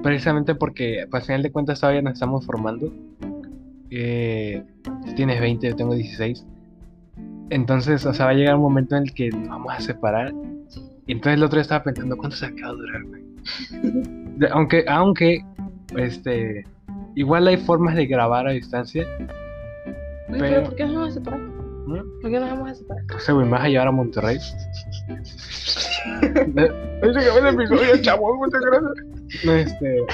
precisamente 0.04 0.54
porque 0.54 1.08
pues, 1.10 1.24
al 1.24 1.28
final 1.28 1.42
de 1.42 1.52
cuentas 1.52 1.80
todavía 1.80 2.04
nos 2.04 2.14
estamos 2.14 2.46
formando. 2.46 2.94
Eh, 3.90 4.64
tienes 5.16 5.42
20, 5.42 5.70
yo 5.70 5.76
tengo 5.76 5.96
16. 5.96 6.46
Entonces, 7.50 8.06
o 8.06 8.14
sea, 8.14 8.26
va 8.26 8.32
a 8.32 8.36
llegar 8.36 8.56
un 8.56 8.62
momento 8.62 8.96
en 8.96 9.04
el 9.04 9.14
que 9.14 9.30
nos 9.30 9.48
vamos 9.50 9.74
a 9.74 9.80
separar. 9.80 10.34
Y 11.06 11.12
entonces 11.12 11.38
el 11.38 11.44
otro 11.44 11.58
día 11.58 11.62
estaba 11.64 11.84
pensando, 11.84 12.16
¿cuánto 12.18 12.36
se 12.38 12.46
acaba 12.46 12.74
de 12.74 12.80
durar, 12.80 13.04
güey? 13.04 13.24
Aunque, 14.52 14.86
aunque, 14.88 15.46
este, 15.98 16.66
igual 17.16 17.46
hay 17.48 17.58
formas 17.58 17.96
de 17.96 18.06
grabar 18.08 18.48
a 18.48 18.52
distancia. 18.52 19.06
Uy, 20.30 20.40
Pero- 20.40 20.40
pero 20.40 20.64
¿por 20.64 20.76
qué 20.76 20.86
nos 20.86 20.94
vamos 20.96 21.10
a 21.10 21.12
separar? 21.12 21.40
¿no? 21.40 22.04
¿Por 22.22 22.32
qué 22.32 22.40
nos 22.40 22.50
vamos 22.50 22.72
a 22.72 22.76
separar? 22.76 23.04
No 23.12 23.20
sé, 23.20 23.34
güey, 23.34 23.46
me 23.46 23.52
vas 23.52 23.64
a 23.64 23.68
llevar 23.70 23.88
a 23.90 23.92
Monterrey. 23.92 24.38
No, 29.46 29.52
este. 29.54 29.98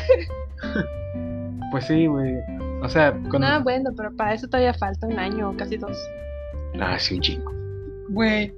Pues 1.72 1.86
sí, 1.86 2.08
güey. 2.08 2.34
O 2.82 2.90
sea, 2.90 3.12
cuando. 3.30 3.46
Ah, 3.48 3.60
bueno, 3.60 3.92
pero 3.96 4.12
para 4.16 4.34
eso 4.34 4.48
todavía 4.48 4.74
falta 4.74 5.06
un 5.06 5.20
año 5.20 5.52
o 5.52 5.56
casi 5.56 5.78
dos. 5.78 5.96
Ah, 6.80 6.98
sí, 7.00 7.16
un 7.16 7.22
chingo. 7.22 7.52
Güey. 8.10 8.54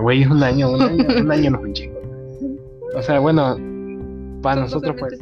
Güey, 0.00 0.22
es 0.22 0.30
un 0.30 0.42
año, 0.42 0.70
un 0.72 0.80
año, 0.82 1.04
un 1.20 1.30
año 1.30 1.50
no 1.50 1.58
es 1.58 1.64
un 1.64 1.72
chingo. 1.72 2.00
O 2.94 3.00
sea, 3.00 3.20
bueno, 3.20 3.56
para 4.42 4.60
nosotros, 4.60 4.94
pues. 4.98 5.18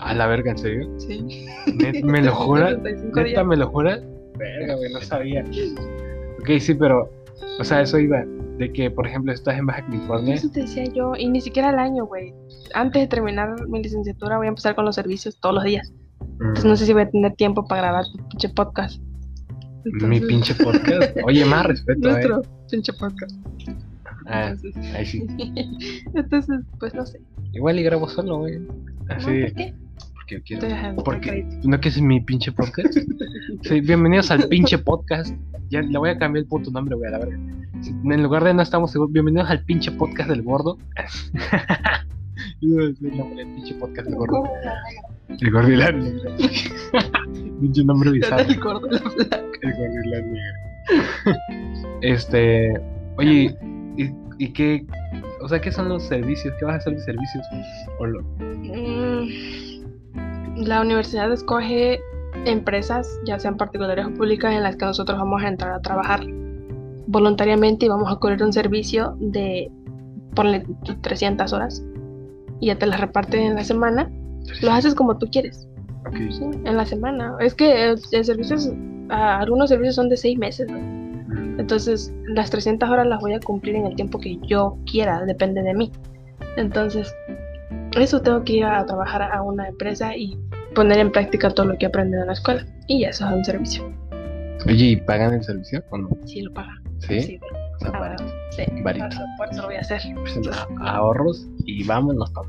A 0.00 0.14
la 0.14 0.26
verga, 0.26 0.50
¿en 0.50 0.58
serio? 0.58 0.90
Sí. 0.98 1.46
¿Net- 1.76 2.02
¿Me 2.02 2.20
lo 2.20 2.34
juras? 2.34 2.72
65 2.82 3.20
¿Neta 3.20 3.44
me 3.44 3.56
lo 3.56 3.68
juras? 3.70 4.02
Verga, 4.36 4.74
güey, 4.74 4.92
no 4.92 5.00
sabía. 5.00 5.44
Ok, 6.40 6.58
sí, 6.58 6.74
pero. 6.74 7.08
O 7.60 7.64
sea, 7.64 7.82
eso 7.82 8.00
iba. 8.00 8.24
De 8.58 8.72
que, 8.72 8.90
por 8.90 9.06
ejemplo, 9.06 9.32
estás 9.32 9.56
en 9.58 9.66
Baja 9.66 9.82
California. 9.86 10.34
Eso 10.34 10.50
te 10.50 10.62
decía 10.62 10.84
yo, 10.92 11.12
y 11.16 11.28
ni 11.28 11.40
siquiera 11.40 11.68
al 11.68 11.78
año, 11.78 12.04
güey. 12.06 12.34
Antes 12.74 13.02
de 13.02 13.06
terminar 13.06 13.54
mi 13.68 13.80
licenciatura 13.80 14.38
voy 14.38 14.46
a 14.46 14.48
empezar 14.48 14.74
con 14.74 14.84
los 14.84 14.96
servicios 14.96 15.38
todos 15.38 15.54
los 15.54 15.62
días. 15.64 15.92
Entonces 16.40 16.64
no 16.64 16.74
sé 16.76 16.86
si 16.86 16.92
voy 16.92 17.02
a 17.02 17.10
tener 17.10 17.32
tiempo 17.36 17.64
para 17.66 17.82
grabar 17.82 18.04
tu 18.12 18.18
pinche 18.28 18.48
podcast. 18.48 19.00
Mi 19.84 19.92
Entonces- 20.18 20.28
pinche 20.28 20.54
podcast. 20.54 21.16
Oye, 21.24 21.44
más 21.44 21.66
respeto, 21.66 22.08
eh. 22.08 22.12
Nuestro 22.12 22.42
pinche 22.70 22.92
podcast. 22.92 23.36
Ah, 24.26 24.50
Entonces, 24.50 24.94
ahí 24.94 25.04
sí. 25.06 25.26
entonces, 26.14 26.60
pues 26.78 26.94
no 26.94 27.04
sé. 27.04 27.20
Igual 27.52 27.78
y 27.78 27.82
grabo 27.82 28.08
solo, 28.08 28.38
güey. 28.38 28.60
Así, 29.08 29.30
No, 29.30 29.46
¿Por 29.46 29.54
qué? 29.54 29.74
porque 30.14 30.34
yo 30.36 30.42
quiero. 30.44 30.68
Dejando 30.68 31.02
Porque 31.04 31.44
no 31.64 31.80
que 31.80 31.88
es 31.88 32.00
mi 32.00 32.20
pinche 32.20 32.52
podcast. 32.52 32.96
Sí, 33.62 33.80
bienvenidos 33.80 34.30
al 34.30 34.48
pinche 34.48 34.78
podcast. 34.78 35.34
Ya 35.70 35.82
le 35.82 35.98
voy 35.98 36.10
a 36.10 36.18
cambiar 36.18 36.42
el 36.44 36.48
puto 36.48 36.70
nombre, 36.70 36.94
güey, 36.96 37.08
a 37.08 37.12
la 37.12 37.18
verga. 37.18 37.38
En 38.04 38.22
lugar 38.22 38.44
de 38.44 38.54
no 38.54 38.62
estamos 38.62 38.92
seguros, 38.92 39.12
bienvenidos 39.12 39.50
al 39.50 39.64
pinche 39.64 39.90
podcast 39.92 40.28
del 40.28 40.42
gordo. 40.42 40.78
El 42.60 42.96
nombre 43.16 43.44
del 43.44 43.54
pinche 43.54 43.74
podcast 43.74 44.08
del 44.08 44.16
gordo. 44.16 44.44
El 45.28 45.50
gordo 45.50 45.70
y 45.72 45.76
la 45.76 45.92
negra. 45.92 46.30
Pinche 47.62 47.84
nombre 47.84 48.10
bizarro. 48.10 48.42
El 48.48 48.60
gordo 48.60 48.86
de 48.88 48.92
la 49.00 49.10
flaca. 49.10 49.40
El 49.62 49.72
gordo 49.72 49.94
y 50.04 50.08
la 50.10 50.20
negra. 50.20 51.38
Este. 52.02 52.74
Oye, 53.18 53.56
¿y, 53.96 54.10
y 54.38 54.52
qué? 54.52 54.84
O 55.40 55.48
sea, 55.48 55.60
¿qué 55.60 55.70
son 55.72 55.88
los 55.88 56.02
servicios? 56.04 56.52
¿Qué 56.58 56.64
vas 56.64 56.74
a 56.74 56.78
hacer 56.78 56.94
de 56.94 57.00
servicios? 57.00 57.44
O 57.98 58.06
lo- 58.06 58.22
Mm, 58.64 59.28
La 60.64 60.80
universidad 60.80 61.32
escoge 61.32 62.00
empresas, 62.46 63.08
ya 63.26 63.38
sean 63.38 63.56
particulares 63.56 64.06
o 64.06 64.10
públicas, 64.14 64.52
en 64.54 64.62
las 64.62 64.76
que 64.76 64.84
nosotros 64.86 65.18
vamos 65.18 65.42
a 65.42 65.48
entrar 65.48 65.72
a 65.72 65.80
trabajar 65.80 66.20
voluntariamente 67.06 67.86
y 67.86 67.88
vamos 67.88 68.10
a 68.10 68.16
cubrir 68.16 68.42
un 68.42 68.52
servicio 68.52 69.16
de, 69.20 69.70
ponle 70.34 70.64
300 71.02 71.52
horas 71.52 71.82
y 72.60 72.66
ya 72.68 72.78
te 72.78 72.86
las 72.86 73.00
reparten 73.00 73.40
en 73.42 73.54
la 73.56 73.64
semana. 73.64 74.10
Lo 74.62 74.72
haces 74.72 74.94
como 74.94 75.18
tú 75.18 75.26
quieres, 75.30 75.68
En 76.64 76.76
la 76.76 76.84
semana. 76.86 77.36
Es 77.40 77.54
que 77.54 77.84
el, 77.90 77.98
el 78.12 78.24
servicio 78.24 78.56
es- 78.56 78.72
algunos 79.08 79.68
servicios 79.70 79.94
son 79.96 80.08
de 80.08 80.16
seis 80.16 80.38
meses, 80.38 80.68
¿no? 80.70 80.78
Mm. 80.78 81.60
Entonces, 81.60 82.12
las 82.26 82.50
300 82.50 82.88
horas 82.88 83.06
las 83.06 83.20
voy 83.20 83.34
a 83.34 83.40
cumplir 83.40 83.76
en 83.76 83.86
el 83.86 83.94
tiempo 83.94 84.18
que 84.18 84.38
yo 84.46 84.78
quiera, 84.90 85.24
depende 85.24 85.62
de 85.62 85.74
mí. 85.74 85.92
Entonces, 86.56 87.14
eso 87.98 88.20
tengo 88.22 88.42
que 88.44 88.54
ir 88.54 88.64
a 88.64 88.84
trabajar 88.86 89.22
a 89.22 89.42
una 89.42 89.68
empresa 89.68 90.16
y 90.16 90.38
poner 90.74 90.98
en 90.98 91.12
práctica 91.12 91.50
todo 91.50 91.66
lo 91.66 91.78
que 91.78 91.84
he 91.86 91.88
aprendido 91.88 92.22
en 92.22 92.26
la 92.28 92.32
escuela. 92.32 92.64
Y 92.86 93.00
ya 93.00 93.08
eso 93.10 93.26
es 93.28 93.32
un 93.34 93.44
servicio. 93.44 93.92
Oye, 94.66 94.84
¿y 94.86 94.96
pagan 94.96 95.34
el 95.34 95.42
servicio 95.42 95.82
o 95.90 95.98
no? 95.98 96.08
Sí, 96.24 96.42
lo 96.42 96.52
paga. 96.52 96.72
Sí. 97.00 97.20
Sí, 97.20 97.40
O 97.76 97.78
sea, 97.80 97.90
ah, 97.94 98.16
sí. 98.50 98.62
Por 99.36 99.56
lo 99.56 99.64
voy 99.64 99.74
a 99.74 99.80
hacer. 99.80 100.00
Pues, 100.14 100.38
ahorros 100.80 101.48
y 101.66 101.84
vámonos 101.84 102.30
para. 102.30 102.48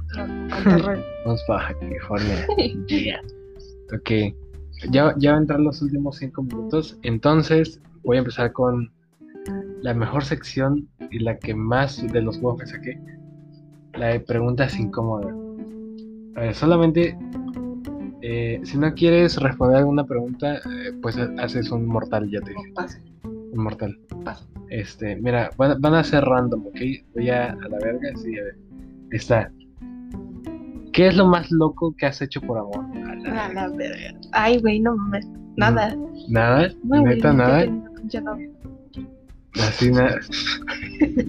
Vamos 1.25 1.43
para 1.47 1.73
California. 1.79 2.45
Yeah. 2.87 3.19
Ok. 3.95 4.35
ya, 4.91 5.13
ya 5.17 5.31
va 5.31 5.37
a 5.37 5.41
entrar 5.41 5.59
los 5.59 5.81
últimos 5.81 6.17
cinco 6.17 6.43
minutos. 6.43 6.97
Entonces 7.03 7.79
voy 8.03 8.17
a 8.17 8.19
empezar 8.19 8.51
con 8.51 8.91
la 9.81 9.93
mejor 9.93 10.23
sección 10.23 10.87
y 11.11 11.19
la 11.19 11.37
que 11.37 11.53
más 11.53 12.05
de 12.11 12.21
los 12.21 12.37
juegos 12.39 12.69
saqué. 12.69 12.99
La 13.93 14.07
de 14.07 14.19
preguntas 14.19 14.79
incómodas. 14.79 15.35
A 16.35 16.41
ver, 16.41 16.55
solamente 16.55 17.17
eh, 18.21 18.59
si 18.63 18.77
no 18.77 18.93
quieres 18.95 19.37
responder 19.37 19.77
alguna 19.77 20.05
pregunta, 20.05 20.55
eh, 20.57 20.93
pues 21.01 21.17
ha- 21.17 21.31
haces 21.39 21.69
un 21.71 21.85
mortal, 21.85 22.29
ya 22.31 22.39
te 22.41 22.51
dije. 22.51 22.73
Un 23.51 23.63
mortal. 23.63 23.99
pasa. 24.23 24.45
Este, 24.69 25.15
mira, 25.17 25.51
van, 25.57 25.79
van 25.79 25.93
a 25.93 26.03
ser 26.03 26.23
random, 26.23 26.65
¿ok? 26.67 26.79
Voy 27.13 27.29
a, 27.29 27.51
a 27.51 27.67
la 27.69 27.77
verga, 27.79 28.09
sí, 28.15 28.37
a 28.39 28.43
ver. 28.43 28.57
Está. 29.11 29.51
¿Qué 30.91 31.07
es 31.07 31.15
lo 31.17 31.27
más 31.27 31.51
loco 31.51 31.93
que 31.97 32.05
has 32.07 32.21
hecho 32.21 32.41
por 32.41 32.57
amor? 32.57 32.83
A 33.25 33.53
la- 33.53 33.69
verga. 33.69 34.13
Ay, 34.31 34.59
güey, 34.59 34.79
no 34.79 34.95
mames. 34.95 35.27
Nada. 35.57 35.95
Nada, 36.29 36.69
No, 36.83 37.01
neta, 37.03 37.31
ni 37.31 37.37
nada. 37.37 37.65
Así 39.61 39.91
nada. 39.91 40.19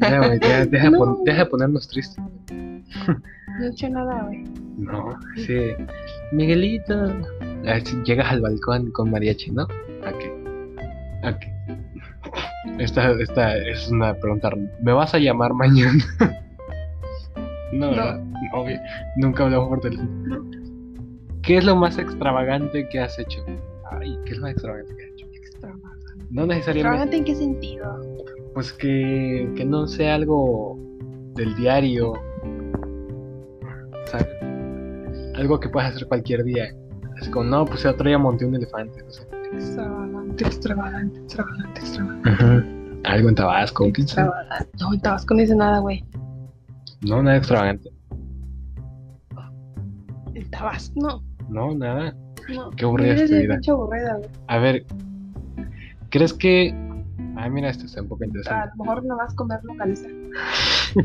Ya, 0.01 0.19
güey, 0.27 0.41
ya, 0.41 0.65
deja, 0.71 0.91
No. 0.91 0.99
pon- 0.99 1.25
deja 1.25 1.47
ponernos 1.47 1.89
tristes. 1.89 2.17
No 2.51 3.65
he 3.65 3.69
hecho 3.69 3.89
nada, 3.91 4.23
güey. 4.25 4.45
No, 4.79 5.19
sí. 5.37 5.59
Miguelito. 6.33 6.95
A 7.67 7.73
ver 7.75 7.87
si 7.87 7.97
llegas 8.03 8.31
al 8.33 8.41
balcón 8.41 8.91
con 8.93 9.11
mariachi, 9.11 9.51
¿no? 9.53 9.65
Ok. 9.65 10.25
Ok. 11.25 11.43
Esta, 12.79 13.13
esta 13.13 13.57
es 13.59 13.89
una 13.91 14.15
pregunta. 14.15 14.51
¿Me 14.83 14.93
vas 14.93 15.15
a 15.15 15.19
llamar 15.19 15.53
mañana? 15.55 15.93
no, 17.73 17.87
No. 17.87 17.91
¿verdad? 17.91 18.21
No, 18.53 18.63
güey. 18.63 18.79
Nunca 19.17 19.45
hablamos 19.45 19.69
por 19.69 19.81
teléfono. 19.81 20.45
¿Qué 21.47 21.59
es 21.59 21.65
lo 21.65 21.77
más 21.77 21.99
extravagante 21.99 22.89
que 22.89 23.01
has 23.01 23.19
hecho? 23.19 23.45
Ay, 23.91 24.19
¿qué 24.25 24.33
es 24.33 24.39
lo 24.39 24.45
más 24.45 24.53
extravagante 24.53 24.97
que 24.97 25.05
has 25.05 25.11
hecho? 25.11 25.27
Extravagante. 25.33 26.07
No 26.31 26.47
necesariamente. 26.47 26.71
¿Extravagante 26.79 27.17
en 27.19 27.25
qué 27.25 27.35
sentido? 27.35 28.01
Pues 28.55 28.73
que, 28.73 29.53
que 29.55 29.65
no 29.65 29.87
sea 29.87 30.15
algo 30.15 30.79
del 31.35 31.55
diario. 31.55 32.15
¿Sabes? 34.07 34.27
Algo 35.35 35.61
que 35.61 35.69
puedas 35.69 35.95
hacer 35.95 36.09
cualquier 36.09 36.45
día. 36.45 36.75
Es 37.21 37.29
como, 37.29 37.45
no, 37.45 37.67
pues 37.67 37.85
el 37.85 37.91
otro 37.91 38.09
día 38.09 38.17
monté 38.17 38.47
un 38.47 38.55
elefante, 38.55 39.03
no 39.03 39.11
sé. 39.11 39.27
Extravagante, 39.53 40.45
extravagante, 40.45 41.19
extravagante, 41.21 41.81
extravagante. 41.81 43.01
Algo 43.05 43.29
en 43.29 43.35
Tabasco. 43.35 43.85
Extravagante. 43.85 44.71
No, 44.81 44.95
en 44.95 45.01
Tabasco 45.01 45.35
no 45.35 45.41
dice 45.41 45.57
nada, 45.57 45.79
güey. 45.81 46.05
No, 47.03 47.23
nada 47.23 47.37
extravagante. 47.37 47.91
En 50.33 50.51
Tabasco, 50.51 50.95
no. 50.97 51.34
No, 51.49 51.75
nada. 51.75 52.15
no. 52.55 52.71
Qué 52.71 52.85
aburrida 52.85 53.15
esta 53.15 53.35
de 53.37 53.43
vida. 53.43 53.59
aburrida. 53.69 54.19
A 54.49 54.59
ver, 54.59 54.85
¿crees 56.11 56.33
que... 56.33 56.75
Ah, 57.37 57.49
mira, 57.49 57.69
esto 57.71 57.87
está 57.87 58.03
un 58.03 58.09
poco 58.09 58.25
A 58.25 58.27
interesante. 58.27 58.71
lo 58.77 58.85
mejor 58.85 59.05
no 59.05 59.17
vas 59.17 59.33
a 59.33 59.37
comer 59.37 59.61
localiza. 59.65 60.09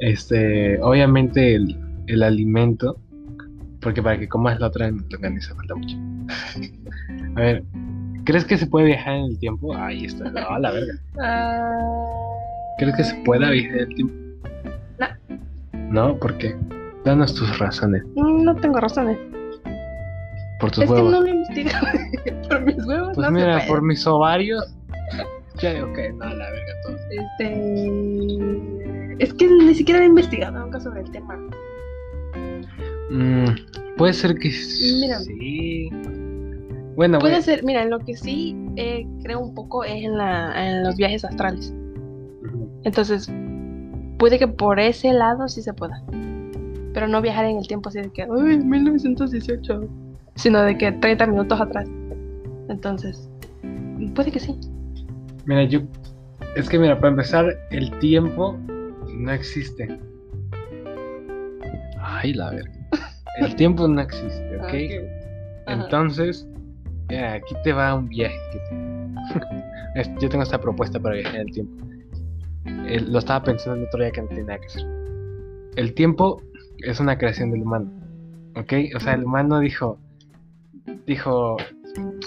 Este, 0.00 0.82
obviamente 0.82 1.54
el, 1.54 1.78
el 2.08 2.22
alimento, 2.24 2.98
porque 3.80 4.02
para 4.02 4.18
que 4.18 4.28
comas 4.28 4.58
la 4.58 4.66
otra 4.66 4.90
longaniza 4.90 5.54
falta 5.54 5.74
mucho. 5.76 5.96
A 7.36 7.40
ver, 7.40 7.62
¿crees 8.24 8.44
que 8.44 8.58
se 8.58 8.66
puede 8.66 8.86
viajar 8.86 9.14
en 9.14 9.24
el 9.26 9.38
tiempo? 9.38 9.72
Ahí 9.76 10.04
está, 10.06 10.30
no, 10.30 10.58
la 10.58 10.72
verga. 10.72 10.94
Ah, 11.22 11.78
¿Crees 12.78 12.96
que 12.96 13.04
se 13.04 13.14
pueda 13.24 13.50
viajar 13.50 13.76
en 13.76 13.88
el 13.88 13.94
tiempo? 13.94 14.14
No, 15.90 16.16
¿por 16.18 16.36
qué? 16.38 16.56
Danos 17.04 17.32
tus 17.34 17.56
razones. 17.60 18.02
No 18.16 18.52
tengo 18.56 18.80
razones. 18.80 19.16
Por 20.60 20.70
tus 20.70 20.84
es 20.84 20.90
que 20.90 20.94
huevos. 20.94 21.12
no 21.12 21.20
lo 21.20 21.26
por 22.48 22.60
mis 22.62 22.86
huevos 22.86 23.10
pues 23.14 23.26
no 23.26 23.30
mira, 23.32 23.60
se 23.60 23.68
por 23.68 23.82
mis 23.82 24.06
ovarios. 24.06 24.74
Ya 25.60 25.74
digo 25.74 25.92
que 25.92 26.12
no, 26.12 26.24
la 26.26 26.50
verga 26.50 26.72
todo. 26.84 26.96
Este... 27.10 27.44
Es 29.18 29.32
que 29.34 29.46
ni 29.46 29.74
siquiera 29.74 30.02
he 30.02 30.06
investigado 30.06 30.58
nunca 30.58 30.80
sobre 30.80 31.02
el 31.02 31.10
tema. 31.10 31.38
Mm, 33.10 33.46
puede 33.96 34.12
ser 34.12 34.36
que 34.38 34.50
Mira. 35.00 35.18
sí. 35.20 35.90
Bueno, 36.96 37.18
Puede 37.18 37.42
ser, 37.42 37.64
mira, 37.64 37.82
en 37.82 37.90
lo 37.90 37.98
que 37.98 38.16
sí 38.16 38.56
eh, 38.76 39.04
creo 39.24 39.40
un 39.40 39.54
poco 39.54 39.82
es 39.84 40.04
en, 40.04 40.16
la, 40.16 40.68
en 40.68 40.84
los 40.84 40.96
viajes 40.96 41.24
astrales. 41.24 41.74
Entonces, 42.84 43.28
puede 44.18 44.38
que 44.38 44.46
por 44.46 44.78
ese 44.78 45.12
lado 45.12 45.48
sí 45.48 45.62
se 45.62 45.72
pueda. 45.72 46.02
Pero 46.92 47.08
no 47.08 47.20
viajar 47.20 47.46
en 47.46 47.56
el 47.58 47.66
tiempo 47.66 47.88
así 47.88 48.00
de 48.00 48.10
que, 48.10 48.26
uy, 48.28 48.58
1918. 48.58 49.88
Sino 50.36 50.62
de 50.62 50.76
que 50.76 50.92
30 50.92 51.26
minutos 51.26 51.60
atrás. 51.60 51.88
Entonces, 52.68 53.28
puede 54.14 54.30
que 54.32 54.40
sí. 54.40 54.58
Mira, 55.46 55.64
yo. 55.64 55.80
Es 56.56 56.68
que, 56.68 56.78
mira, 56.78 56.96
para 56.96 57.08
empezar, 57.10 57.46
el 57.70 57.90
tiempo 57.98 58.56
no 59.14 59.32
existe. 59.32 59.98
Ay, 62.00 62.32
la 62.34 62.50
verga. 62.50 62.72
El 63.40 63.56
tiempo 63.56 63.88
no 63.88 64.00
existe, 64.00 64.56
¿ok? 64.58 64.74
Ajá. 65.66 65.82
Entonces, 65.82 66.46
mira, 67.08 67.32
aquí 67.34 67.52
te 67.64 67.72
va 67.72 67.94
un 67.94 68.08
viaje. 68.08 68.36
que 68.52 68.58
te- 68.58 69.54
Es- 70.00 70.10
Yo 70.20 70.28
tengo 70.28 70.42
esta 70.44 70.60
propuesta 70.60 71.00
para 71.00 71.16
viajar 71.16 71.34
en 71.36 71.40
el 71.42 71.52
tiempo. 71.52 71.84
Eh, 72.86 73.00
lo 73.00 73.18
estaba 73.18 73.42
pensando 73.44 73.80
el 73.80 73.86
otro 73.88 74.00
día 74.00 74.10
que 74.12 74.22
no 74.22 74.28
nada 74.30 74.58
que 74.58 74.66
hacer. 74.66 74.86
El 75.76 75.94
tiempo 75.94 76.40
es 76.78 77.00
una 77.00 77.18
creación 77.18 77.50
del 77.50 77.62
humano, 77.62 77.90
¿ok? 78.56 78.72
O 78.96 79.00
sea, 79.00 79.14
el 79.14 79.24
humano 79.24 79.58
dijo, 79.58 79.98
dijo, 81.06 81.56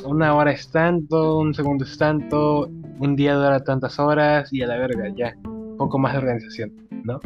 una 0.05 0.35
hora 0.35 0.51
es 0.51 0.69
tanto, 0.71 1.39
un 1.39 1.53
segundo 1.53 1.85
es 1.85 1.97
tanto, 1.97 2.69
un 2.99 3.15
día 3.15 3.35
dura 3.35 3.63
tantas 3.63 3.99
horas 3.99 4.51
y 4.51 4.61
a 4.61 4.67
la 4.67 4.77
verga, 4.77 5.09
ya. 5.15 5.35
Poco 5.77 5.99
más 5.99 6.13
de 6.13 6.19
organización, 6.19 6.73
¿no? 7.03 7.19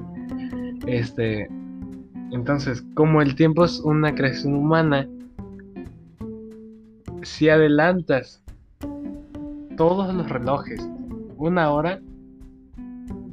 Este, 0.88 1.48
entonces, 2.32 2.84
como 2.96 3.22
el 3.22 3.36
tiempo 3.36 3.66
es 3.66 3.80
una 3.80 4.14
creación 4.14 4.56
humana, 4.56 5.08
si 7.24 7.50
adelantas 7.50 8.44
todos 9.78 10.14
los 10.14 10.30
relojes 10.30 10.88
una 11.38 11.72
hora, 11.72 12.00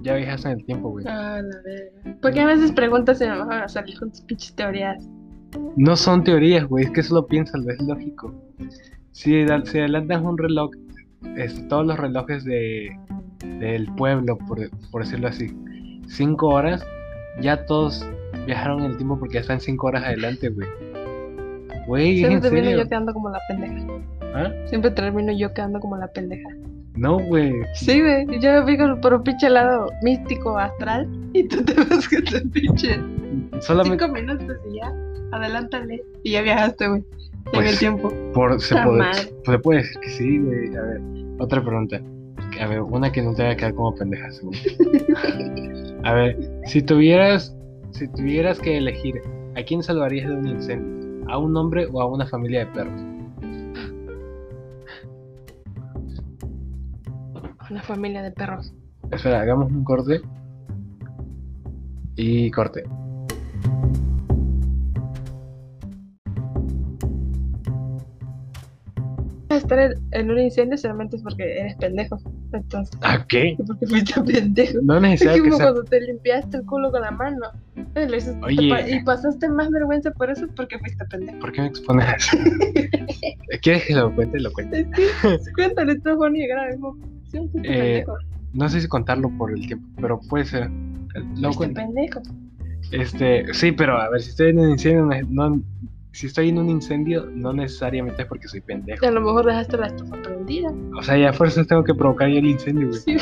ya 0.01 0.15
viajas 0.15 0.45
en 0.45 0.53
el 0.53 0.65
tiempo, 0.65 0.91
güey. 0.91 1.05
Ah, 1.07 1.41
la 1.43 1.63
verga. 1.63 2.19
Porque 2.23 2.41
a 2.41 2.47
veces 2.47 2.73
preguntas 2.73 3.21
y 3.21 3.25
me 3.25 3.39
van 3.39 3.53
a 3.53 3.69
salir 3.69 3.99
con 3.99 4.11
tus 4.11 4.23
pinches 4.23 4.55
teorías. 4.55 5.07
No 5.77 5.97
son 5.97 6.25
teorías, 6.25 6.67
güey, 6.67 6.85
es 6.85 6.91
que 6.91 7.03
solo 7.03 7.27
piénsalo, 7.27 7.71
es 7.71 7.81
lógico. 7.83 8.35
Si, 9.13 9.47
si 9.65 9.79
adelantas 9.79 10.23
un 10.23 10.39
reloj, 10.39 10.71
es, 11.37 11.67
todos 11.69 11.87
los 11.87 11.99
relojes 11.99 12.45
de, 12.45 12.97
del 13.61 13.87
pueblo, 13.95 14.39
por, 14.39 14.59
por 14.91 15.05
decirlo 15.05 15.29
así, 15.29 15.57
cinco 16.07 16.49
horas, 16.49 16.85
ya 17.41 17.65
todos 17.67 18.07
viajaron 18.47 18.81
en 18.81 18.93
el 18.93 18.97
tiempo 18.97 19.19
porque 19.19 19.35
ya 19.35 19.41
están 19.41 19.61
cinco 19.61 19.89
horas 19.89 20.05
adelante, 20.05 20.49
güey. 20.49 20.69
Güey, 21.87 22.23
¿es 22.23 22.29
Siempre 22.29 22.41
termino 22.41 22.65
serio? 22.67 22.83
yo 22.83 22.89
quedando 22.89 23.15
como 23.15 23.31
la 23.31 23.41
pendeja. 23.49 23.87
¿Ah? 24.35 24.53
Siempre 24.67 24.91
termino 24.91 25.33
yo 25.33 25.53
quedando 25.55 25.81
como 25.81 25.97
la 25.97 26.09
pendeja. 26.09 26.49
No, 26.95 27.19
güey. 27.19 27.53
Sí, 27.75 28.01
güey. 28.01 28.27
Yo 28.41 28.53
me 28.53 28.67
fijo 28.67 29.01
por 29.01 29.15
un 29.15 29.23
pinche 29.23 29.49
lado 29.49 29.91
místico 30.03 30.59
astral 30.59 31.09
y 31.33 31.47
tú 31.47 31.65
te 31.65 31.75
vas 31.75 32.09
que 32.09 32.21
te 32.23 32.41
pinche 32.41 33.01
Solamente 33.61 34.05
cinco 34.05 34.15
minutos 34.15 34.57
y 34.71 34.77
ya. 34.77 34.93
Adelántale. 35.33 36.03
Y 36.23 36.33
ya 36.33 36.43
viajaste, 36.43 36.89
güey. 36.89 37.01
En 37.01 37.53
Pues, 37.53 37.73
el 37.73 37.79
tiempo. 37.79 38.13
por, 38.35 38.61
se, 38.61 38.75
puede, 38.83 39.13
se 39.45 39.59
puede 39.59 39.79
decir 39.81 40.01
que 40.01 40.09
sí, 40.11 40.39
güey. 40.39 40.77
A 40.77 40.83
ver, 40.83 41.01
otra 41.39 41.63
pregunta. 41.65 42.01
A 42.61 42.67
ver, 42.67 42.81
una 42.83 43.11
que 43.13 43.23
no 43.23 43.35
te 43.35 43.43
va 43.45 43.51
a 43.51 43.57
quedar 43.57 43.75
como 43.75 43.95
pendeja, 43.95 44.31
seguro. 44.33 44.59
A 46.05 46.13
ver, 46.15 46.37
si 46.67 46.81
tuvieras, 46.83 47.55
si 47.91 48.09
tuvieras 48.09 48.59
que 48.61 48.79
elegir, 48.79 49.21
¿a 49.57 49.63
quién 49.63 49.83
salvarías 49.83 50.29
de 50.29 50.35
un 50.37 50.47
incendio? 50.49 51.25
¿A 51.29 51.39
un 51.39 51.57
hombre 51.57 51.87
o 51.93 52.01
a 52.01 52.07
una 52.07 52.27
familia 52.27 52.61
de 52.61 52.67
perros? 52.67 53.01
Una 57.71 57.83
familia 57.83 58.23
de 58.23 58.31
perros. 58.31 58.73
Espera, 59.11 59.41
hagamos 59.41 59.71
un 59.71 59.85
corte. 59.85 60.21
Y 62.17 62.51
corte. 62.51 62.85
Estar 69.59 69.79
en, 69.79 69.93
en 70.13 70.31
un 70.31 70.39
incendio 70.39 70.77
solamente 70.79 71.17
es 71.17 71.23
porque 71.23 71.61
eres 71.61 71.75
pendejo. 71.77 72.19
Entonces, 72.53 72.99
¿A 73.03 73.25
qué? 73.27 73.57
porque 73.67 73.87
fuiste 73.87 74.21
pendejo. 74.23 74.79
No 74.83 74.97
Es 74.97 75.03
necesariamente 75.03 75.43
que 75.45 75.51
como 75.51 75.63
cuando 75.63 75.85
te 75.85 76.01
limpiaste 76.01 76.57
el 76.59 76.65
culo 76.67 76.91
con 76.91 77.03
la 77.03 77.11
mano. 77.11 77.47
Eh, 77.95 78.09
Oye. 78.43 78.97
y 78.97 79.03
pasaste 79.05 79.49
más 79.49 79.71
vergüenza 79.71 80.11
por 80.13 80.31
eso 80.31 80.45
es 80.47 80.51
porque 80.57 80.79
fuiste 80.79 81.05
pendejo. 81.07 81.39
¿Por 81.41 81.53
qué 81.53 81.61
me 81.63 81.67
expones 81.69 82.07
eso? 82.17 82.37
¿Quieres 83.63 83.85
que 83.87 83.95
lo 83.95 84.15
cuente? 84.15 84.41
Lo 84.41 84.53
cuente. 84.53 84.81
Es 84.81 85.45
que, 85.47 85.53
cuéntale, 85.55 85.93
esto 85.93 86.11
es 86.11 86.17
bonito 86.17 86.45
y 86.45 86.49
grave. 86.49 86.77
como, 86.81 86.97
Sí, 87.31 87.39
fuiste 87.53 87.69
Eh, 87.69 88.05
pendejo. 88.05 88.17
No 88.55 88.69
sé 88.69 88.81
si 88.81 88.89
contarlo 88.89 89.31
por 89.37 89.53
el 89.53 89.67
tiempo, 89.67 89.87
pero 90.01 90.19
puede 90.29 90.45
ser. 90.47 90.71
Lo 90.71 91.53
Fuiste 91.53 91.57
cuento. 91.57 91.81
pendejo. 91.81 92.23
Este, 92.91 93.53
sí, 93.53 93.73
pero 93.73 93.99
a 94.01 94.09
ver, 94.09 94.23
si 94.23 94.31
estoy 94.31 94.51
en 94.51 94.61
un 94.61 94.71
incendio, 94.71 95.09
no- 95.29 95.63
si 96.13 96.27
estoy 96.27 96.49
en 96.49 96.59
un 96.59 96.69
incendio, 96.69 97.27
no 97.33 97.53
necesariamente 97.53 98.23
es 98.23 98.29
porque 98.29 98.49
soy 98.49 98.61
pendejo. 98.61 99.07
A 99.07 99.11
lo 99.11 99.21
mejor 99.21 99.47
dejaste 99.47 99.77
la 99.77 99.87
estufa 99.89 100.17
prendida. 100.23 100.73
O 100.97 101.03
sea, 101.03 101.17
ya 101.17 101.31
a 101.31 101.33
fuerzas 101.33 101.67
tengo 101.67 101.85
que 101.85 101.95
provocar 101.95 102.29
yo 102.29 102.39
el 102.39 102.47
incendio, 102.47 102.89
güey. 102.89 103.01
Sí. 103.01 103.17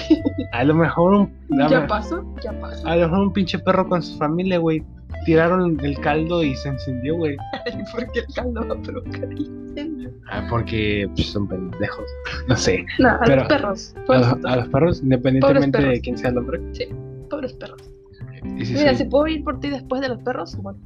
A 0.52 0.64
lo 0.64 0.74
mejor 0.74 1.14
un. 1.14 1.32
Ya 1.58 1.68
ver, 1.80 1.86
pasó, 1.88 2.24
ya 2.42 2.52
pasó. 2.60 2.86
a 2.86 2.96
lo 2.96 3.02
mejor 3.08 3.18
un 3.26 3.32
pinche 3.32 3.58
perro 3.58 3.88
con 3.88 4.02
su 4.02 4.16
familia, 4.18 4.58
güey. 4.58 4.82
Tiraron 5.24 5.78
el 5.84 5.98
caldo 6.00 6.42
y 6.42 6.54
se 6.54 6.68
encendió, 6.68 7.16
güey. 7.16 7.36
Porque 7.92 8.20
el 8.20 8.26
caldo 8.34 8.66
va 8.66 8.74
a 8.74 8.82
provocar 8.82 9.24
el 9.24 9.38
incendio. 9.40 10.10
Ah, 10.30 10.46
porque 10.50 11.08
pues, 11.14 11.26
son 11.28 11.46
pendejos. 11.48 12.04
No 12.48 12.56
sé. 12.56 12.84
No, 12.98 13.08
a 13.10 13.20
Pero- 13.24 13.36
los 13.42 13.48
perros. 13.48 13.94
A 13.94 13.98
los, 13.98 14.06
Pobrecitos. 14.06 14.52
a 14.52 14.56
los 14.56 14.68
perros, 14.68 15.02
independientemente 15.02 15.78
perros. 15.78 15.94
de 15.94 16.00
quién 16.00 16.18
sea 16.18 16.30
el 16.30 16.38
hombre. 16.38 16.60
Pobres 17.30 17.52
perros. 17.54 17.90
Y 18.58 18.64
si 18.64 18.74
Mira, 18.74 18.90
soy- 18.90 18.96
si 18.98 19.04
puedo 19.04 19.26
ir 19.26 19.42
por 19.44 19.58
ti 19.60 19.70
después 19.70 20.00
de 20.00 20.08
los 20.08 20.18
perros, 20.22 20.56
bueno. 20.56 20.78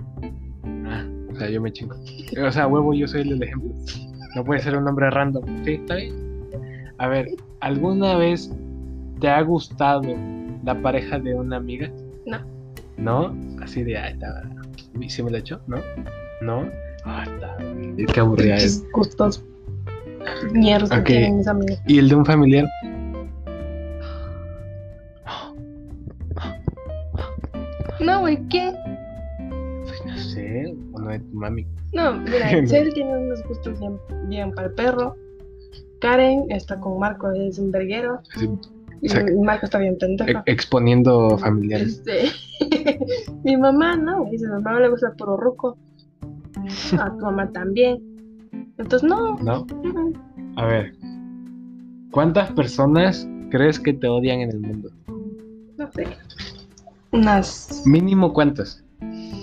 O 1.40 1.42
sea, 1.42 1.50
yo 1.50 1.62
me 1.62 1.72
chingo. 1.72 1.96
O 2.46 2.52
sea, 2.52 2.66
huevo, 2.66 2.92
yo 2.92 3.08
soy 3.08 3.22
el 3.22 3.30
del 3.30 3.44
ejemplo. 3.44 3.70
No 4.36 4.44
puede 4.44 4.60
ser 4.60 4.76
un 4.76 4.84
nombre 4.84 5.08
random. 5.08 5.64
Sí, 5.64 5.72
está 5.72 5.94
bien. 5.94 6.12
A 6.98 7.08
ver, 7.08 7.28
¿alguna 7.60 8.18
vez 8.18 8.52
te 9.20 9.28
ha 9.30 9.40
gustado 9.40 10.02
la 10.64 10.82
pareja 10.82 11.18
de 11.18 11.34
una 11.34 11.56
amiga? 11.56 11.90
No. 12.26 12.44
¿No? 12.98 13.62
Así 13.62 13.82
de, 13.84 13.96
ah, 13.96 14.10
está. 14.10 14.42
¿Sí 15.08 15.22
me 15.22 15.30
lo 15.30 15.38
echó? 15.38 15.62
¿No? 15.66 15.78
¿No? 16.42 16.70
Ah, 17.06 17.24
está. 17.24 17.56
Qué 18.12 18.20
aburrida 18.20 18.56
es. 18.56 18.84
Gustos 18.92 19.42
mierda 20.52 21.02
que 21.02 21.12
tienen 21.14 21.38
mis 21.38 21.48
amigos. 21.48 21.80
¿Y 21.86 22.00
el 22.00 22.10
de 22.10 22.14
un 22.16 22.26
familiar? 22.26 22.68
No, 27.98 28.20
güey, 28.20 28.38
¿qué? 28.48 28.74
Pues 29.84 30.04
no 30.04 30.16
sé, 30.18 30.74
de 31.12 31.20
tu 31.20 31.34
mami. 31.36 31.66
No, 31.92 32.14
mira, 32.14 32.48
Cel 32.66 32.92
tiene 32.94 33.16
unos 33.18 33.42
gustos 33.44 33.78
bien, 33.80 33.98
bien 34.28 34.52
para 34.52 34.68
el 34.68 34.74
perro. 34.74 35.16
Karen 36.00 36.46
está 36.50 36.78
con 36.80 36.98
Marco, 36.98 37.30
es 37.32 37.58
un 37.58 37.70
verguero. 37.70 38.20
Sea, 39.02 39.24
Marco 39.42 39.66
está 39.66 39.78
bien 39.78 39.96
pendejo. 39.98 40.30
e- 40.30 40.42
exponiendo 40.52 41.36
familiares. 41.38 42.02
Este, 42.06 42.98
mi 43.44 43.56
mamá, 43.56 43.96
no, 43.96 44.24
dice, 44.30 44.46
mi 44.46 44.52
mamá 44.52 44.80
le 44.80 44.88
gusta 44.88 45.12
puro 45.14 45.36
ruco. 45.36 45.76
A 46.98 47.10
tu 47.18 47.24
mamá 47.24 47.50
también. 47.50 47.98
Entonces, 48.78 49.02
no. 49.08 49.36
¿No? 49.40 49.66
A 50.56 50.66
ver. 50.66 50.94
¿Cuántas 52.10 52.50
personas 52.52 53.28
crees 53.50 53.78
que 53.78 53.92
te 53.92 54.08
odian 54.08 54.40
en 54.40 54.50
el 54.50 54.60
mundo? 54.60 54.90
No 55.76 55.90
sé. 55.92 56.06
Unas. 57.12 57.82
Mínimo 57.86 58.32
cuántas. 58.32 58.84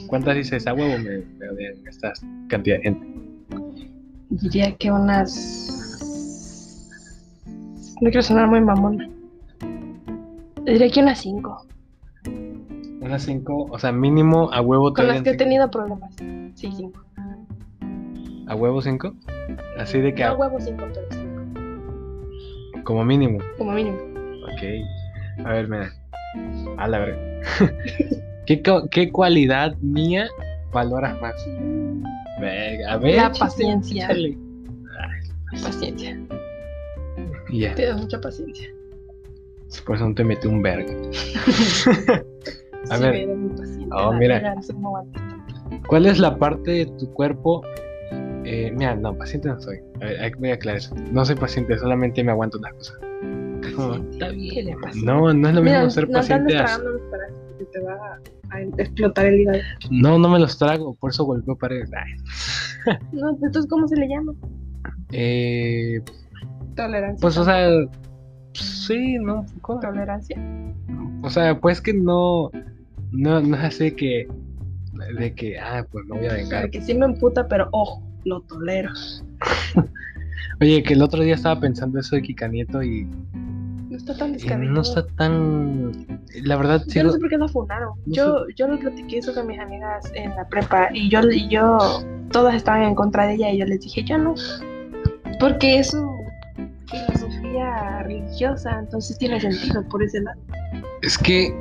¿Cuántas 0.07 0.35
dices 0.35 0.65
a 0.67 0.73
huevo 0.73 0.97
me, 0.97 1.19
me 1.37 1.49
odian 1.49 1.73
esta 1.87 2.13
cantidad 2.47 2.77
de 2.77 2.83
gente? 2.83 3.07
Diría 4.29 4.75
que 4.75 4.91
unas. 4.91 5.83
No 8.01 8.09
quiero 8.09 8.21
sonar 8.21 8.47
muy 8.47 8.61
mamona. 8.61 9.09
Diría 10.65 10.89
que 10.89 11.01
unas 11.01 11.19
cinco. 11.21 11.65
Unas 13.01 13.23
cinco, 13.23 13.65
o 13.69 13.79
sea, 13.79 13.91
mínimo 13.91 14.51
a 14.51 14.61
huevo 14.61 14.93
Con 14.93 15.07
las 15.07 15.21
que 15.21 15.31
he 15.31 15.37
tenido 15.37 15.69
problemas. 15.71 16.13
Sí, 16.55 16.71
cinco. 16.75 17.01
¿A 18.47 18.55
huevo 18.55 18.81
cinco? 18.81 19.13
Así 19.77 19.99
de 19.99 20.13
que 20.13 20.23
No 20.23 20.29
a- 20.29 20.35
huevo 20.35 20.59
cinco, 20.59 20.85
pero 20.93 21.05
cinco. 21.11 22.83
como 22.83 23.03
mínimo. 23.05 23.39
Como 23.57 23.71
mínimo. 23.73 23.97
Ok. 24.43 25.45
A 25.45 25.49
ver, 25.51 25.67
mira. 25.69 25.91
A 26.77 26.87
la 26.87 26.99
verdad. 26.99 27.19
¿Qué, 28.47 28.61
¿Qué 28.91 29.11
cualidad 29.11 29.75
mía 29.81 30.27
valoras 30.71 31.19
más? 31.21 31.33
Venga, 32.39 32.93
a 32.93 32.97
ver. 32.97 33.15
La 33.15 33.27
échale, 33.27 33.39
paciencia. 33.39 34.05
échale. 34.05 34.37
Paciencia. 35.63 36.19
Y 37.49 37.59
ya. 37.61 37.75
Tienes 37.75 37.97
mucha 37.97 38.19
paciencia. 38.21 38.67
Por 39.85 39.95
eso 39.97 40.07
no 40.07 40.15
te 40.15 40.23
metí 40.23 40.47
un 40.47 40.61
verga. 40.61 40.93
A 42.89 42.95
Sí, 42.97 43.03
ver. 43.03 43.27
paciente, 43.57 43.87
Oh, 43.91 44.13
la 44.13 44.17
mira. 44.19 44.55
no. 44.79 45.03
¿Cuál 45.87 46.05
es 46.05 46.19
la 46.19 46.37
parte 46.37 46.71
de 46.71 46.85
tu 46.85 47.11
cuerpo? 47.13 47.61
eh, 48.45 48.71
mira, 48.77 48.95
no, 48.95 49.13
paciente 49.17 49.49
no 49.49 49.59
soy. 49.59 49.79
A 50.01 50.05
ver, 50.05 50.21
ahí 50.21 50.31
voy 50.37 50.51
a 50.51 50.53
aclarar 50.53 50.77
eso. 50.77 50.95
No 51.11 51.25
soy 51.25 51.35
paciente, 51.35 51.77
solamente 51.77 52.23
me 52.23 52.31
aguanto 52.31 52.57
las 52.59 52.73
cosas. 52.75 52.97
Está 54.11 54.29
¿Qué 54.29 54.35
bien. 54.35 54.77
pasa? 54.81 54.97
No, 55.03 55.33
no 55.33 55.49
es 55.49 55.55
lo 55.55 55.61
mismo 55.61 55.79
Mira, 55.79 55.89
ser 55.89 56.07
no 56.07 56.13
paciente. 56.13 56.57
andes 56.57 56.71
a- 57.63 57.65
tragando 57.65 57.65
los 57.65 57.65
parásitos 57.65 57.65
que 57.65 57.65
te 57.65 57.79
va 57.79 58.19
a, 58.49 58.61
explotar 58.61 59.25
el 59.25 59.41
hígado. 59.41 59.59
No, 59.91 60.19
no 60.19 60.29
me 60.29 60.39
los 60.39 60.57
trago, 60.57 60.95
por 60.95 61.11
eso 61.11 61.23
golpeo 61.25 61.55
paredes. 61.55 61.89
No, 63.11 63.31
entonces, 63.31 63.67
¿cómo 63.69 63.87
se 63.87 63.97
le 63.97 64.07
llama? 64.07 64.33
Eh, 65.11 66.01
Tolerancia. 66.75 67.21
pues, 67.21 67.37
o 67.37 67.43
sea, 67.43 67.67
sí, 68.53 69.17
no, 69.19 69.41
un 69.41 69.45
poco. 69.59 69.79
Tolerancia. 69.79 70.37
O 71.21 71.29
sea, 71.29 71.59
pues 71.59 71.81
que 71.81 71.93
no, 71.93 72.49
no, 73.11 73.41
no 73.41 73.55
es 73.57 73.63
así 73.63 73.91
que, 73.91 74.27
de 75.19 75.33
que, 75.33 75.59
ah, 75.59 75.85
pues 75.91 76.05
me 76.05 76.17
voy 76.17 76.27
a 76.27 76.33
vengar. 76.33 76.49
Claro 76.49 76.71
que 76.71 76.81
sí 76.81 76.93
me 76.93 77.05
emputa, 77.05 77.47
pero 77.47 77.67
ojo, 77.71 78.01
lo 78.23 78.41
tolero. 78.41 78.91
Oye, 80.61 80.81
que 80.83 80.93
el 80.93 81.01
otro 81.01 81.21
día 81.23 81.35
estaba 81.35 81.59
pensando 81.59 81.99
eso 81.99 82.15
de 82.15 82.21
Kika 82.21 82.47
Nieto 82.47 82.81
y, 82.81 83.05
No 83.05 83.36
está 84.11 84.25
tan 84.25 84.33
descabellado. 84.33 84.75
no 84.75 84.81
está 84.81 85.05
tan, 85.15 86.19
la 86.43 86.55
verdad, 86.55 86.81
Yo 86.85 86.91
sigo, 86.91 87.05
no 87.05 87.11
sé 87.11 87.19
por 87.19 87.29
qué 87.29 87.37
lo 87.37 87.49
funaron. 87.49 87.89
No 88.05 88.13
yo, 88.13 88.45
yo 88.55 88.67
lo 88.67 88.79
platiqué 88.79 89.17
eso 89.19 89.33
con 89.33 89.47
mis 89.47 89.59
amigas 89.59 90.11
en 90.13 90.35
la 90.35 90.47
prepa 90.47 90.89
y 90.93 91.09
yo, 91.09 91.21
y 91.29 91.47
yo, 91.49 91.77
todas 92.31 92.55
estaban 92.55 92.83
en 92.83 92.95
contra 92.95 93.27
de 93.27 93.35
ella 93.35 93.51
y 93.51 93.59
yo 93.59 93.65
les 93.65 93.81
dije, 93.81 94.03
yo 94.03 94.17
no. 94.17 94.35
Porque 95.39 95.79
es 95.79 95.91
su 95.91 96.09
filosofía 96.89 98.03
religiosa, 98.03 98.79
entonces 98.79 99.17
tiene 99.17 99.39
sentido 99.39 99.83
por 99.89 100.01
ese 100.03 100.21
lado. 100.21 100.39
Es 101.01 101.17
que. 101.17 101.53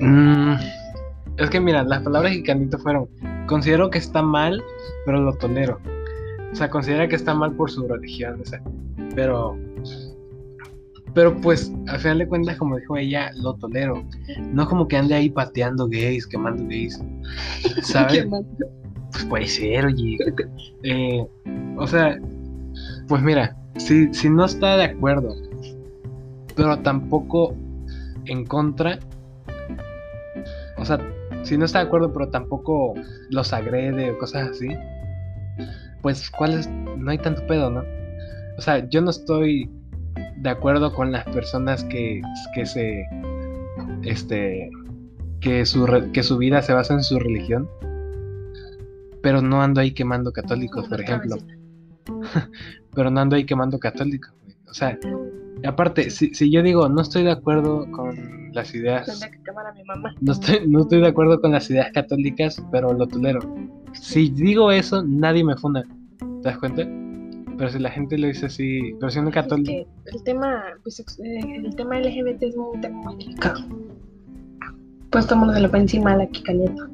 mm, 0.00 0.54
es 1.38 1.50
que 1.50 1.60
mira, 1.60 1.82
las 1.84 2.02
palabras 2.02 2.32
de 2.32 2.42
Canito 2.42 2.78
fueron. 2.78 3.08
Considero 3.46 3.90
que 3.90 3.98
está 3.98 4.22
mal, 4.22 4.62
pero 5.06 5.20
lo 5.20 5.32
tolero. 5.34 5.80
O 6.52 6.54
sea, 6.54 6.70
considera 6.70 7.08
que 7.08 7.16
está 7.16 7.34
mal 7.34 7.52
por 7.52 7.70
su 7.70 7.86
religión, 7.86 8.40
o 8.40 8.44
sea. 8.44 8.62
Pero. 9.14 9.56
Pero 11.14 11.40
pues, 11.40 11.72
al 11.86 12.00
final 12.00 12.18
de 12.18 12.28
cuentas, 12.28 12.56
como 12.56 12.76
dijo 12.76 12.96
ella, 12.96 13.30
lo 13.36 13.54
tolero. 13.54 14.04
No 14.40 14.68
como 14.68 14.88
que 14.88 14.96
ande 14.96 15.14
ahí 15.14 15.30
pateando 15.30 15.88
gays, 15.88 16.26
quemando 16.26 16.64
gays. 16.66 17.00
¿Sabes? 17.82 18.26
Pues 19.12 19.24
puede 19.26 19.46
ser, 19.46 19.86
oye. 19.86 20.18
Eh, 20.82 21.24
o 21.76 21.86
sea, 21.86 22.18
pues 23.06 23.22
mira, 23.22 23.56
si, 23.76 24.12
si 24.12 24.28
no 24.28 24.44
está 24.44 24.76
de 24.76 24.84
acuerdo, 24.84 25.34
pero 26.56 26.78
tampoco 26.80 27.54
en 28.26 28.44
contra, 28.44 28.98
o 30.78 30.84
sea, 30.84 30.98
si 31.42 31.56
no 31.56 31.64
está 31.64 31.80
de 31.80 31.86
acuerdo, 31.86 32.12
pero 32.12 32.28
tampoco 32.28 32.94
los 33.30 33.52
agrede 33.52 34.10
o 34.10 34.18
cosas 34.18 34.50
así, 34.50 34.68
pues 36.02 36.30
cuál 36.30 36.54
es, 36.54 36.68
no 36.68 37.10
hay 37.10 37.18
tanto 37.18 37.46
pedo, 37.46 37.70
¿no? 37.70 37.84
O 38.56 38.60
sea, 38.60 38.88
yo 38.88 39.00
no 39.00 39.10
estoy 39.10 39.70
de 40.36 40.50
acuerdo 40.50 40.92
con 40.92 41.10
las 41.12 41.24
personas 41.24 41.84
que, 41.84 42.20
que 42.54 42.66
se, 42.66 43.06
este, 44.02 44.70
que 45.40 45.64
su, 45.66 45.86
re- 45.86 46.10
que 46.12 46.22
su 46.22 46.36
vida 46.38 46.62
se 46.62 46.72
basa 46.72 46.94
en 46.94 47.02
su 47.02 47.18
religión, 47.18 47.68
pero 49.22 49.40
no 49.42 49.62
ando 49.62 49.80
ahí 49.80 49.92
quemando 49.92 50.32
católicos, 50.32 50.86
por 50.88 51.00
ejemplo. 51.00 51.36
Pero 52.94 53.10
no 53.10 53.20
ando 53.20 53.34
ahí 53.34 53.44
quemando 53.44 53.78
católicos. 53.78 54.32
O 54.68 54.74
sea, 54.74 54.96
aparte, 55.66 56.10
si, 56.10 56.32
si 56.34 56.50
yo 56.50 56.62
digo, 56.62 56.88
no 56.88 57.00
estoy 57.02 57.24
de 57.24 57.30
acuerdo 57.32 57.90
con 57.90 58.52
las 58.52 58.72
ideas, 58.74 59.06
Tendría 59.06 59.30
que 59.30 59.42
quemar 59.42 59.66
a 59.66 59.72
mi 59.72 59.82
mamá. 59.84 60.14
no 60.20 60.32
estoy, 60.32 60.68
no 60.68 60.82
estoy 60.82 61.00
de 61.00 61.08
acuerdo 61.08 61.40
con 61.40 61.50
las 61.52 61.68
ideas 61.70 61.90
católicas, 61.92 62.62
pero 62.70 62.92
lo 62.92 63.08
tolero. 63.08 63.40
Si 63.94 64.28
digo 64.28 64.70
eso, 64.70 65.02
nadie 65.02 65.42
me 65.42 65.56
funda. 65.56 65.82
¿Te 66.42 66.48
das 66.50 66.58
cuenta? 66.58 66.82
Pero 67.56 67.70
si 67.70 67.78
la 67.78 67.90
gente 67.90 68.18
lo 68.18 68.26
dice 68.26 68.46
así, 68.46 68.94
pero 68.98 69.10
si 69.10 69.18
una 69.18 69.30
Es 69.30 69.46
que 69.46 69.86
el 70.12 70.22
tema, 70.24 70.64
bisex- 70.84 71.20
eh, 71.22 71.56
el 71.64 71.74
tema 71.76 71.98
LGBT 71.98 72.42
es 72.42 72.56
un 72.56 72.80
tema 72.80 73.02
muy 73.02 73.16
delicado. 73.16 73.60
Pues 75.10 75.26
todo 75.26 75.34
el 75.34 75.40
mundo 75.40 75.54
se 75.54 75.60
lo 75.60 75.74
encima 75.76 76.12
a 76.12 76.16
la 76.16 76.26
Kika 76.26 76.52
Nieto. 76.52 76.88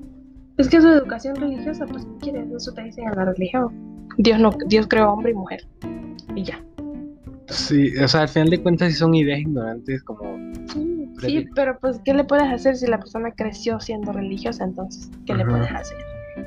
Es 0.58 0.68
que 0.68 0.80
su 0.80 0.88
educación 0.88 1.36
religiosa, 1.36 1.86
pues 1.86 2.04
¿qué 2.04 2.30
quieres? 2.30 2.50
Eso 2.54 2.72
te 2.72 2.84
dicen 2.84 3.08
en 3.08 3.16
la 3.16 3.24
religión. 3.24 3.68
Dios 4.18 4.38
no, 4.38 4.50
Dios 4.66 4.86
creó 4.88 5.10
hombre 5.12 5.30
y 5.32 5.34
mujer. 5.34 5.66
Y 6.34 6.42
ya. 6.44 6.62
Sí, 7.46 7.96
o 7.96 8.06
sea, 8.06 8.22
al 8.22 8.28
final 8.28 8.50
de 8.50 8.62
cuentas 8.62 8.92
sí 8.92 8.98
son 8.98 9.14
ideas 9.14 9.40
ignorantes 9.40 10.02
como... 10.02 10.38
Sí, 10.68 11.46
pero 11.54 11.78
pues 11.80 12.00
¿qué 12.04 12.14
le 12.14 12.24
puedes 12.24 12.46
hacer 12.46 12.76
si 12.76 12.86
la 12.86 12.98
persona 12.98 13.32
creció 13.32 13.80
siendo 13.80 14.12
religiosa? 14.12 14.64
Entonces, 14.64 15.10
¿qué 15.26 15.34
le 15.34 15.44
puedes 15.44 15.70
hacer? 15.70 15.98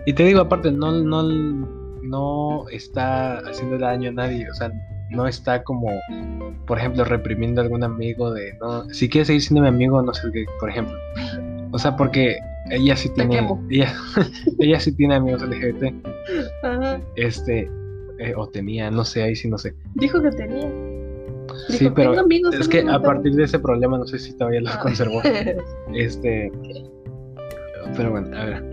Y 0.06 0.14
te 0.14 0.24
digo, 0.24 0.40
aparte, 0.42 0.72
no, 0.72 0.92
no, 0.92 1.83
no 2.04 2.68
está 2.70 3.38
haciendo 3.40 3.78
daño 3.78 4.10
a 4.10 4.14
nadie, 4.14 4.50
o 4.50 4.54
sea, 4.54 4.72
no 5.10 5.28
está 5.28 5.64
como, 5.64 5.88
por 6.66 6.78
ejemplo, 6.80 7.04
reprimiendo 7.06 7.62
a 7.62 7.64
algún 7.64 7.84
amigo 7.84 8.32
de, 8.34 8.54
no, 8.60 8.90
si 8.90 9.10
quieres 9.10 9.28
seguir 9.28 9.42
siendo 9.42 9.62
mi 9.62 9.68
amigo, 9.68 10.02
no 10.02 10.14
sé 10.14 10.30
qué, 10.34 10.46
por 10.60 10.70
ejemplo. 10.70 10.96
O 11.72 11.80
sea, 11.80 11.96
porque 11.96 12.38
ella 12.72 12.96
sí 12.96 13.10
tiene, 13.10 13.48
ella, 13.70 13.94
ella 14.60 14.80
sí 14.80 14.96
tiene 14.96 15.16
amigos 15.16 15.42
LGBT, 15.44 15.94
Ajá. 16.64 17.02
este, 17.16 17.70
eh, 18.20 18.34
o 18.36 18.48
tenía, 18.48 18.90
no 18.92 19.04
sé, 19.06 19.24
ahí 19.24 19.36
sí 19.36 19.48
no 19.50 19.58
sé. 19.58 19.76
Dijo 19.96 20.22
que 20.22 20.30
tenía. 20.32 20.70
Sí, 21.68 21.90
pero 21.94 22.12
"Tengo 22.12 22.24
amigos 22.26 22.56
es 22.56 22.68
que 22.68 22.80
a 22.80 22.84
LGBT". 22.98 23.04
partir 23.06 23.36
de 23.36 23.44
ese 23.44 23.60
problema 23.60 23.98
no 23.98 24.06
sé 24.08 24.18
si 24.18 24.36
todavía 24.38 24.62
los 24.62 24.74
Ah. 24.76 24.80
conservó. 24.80 25.22
Este, 25.94 26.52
pero 27.96 28.12
bueno, 28.12 28.36
a 28.38 28.46
ver, 28.46 28.73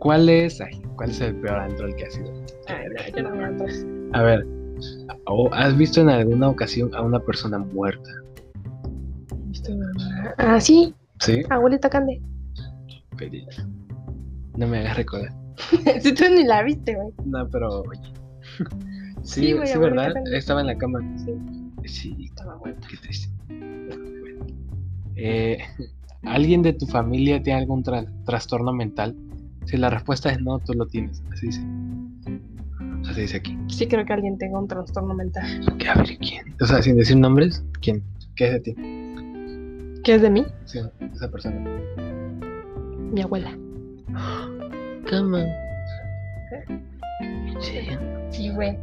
¿cuál 0.00 0.28
es, 0.28 0.60
ay, 0.60 0.82
cuál 0.96 1.10
es 1.10 1.20
el 1.20 1.36
peor 1.36 1.58
android 1.60 1.94
que 1.94 2.04
ha 2.06 2.10
sido? 2.10 2.32
Ay, 2.66 2.86
no, 3.12 3.16
yo 3.16 3.22
no 3.22 3.36
me 3.36 3.44
acuerdo. 3.44 4.10
A 4.12 4.22
ver, 4.22 4.46
¿o 5.26 5.48
¿has 5.54 5.76
visto 5.78 6.00
en 6.00 6.08
alguna 6.08 6.48
ocasión 6.48 6.92
a 6.94 7.02
una 7.02 7.20
persona 7.20 7.58
muerta? 7.58 8.10
Ah, 10.38 10.60
sí, 10.60 10.94
Sí, 11.20 11.42
abuelita 11.50 11.88
Cande. 11.90 12.20
pero 13.16 13.30
no 14.56 14.66
me 14.66 14.78
hagas 14.78 14.96
recordar. 14.96 15.32
si 16.00 16.14
tú 16.14 16.24
ni 16.34 16.44
la 16.44 16.62
viste, 16.62 16.94
güey. 16.94 17.08
No, 17.26 17.46
pero 17.48 17.82
oye. 17.82 18.00
Sí, 19.22 19.54
Sí, 19.64 19.78
¿verdad? 19.78 20.14
Cande. 20.14 20.36
Estaba 20.36 20.60
en 20.62 20.66
la 20.68 20.76
cama. 20.78 21.00
Sí, 21.18 21.34
Sí, 21.84 22.16
estaba 22.24 22.56
muerta. 22.58 22.86
qué 22.90 22.96
triste. 22.96 23.28
Bueno. 23.48 24.46
Eh, 25.16 25.58
¿Alguien 26.22 26.62
de 26.62 26.72
tu 26.72 26.86
familia 26.86 27.42
tiene 27.42 27.60
algún 27.60 27.82
tra- 27.84 28.06
trastorno 28.24 28.72
mental? 28.72 29.14
Si 29.66 29.76
la 29.76 29.90
respuesta 29.90 30.30
es 30.30 30.40
no, 30.40 30.58
tú 30.58 30.74
lo 30.74 30.86
tienes. 30.86 31.22
Así 31.32 31.46
dice. 31.46 31.60
Así 33.08 33.20
dice 33.22 33.36
aquí. 33.36 33.58
Sí, 33.68 33.86
creo 33.86 34.04
que 34.04 34.12
alguien 34.12 34.38
tenga 34.38 34.58
un 34.58 34.68
trastorno 34.68 35.14
mental. 35.14 35.44
¿Qué? 35.78 35.88
A 35.88 35.94
ver, 35.94 36.18
¿quién? 36.18 36.54
O 36.60 36.66
sea, 36.66 36.82
sin 36.82 36.96
decir 36.96 37.16
nombres, 37.16 37.64
¿quién? 37.80 38.02
¿Qué 38.36 38.46
es 38.46 38.52
de 38.52 38.60
ti? 38.60 38.74
¿Qué 40.04 40.14
es 40.14 40.22
de 40.22 40.30
mí? 40.30 40.46
Sí, 40.64 40.80
esa 41.14 41.30
persona. 41.30 41.60
Mi 43.12 43.22
abuela. 43.22 43.56
Cama. 45.08 45.44
Sí, 48.30 48.50
güey. 48.50 48.78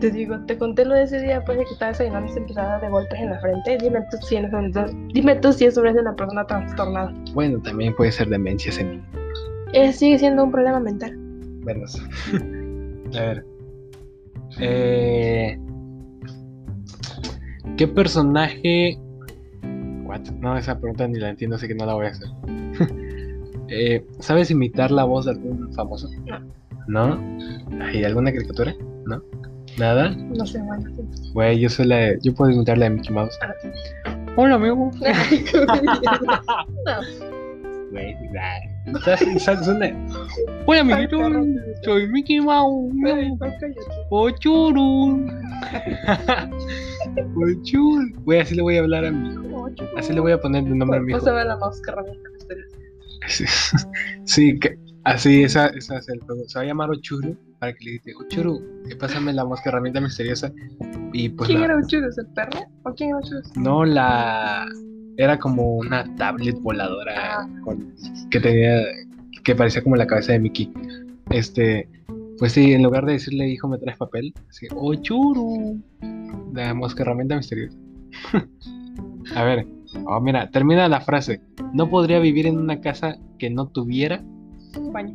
Te 0.00 0.10
digo, 0.10 0.38
te 0.46 0.58
conté 0.58 0.84
lo 0.84 0.94
de 0.94 1.04
ese 1.04 1.20
día 1.20 1.44
pues 1.44 1.58
de 1.58 1.64
que 1.64 1.72
estaba 1.72 1.92
desayunando 1.92 2.28
y 2.28 2.32
se 2.32 2.40
empezaba 2.40 2.66
a 2.66 2.70
dar 2.72 2.80
de 2.80 2.88
golpes 2.88 3.20
en 3.20 3.30
la 3.30 3.38
frente. 3.40 3.78
Dime 3.80 4.00
tú 4.10 4.16
si 4.26 4.36
una, 4.36 4.86
dime 5.12 5.36
tú 5.36 5.52
si 5.52 5.66
eso 5.66 5.84
es 5.84 5.94
de 5.94 6.00
una 6.00 6.16
persona 6.16 6.44
trastornada. 6.46 7.14
Bueno, 7.32 7.60
también 7.60 7.94
puede 7.94 8.10
ser 8.10 8.28
demencia 8.28 8.72
senil. 8.72 9.02
Eh, 9.74 9.92
sigue 9.92 10.18
siendo 10.18 10.44
un 10.44 10.50
problema 10.52 10.78
mental. 10.80 11.14
Bueno, 11.62 11.86
sí. 11.88 12.00
A 13.16 13.20
ver. 13.20 13.44
Eh, 14.60 15.58
¿Qué 17.76 17.88
personaje... 17.88 18.98
What? 20.04 20.20
No, 20.40 20.56
esa 20.56 20.78
pregunta 20.78 21.08
ni 21.08 21.18
la 21.18 21.30
entiendo, 21.30 21.56
así 21.56 21.66
que 21.66 21.74
no 21.74 21.86
la 21.86 21.94
voy 21.94 22.06
a 22.06 22.10
hacer. 22.10 22.28
Eh, 23.68 24.04
¿Sabes 24.18 24.50
imitar 24.50 24.90
la 24.90 25.04
voz 25.04 25.24
de 25.24 25.30
algún 25.32 25.72
famoso? 25.72 26.10
No. 26.86 26.86
¿No? 26.86 27.18
¿Y 27.94 28.04
alguna 28.04 28.30
caricatura? 28.30 28.74
¿No? 29.06 29.22
¿Nada? 29.78 30.10
No 30.10 30.44
sé, 30.44 30.60
bueno. 30.60 30.84
sí. 30.94 31.02
Güey, 31.32 31.58
yo 31.58 31.70
soy 31.70 31.86
la 31.86 31.96
de- 31.96 32.18
Yo 32.22 32.34
puedo 32.34 32.50
imitar 32.50 32.76
la 32.76 32.84
de 32.84 32.90
Mickey 32.90 33.10
Mouse. 33.14 33.38
Ah. 33.42 33.54
Hola, 34.36 34.56
amigo. 34.56 34.90
no. 35.00 35.08
Güey, 37.90 38.14
Hola, 40.66 40.80
amiguito. 40.80 41.16
Soy 41.84 42.06
Mickey 42.08 42.40
Mouse. 42.40 42.92
Ay, 43.06 43.30
no, 43.30 43.38
cállate. 43.38 43.80
Ochuru. 44.10 45.26
Ochuru. 47.36 48.12
Güey, 48.24 48.40
así 48.40 48.54
le 48.54 48.62
voy 48.62 48.76
a 48.76 48.80
hablar 48.80 49.04
a 49.06 49.10
mi 49.10 49.30
hijo. 49.32 49.68
Así 49.96 50.12
le 50.12 50.20
voy 50.20 50.32
a 50.32 50.38
poner 50.40 50.64
de 50.64 50.74
nombre 50.74 50.98
a 50.98 51.02
mi 51.02 51.12
hijo. 51.12 51.20
Pásame 51.20 51.44
la 51.44 51.56
máscara 51.56 52.02
misteriosa. 52.32 52.76
Sí, 53.26 53.44
sí, 54.24 54.58
que, 54.58 54.78
así, 55.04 55.44
esa, 55.44 55.66
esa 55.68 55.98
es 55.98 56.08
el 56.10 56.20
juego. 56.20 56.42
Se 56.46 56.58
va 56.58 56.64
a 56.64 56.66
llamar 56.66 56.90
Ochuru 56.90 57.36
para 57.58 57.72
que 57.72 57.84
le 57.84 57.90
diga, 57.92 58.18
Ochuru, 58.20 58.60
eh, 58.90 58.96
pásame 58.96 59.32
la 59.32 59.44
mosca 59.46 59.70
herramienta 59.70 60.00
misteriosa. 60.00 60.52
Y 61.12 61.30
pues 61.30 61.48
¿Quién 61.48 61.60
la- 61.60 61.66
era 61.66 61.78
Uchurus? 61.78 62.18
¿El 62.18 62.26
perro? 62.34 62.60
¿O 62.82 62.92
quién 62.94 63.10
era 63.10 63.18
Uchurus? 63.18 63.56
no 63.56 63.84
la 63.84 64.66
era 65.16 65.38
como 65.38 65.76
una 65.76 66.04
tablet 66.16 66.60
voladora 66.60 67.40
Ah. 67.40 67.48
con- 67.64 67.92
que 68.30 68.40
tenía 68.40 68.80
que 69.44 69.54
parecía 69.54 69.82
como 69.82 69.96
la 69.96 70.06
cabeza 70.06 70.32
de 70.32 70.38
Mickey. 70.38 70.72
Este, 71.30 71.88
pues 72.38 72.52
sí, 72.52 72.72
en 72.72 72.82
lugar 72.82 73.04
de 73.04 73.12
decirle 73.12 73.48
hijo 73.48 73.68
me 73.68 73.78
traes 73.78 73.98
papel, 73.98 74.32
así, 74.48 74.66
Ochuru, 74.74 75.78
la 76.54 76.72
mosca 76.74 77.02
herramienta 77.02 77.36
misteriosa. 77.36 77.76
a 79.36 79.44
ver, 79.44 79.66
oh, 80.06 80.20
mira, 80.20 80.48
termina 80.50 80.88
la 80.88 81.00
frase. 81.00 81.40
No 81.74 81.90
podría 81.90 82.18
vivir 82.20 82.46
en 82.46 82.58
una 82.58 82.80
casa 82.80 83.16
que 83.38 83.50
no 83.50 83.66
tuviera 83.68 84.22
Un 84.78 84.92
baño. 84.92 85.14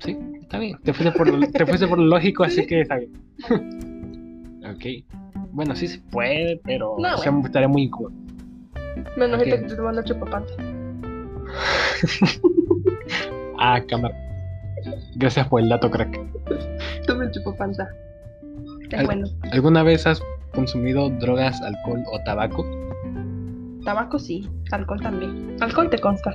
Sí, 0.00 0.16
está 0.40 0.58
bien. 0.58 0.78
Te 0.82 0.92
fuiste 0.92 1.16
por 1.16 1.28
lo, 1.28 1.46
te 1.50 1.66
fuiste 1.66 1.86
por 1.86 1.98
lo 1.98 2.06
lógico, 2.06 2.44
así 2.44 2.66
que 2.66 2.80
está 2.80 2.96
bien. 2.96 3.12
ok. 4.64 5.04
Bueno, 5.58 5.74
sí 5.74 5.88
se 5.88 5.98
puede, 6.12 6.60
pero 6.62 6.94
No, 7.00 7.16
bueno. 7.16 7.42
estaría 7.44 7.66
muy 7.66 7.82
incómodo. 7.82 8.12
Menos 9.16 9.40
Ok. 9.40 9.46
ahorita 9.48 9.58
que 9.66 9.74
te 9.74 9.82
mando 9.82 10.02
chupapante. 10.04 10.52
Ah, 13.60 13.82
cámara. 13.88 14.14
Gracias 15.16 15.48
por 15.48 15.60
el 15.60 15.68
dato, 15.68 15.90
crack. 15.90 16.16
Toma 17.08 17.24
el 17.24 17.32
chupapanta. 17.32 17.88
Es 18.88 19.00
Al- 19.00 19.06
bueno. 19.06 19.26
¿Alguna 19.50 19.82
vez 19.82 20.06
has 20.06 20.22
consumido 20.54 21.10
drogas, 21.10 21.60
alcohol 21.62 22.04
o 22.12 22.20
tabaco? 22.24 22.64
Tabaco 23.84 24.16
sí. 24.20 24.48
Alcohol 24.70 25.00
también. 25.00 25.56
Alcohol 25.60 25.90
te 25.90 25.98
consta. 25.98 26.32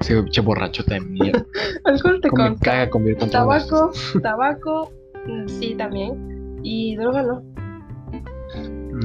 Sí, 0.00 0.12
che 0.30 0.42
borrachota 0.42 0.92
de 0.92 1.00
mierda. 1.00 1.42
Alcohol 1.86 2.20
te 2.20 2.28
Como 2.28 2.42
me 2.42 2.48
consta. 2.50 2.70
caga 2.70 2.90
con. 2.90 3.02
Tabaco, 3.30 3.92
tabaco, 4.22 4.92
mm, 5.26 5.48
sí 5.48 5.74
también. 5.74 6.60
Y 6.62 6.96
droga 6.96 7.22
no. 7.22 7.42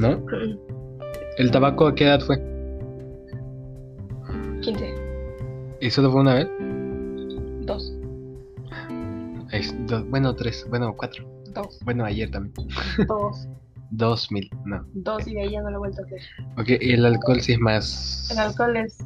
¿No? 0.00 0.18
Mm, 0.18 0.58
¿El 1.38 1.50
tabaco 1.50 1.86
a 1.86 1.94
qué 1.94 2.04
edad 2.04 2.20
fue? 2.20 2.36
15. 4.62 4.94
¿Y 5.80 5.90
solo 5.90 6.10
fue 6.10 6.20
una 6.20 6.34
vez? 6.34 6.48
Dos. 7.66 7.92
Ay, 9.52 9.62
do- 9.86 10.04
bueno, 10.06 10.34
tres. 10.34 10.66
Bueno, 10.68 10.94
cuatro. 10.96 11.24
Dos. 11.54 11.78
Bueno, 11.84 12.04
ayer 12.04 12.30
también. 12.30 12.54
Dos. 13.06 13.48
Dos 13.90 14.30
mil. 14.30 14.50
No. 14.66 14.84
Dos 14.92 15.26
y 15.26 15.34
de 15.34 15.40
ahí 15.42 15.52
ya 15.52 15.62
no 15.62 15.70
lo 15.70 15.76
he 15.76 15.78
vuelto 15.78 16.02
a 16.02 16.04
hacer. 16.04 16.20
Ok, 16.58 16.68
y 16.82 16.92
el 16.92 17.06
alcohol 17.06 17.40
sí 17.40 17.52
es 17.52 17.58
más. 17.60 18.28
El 18.30 18.38
alcohol 18.38 18.76
es. 18.76 18.98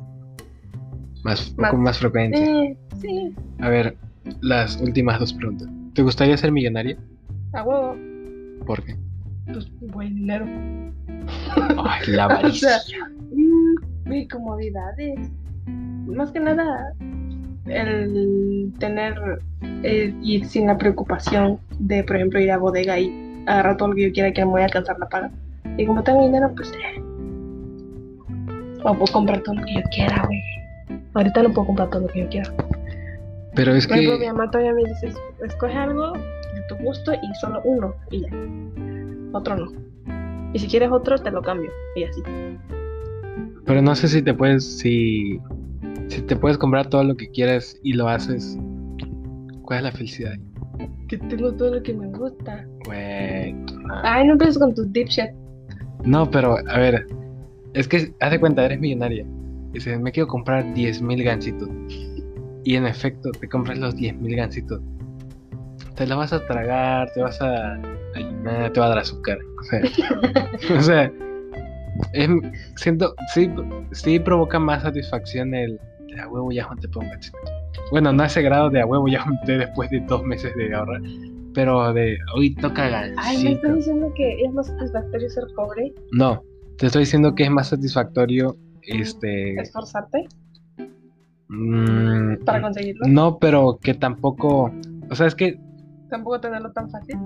Más, 1.23 1.55
Más- 1.57 1.71
con 1.71 1.83
más 1.83 1.99
frecuencia. 1.99 2.45
Eh, 2.65 2.77
sí. 3.01 3.33
A 3.61 3.69
ver, 3.69 3.97
las 4.41 4.81
últimas 4.81 5.21
dos 5.21 5.33
preguntas. 5.35 5.69
¿Te 5.95 6.03
gustaría 6.03 6.37
ser 6.37 6.51
millonaria? 6.51 6.99
A 7.53 7.63
huevo. 7.63 7.95
¿Por 8.67 8.83
qué? 8.83 8.97
Pues 9.47 9.71
buen 9.81 10.15
dinero. 10.15 10.47
Ay, 11.85 12.01
la 12.09 12.27
O 12.27 12.53
sea, 12.53 12.77
avaricia. 12.79 12.79
mm, 13.35 14.13
y 14.13 14.29
comodidades. 14.29 15.31
Más 16.07 16.31
que 16.33 16.41
nada, 16.41 16.93
el 17.67 18.73
tener 18.79 19.15
eh, 19.83 20.15
ir 20.23 20.45
sin 20.47 20.67
la 20.67 20.77
preocupación 20.77 21.59
de, 21.79 22.03
por 22.05 22.17
ejemplo, 22.17 22.41
ir 22.41 22.51
a 22.51 22.59
bodega 22.59 22.99
y 22.99 23.45
agarrar 23.47 23.77
todo 23.77 23.89
lo 23.89 23.95
que 23.95 24.03
yo 24.09 24.13
quiera 24.13 24.33
que 24.33 24.45
me 24.45 24.51
voy 24.51 24.63
a 24.63 24.65
alcanzar 24.67 24.99
la 24.99 25.09
paga. 25.09 25.31
Y 25.79 25.87
como 25.87 26.03
tengo 26.03 26.25
dinero, 26.25 26.53
pues. 26.57 26.73
eh, 26.73 27.01
o 28.85 28.95
puedo 28.95 29.13
comprar 29.13 29.41
todo 29.43 29.55
lo 29.55 29.65
que 29.65 29.75
yo 29.75 29.81
quiera, 29.95 30.23
güey. 30.27 30.41
Ahorita 31.15 31.43
no 31.43 31.53
puedo 31.53 31.67
comprar 31.69 31.91
todo 31.91 32.03
lo 32.03 32.09
que 32.09 32.21
yo 32.21 32.29
quiera. 32.29 32.53
Pero 33.55 33.75
es 33.75 33.87
Por 33.87 33.97
ejemplo, 33.97 34.19
mi 34.19 34.25
que. 34.27 34.33
mamá 34.33 34.51
todavía 34.51 34.73
me 34.75 34.85
dice: 34.89 35.13
escoge 35.45 35.75
algo 35.75 36.13
de 36.15 36.63
tu 36.69 36.77
gusto 36.77 37.13
y 37.15 37.35
solo 37.41 37.61
uno, 37.65 37.95
y 38.11 38.23
ya. 38.23 38.29
Otro 39.33 39.57
no. 39.57 39.73
Y 40.53 40.59
si 40.59 40.67
quieres 40.67 40.91
otro, 40.91 41.19
te 41.19 41.31
lo 41.31 41.43
cambio. 41.43 41.71
Y 41.97 42.05
así. 42.05 42.23
Pero 43.65 43.83
no 43.83 43.95
sé 43.95 44.09
si 44.09 44.23
te 44.23 44.35
puedes. 44.35 44.79
Si. 44.79 45.41
Si 46.09 46.21
te 46.23 46.37
puedes 46.37 46.59
comprar 46.59 46.89
todo 46.89 47.05
lo 47.05 47.17
que 47.17 47.31
quieras 47.31 47.79
y 47.83 47.95
lo 47.95 48.09
haces. 48.09 48.59
¿Cuál 49.63 49.79
es 49.79 49.85
la 49.85 49.93
felicidad? 49.93 50.33
Que 51.09 51.17
tengo 51.19 51.53
todo 51.55 51.77
lo 51.77 51.83
que 51.83 51.95
me 51.95 52.09
gusta. 52.09 52.67
Güey. 52.85 53.55
Ay, 54.03 54.27
no 54.27 54.33
empieces 54.33 54.59
con 54.59 54.75
tu 54.75 54.85
deep 54.93 55.09
shit. 55.09 55.31
No, 56.05 56.31
pero 56.31 56.57
a 56.69 56.79
ver. 56.79 57.07
Es 57.75 57.89
que 57.89 58.13
haz 58.21 58.31
de 58.31 58.41
cuenta, 58.41 58.65
eres 58.65 58.79
millonaria. 58.81 59.25
Dices, 59.73 59.99
me 59.99 60.13
quiero 60.13 60.29
comprar 60.29 60.65
10.000 60.75 61.25
gancitos. 61.25 61.71
Y 62.65 62.77
en 62.77 62.87
efecto, 62.87 63.31
te 63.41 63.49
compras 63.49 63.79
los 63.79 63.97
10.000 63.97 64.37
gancitos. 64.37 64.81
Te 65.97 66.07
la 66.07 66.17
vas 66.17 66.33
a 66.35 66.47
tragar, 66.47 67.11
te 67.15 67.23
vas 67.23 67.41
a 67.41 67.81
te 68.73 68.81
va 68.81 68.87
a 68.87 68.89
dar 68.91 68.99
azúcar. 68.99 69.39
O 69.61 69.63
sea, 69.65 69.83
o 70.79 70.83
sea 70.83 71.13
es- 72.13 72.29
siento, 72.77 73.15
sí, 73.35 73.51
sí 73.93 74.19
provoca 74.19 74.59
más 74.59 74.83
satisfacción 74.83 75.55
el 75.55 75.79
de 76.09 76.21
a 76.21 76.29
huevo 76.29 76.51
ya 76.53 76.65
junté 76.65 76.89
por 76.89 77.05
un. 77.05 77.11
Bueno, 77.91 78.13
no 78.13 78.23
a 78.23 78.27
ese 78.27 78.43
grado 78.43 78.71
de 78.71 78.81
a 78.81 78.87
huevo 78.87 79.09
ya 79.09 79.23
junté 79.23 79.59
después 79.59 79.91
de 79.91 80.01
dos 80.01 80.23
meses 80.25 80.55
de 80.57 80.75
ahorrar. 80.75 81.01
Pero 81.55 81.93
de 81.93 82.17
hoy 82.35 82.55
toca 82.55 82.89
gancito. 82.89 83.21
Ay, 83.23 83.45
me 83.45 83.53
estás 83.53 83.75
diciendo 83.77 84.13
que 84.15 84.43
es 84.43 84.53
más 84.53 84.67
satisfactorio 84.69 85.29
ser 85.31 85.45
pobre, 85.55 85.93
No, 86.13 86.43
te 86.79 86.87
estoy 86.87 87.01
diciendo 87.01 87.35
que 87.35 87.45
es 87.45 87.51
más 87.51 87.69
satisfactorio 87.69 88.57
este 88.83 89.55
esforzarte. 89.61 90.27
Mm, 91.49 92.37
para 92.45 92.63
conseguirlo. 92.63 93.07
no, 93.07 93.39
pero 93.39 93.79
que 93.83 93.95
tampoco. 93.95 94.73
O 95.11 95.15
sea, 95.15 95.27
es 95.27 95.35
que 95.35 95.59
Tampoco 96.09 96.41
tenerlo 96.41 96.71
tan 96.73 96.91
fácil. 96.91 97.17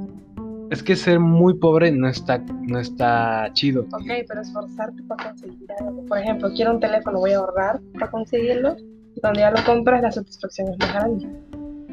Es 0.71 0.83
que 0.83 0.97
ser 0.97 1.21
muy 1.21 1.55
pobre 1.55 1.91
no 1.93 2.09
está, 2.09 2.39
no 2.39 2.79
está 2.79 3.49
chido. 3.53 3.83
Ok, 3.93 4.05
pero 4.29 4.41
esforzarte 4.41 5.03
para 5.05 5.31
conseguir 5.31 5.69
algo. 5.81 6.05
Por 6.07 6.19
ejemplo, 6.19 6.51
quiero 6.55 6.73
un 6.73 6.81
teléfono, 6.81 7.19
voy 7.19 7.33
a 7.33 7.39
ahorrar 7.39 7.81
para 7.95 8.11
conseguirlo. 8.11 8.77
Y 9.15 9.21
cuando 9.21 9.41
ya 9.41 9.51
lo 9.51 9.65
compras, 9.65 10.03
la 10.03 10.13
satisfacción 10.13 10.69
es 10.69 10.79
más 10.79 10.93
grande. 10.93 11.29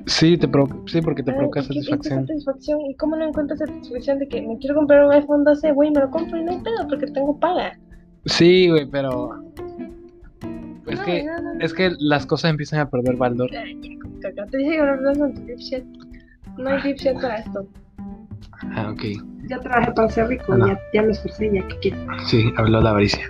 Sí, 0.05 0.38
te 0.38 0.49
sí, 0.88 1.01
porque 1.01 1.24
te 1.24 1.32
Ah, 1.32 1.36
provoca 1.36 1.61
¿y 1.61 1.67
qué- 1.67 1.74
y 1.74 1.78
qué 1.78 1.84
satisfacción. 1.84 2.28
satisfacción? 2.28 2.82
¿Y 2.82 2.95
cómo 2.95 3.15
no 3.15 3.26
encuentras 3.26 3.59
satisfacción 3.59 4.19
de 4.19 4.28
que 4.28 4.41
me 4.41 4.57
quiero 4.57 4.76
comprar 4.76 5.05
un 5.05 5.13
iPhone 5.13 5.45
12? 5.45 5.71
Güey, 5.71 5.91
me 5.91 6.01
lo 6.01 6.11
compro 6.11 6.38
y 6.38 6.43
no 6.43 6.51
hay 6.51 6.57
pedo 6.59 6.88
porque 6.89 7.07
tengo 7.07 7.39
paga. 7.39 7.80
Sí, 8.26 8.69
güey, 8.69 8.86
pero. 8.89 9.41
Es 10.88 10.99
No, 10.99 11.05
que, 11.05 11.24
no, 11.24 11.41
no, 11.41 11.53
no. 11.53 11.59
es 11.63 11.74
que 11.74 11.91
las 11.99 12.26
cosas 12.26 12.51
empiezan 12.51 12.80
a 12.82 12.89
perder 12.89 13.15
valor. 13.15 13.49
Ay, 13.55 13.80
ya. 14.36 14.45
Te 14.47 14.57
dije 14.57 14.71
que. 14.71 15.84
No 16.57 16.69
hay 16.69 16.82
dipshit 16.82 17.13
para 17.13 17.38
esto. 17.38 17.65
Ah, 18.76 18.89
ok. 18.91 19.03
Ya 19.49 19.59
trabajé 19.59 19.91
para 19.91 20.09
ser 20.09 20.28
rico, 20.30 20.55
No. 20.55 20.68
ya, 20.68 20.80
ya 20.93 21.03
me 21.03 21.11
esforcé, 21.11 21.51
ya 21.53 21.68
que 21.68 21.80
quiero. 21.80 21.97
Sí, 22.28 22.51
habló 22.57 22.80
la 22.82 22.91
avaricia. 22.91 23.26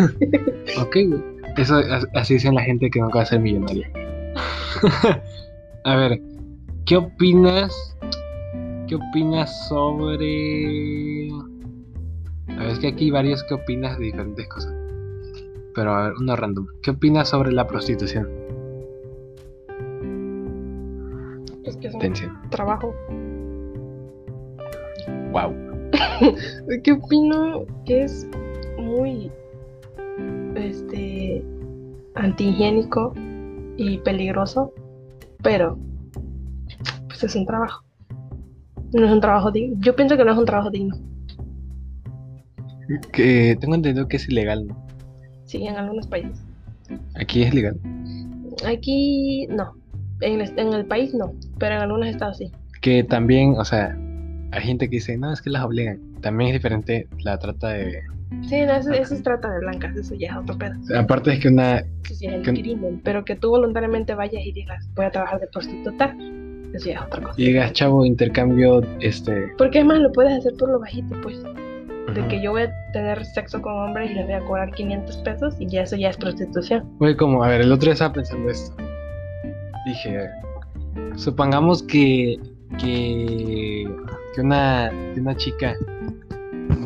ok, 0.80 0.96
güey. 1.08 1.22
Eso 1.56 1.76
as- 1.76 2.06
así 2.14 2.34
dicen 2.34 2.54
la 2.54 2.62
gente 2.62 2.88
que 2.90 3.00
no 3.00 3.10
va 3.10 3.22
a 3.22 3.26
ser 3.26 3.40
millonaria. 3.40 3.90
a 5.84 5.96
ver, 5.96 6.20
¿qué 6.86 6.96
opinas? 6.96 7.96
¿Qué 8.86 8.94
opinas 8.94 9.68
sobre.? 9.68 11.28
A 12.48 12.60
ver, 12.60 12.68
es 12.68 12.78
que 12.78 12.88
aquí 12.88 13.04
hay 13.06 13.10
varios 13.10 13.42
que 13.44 13.54
opinas 13.54 13.98
de 13.98 14.04
diferentes 14.06 14.46
cosas. 14.48 14.72
Pero 15.74 15.92
a 15.94 16.04
ver, 16.04 16.12
uno 16.20 16.36
random. 16.36 16.66
¿Qué 16.82 16.92
opinas 16.92 17.28
sobre 17.28 17.52
la 17.52 17.66
prostitución? 17.66 18.28
Es 21.64 21.76
que 21.76 21.88
es 21.88 21.94
un 21.94 22.50
trabajo. 22.50 22.94
Wow. 25.32 25.54
¿Qué 26.84 26.92
opino? 26.92 27.66
Que 27.84 28.04
es 28.04 28.26
muy 28.78 29.30
este 30.54 31.44
antihigiénico 32.14 33.12
y 33.76 33.98
peligroso, 33.98 34.72
pero 35.42 35.78
pues 37.06 37.22
es 37.24 37.34
un 37.36 37.46
trabajo. 37.46 37.84
No 38.92 39.06
es 39.06 39.12
un 39.12 39.20
trabajo 39.20 39.50
digno. 39.50 39.76
Yo 39.80 39.94
pienso 39.94 40.16
que 40.16 40.24
no 40.24 40.32
es 40.32 40.38
un 40.38 40.46
trabajo 40.46 40.70
digno. 40.70 40.96
Que 43.12 43.56
tengo 43.60 43.74
entendido 43.74 44.08
que 44.08 44.16
es 44.16 44.28
ilegal, 44.28 44.66
¿no? 44.66 44.86
Sí, 45.44 45.66
en 45.66 45.76
algunos 45.76 46.06
países. 46.06 46.42
Aquí 47.14 47.42
es 47.42 47.54
legal. 47.54 47.78
Aquí 48.66 49.46
no. 49.48 49.74
En 50.20 50.40
el, 50.40 50.58
en 50.58 50.72
el 50.72 50.86
país 50.86 51.14
no, 51.14 51.32
pero 51.58 51.76
en 51.76 51.82
algunos 51.82 52.08
estados 52.08 52.38
sí. 52.38 52.50
Que 52.80 53.04
también, 53.04 53.54
o 53.56 53.64
sea, 53.64 53.96
hay 54.52 54.62
gente 54.62 54.88
que 54.88 54.96
dice, 54.96 55.16
no, 55.18 55.32
es 55.32 55.40
que 55.42 55.50
las 55.50 55.64
obligan. 55.64 55.98
También 56.20 56.48
es 56.48 56.54
diferente 56.54 57.06
la 57.22 57.38
trata 57.38 57.68
de. 57.70 58.00
Sí, 58.42 58.60
no, 58.62 58.74
eso, 58.76 58.92
eso 58.92 59.14
es 59.14 59.22
trata 59.22 59.50
de 59.52 59.60
blancas, 59.60 59.96
eso 59.96 60.14
ya 60.14 60.30
es 60.32 60.36
otro 60.36 60.58
pedo. 60.58 60.74
Aparte 60.98 61.32
es 61.32 61.40
que 61.40 61.48
una. 61.48 61.78
Eso 61.78 62.14
sí 62.14 62.26
es 62.26 62.34
el 62.34 62.42
Que- 62.42 62.52
crimen, 62.52 63.00
pero 63.02 63.24
que 63.24 63.36
tú 63.36 63.50
voluntariamente 63.50 64.14
vayas 64.14 64.42
y 64.44 64.52
digas, 64.52 64.88
voy 64.94 65.06
a 65.06 65.10
trabajar 65.10 65.40
de 65.40 65.46
prostituta, 65.46 66.14
eso 66.74 66.88
ya 66.90 66.96
es 66.96 67.00
otra 67.02 67.22
cosa. 67.22 67.40
Y 67.40 67.46
digas, 67.46 67.72
chavo, 67.72 68.04
intercambio, 68.04 68.82
este. 69.00 69.48
Porque 69.56 69.78
es 69.78 69.84
más, 69.86 69.98
lo 70.00 70.12
puedes 70.12 70.32
hacer 70.38 70.52
por 70.58 70.70
lo 70.70 70.78
bajito, 70.80 71.14
pues. 71.22 71.42
De 72.14 72.26
que 72.28 72.40
yo 72.42 72.52
voy 72.52 72.62
a 72.62 72.72
tener 72.92 73.22
sexo 73.24 73.60
con 73.62 73.72
hombres 73.74 74.10
y 74.10 74.14
les 74.14 74.24
voy 74.24 74.34
a 74.34 74.40
cobrar 74.40 74.70
500 74.72 75.16
pesos 75.18 75.54
y 75.58 75.66
ya 75.66 75.82
eso 75.82 75.94
ya 75.96 76.08
es 76.10 76.16
prostitución. 76.16 76.84
Güey, 76.98 77.16
como, 77.16 77.44
a 77.44 77.48
ver, 77.48 77.60
el 77.60 77.70
otro 77.72 77.84
día 77.86 77.92
estaba 77.94 78.12
pensando 78.14 78.50
esto. 78.50 78.74
Dije, 79.86 80.26
supongamos 81.16 81.82
que. 81.82 82.38
que. 82.78 83.86
Una. 84.40 84.90
que 85.14 85.20
una 85.20 85.36
chica 85.36 85.76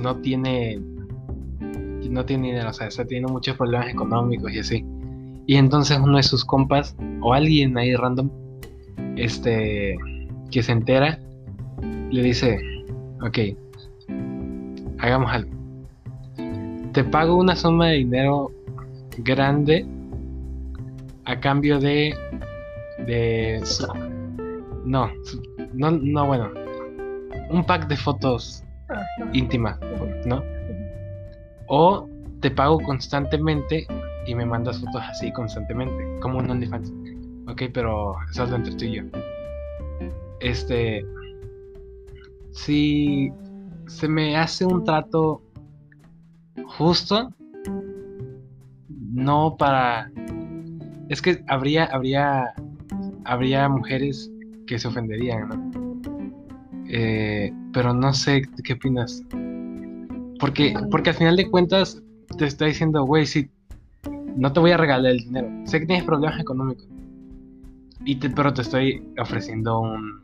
no 0.01 0.17
tiene. 0.17 0.81
no 2.11 2.25
tiene 2.25 2.49
dinero, 2.49 2.71
o 2.71 2.73
sea, 2.73 2.89
está 2.89 3.05
teniendo 3.05 3.33
muchos 3.33 3.57
problemas 3.57 3.89
económicos 3.89 4.53
y 4.53 4.59
así. 4.59 4.85
Y 5.47 5.57
entonces 5.57 5.99
uno 5.99 6.17
de 6.17 6.23
sus 6.23 6.45
compas, 6.45 6.97
o 7.21 7.33
alguien 7.33 7.77
ahí 7.79 7.95
random, 7.95 8.31
este. 9.17 9.97
que 10.51 10.63
se 10.63 10.73
entera, 10.73 11.19
le 12.11 12.23
dice, 12.23 12.61
ok, 13.23 13.39
hagamos 14.99 15.33
algo. 15.33 15.51
Te 16.93 17.05
pago 17.05 17.37
una 17.37 17.57
suma 17.57 17.89
de 17.89 17.97
dinero 17.97 18.51
grande 19.19 19.87
a 21.25 21.39
cambio 21.41 21.79
de 21.79 22.15
de 23.07 23.63
no 24.85 25.11
no 25.75 25.91
no 25.91 26.27
bueno 26.27 26.51
un 27.53 27.65
pack 27.65 27.87
de 27.89 27.97
fotos 27.97 28.65
Ah, 28.89 29.01
no. 29.19 29.27
íntimas 29.33 29.79
no 30.27 30.43
o 31.69 32.09
te 32.41 32.51
pago 32.51 32.79
constantemente 32.81 33.87
y 34.27 34.35
me 34.35 34.45
mandas 34.45 34.81
fotos 34.81 35.03
así 35.09 35.33
constantemente 35.33 36.21
como 36.21 36.39
un 36.39 36.51
OnlyFans 36.51 36.93
ok 37.49 37.63
pero 37.73 38.15
eso 38.31 38.45
es 38.45 38.53
entre 38.53 38.75
tú 38.75 38.85
y 38.85 38.97
yo 38.97 39.03
este 40.41 41.07
si 42.51 43.33
se 43.87 44.09
me 44.09 44.37
hace 44.37 44.67
un 44.67 44.85
trato 44.85 45.43
justo 46.67 47.33
no 48.89 49.57
para 49.57 50.11
es 51.09 51.23
que 51.23 51.43
habría 51.49 51.85
habría 51.87 52.53
habría 53.25 53.69
mujeres 53.69 54.31
que 54.67 54.79
se 54.79 54.89
ofenderían 54.89 55.49
¿no? 55.49 55.82
Eh, 56.95 57.51
pero 57.73 57.95
no 57.95 58.13
sé 58.13 58.43
qué 58.63 58.75
opinas. 58.75 59.23
Porque 60.39 60.75
porque 60.91 61.11
al 61.11 61.17
final 61.17 61.37
de 61.37 61.51
cuentas 61.51 62.03
te 62.37 62.45
está 62.45 62.67
diciendo 62.67 63.05
güey 63.05 63.25
si 63.25 63.49
no 64.37 64.53
te 64.53 64.61
voy 64.61 64.73
a 64.73 64.77
regalar 64.77 65.13
el 65.13 65.19
dinero. 65.19 65.49
Sé 65.65 65.81
que 65.81 65.87
tienes 65.87 66.05
problemas 66.05 66.39
económicos 66.39 66.87
y 68.05 68.17
te, 68.17 68.29
pero 68.29 68.53
te 68.53 68.63
estoy 68.63 69.03
ofreciendo 69.19 69.81
un 69.81 70.23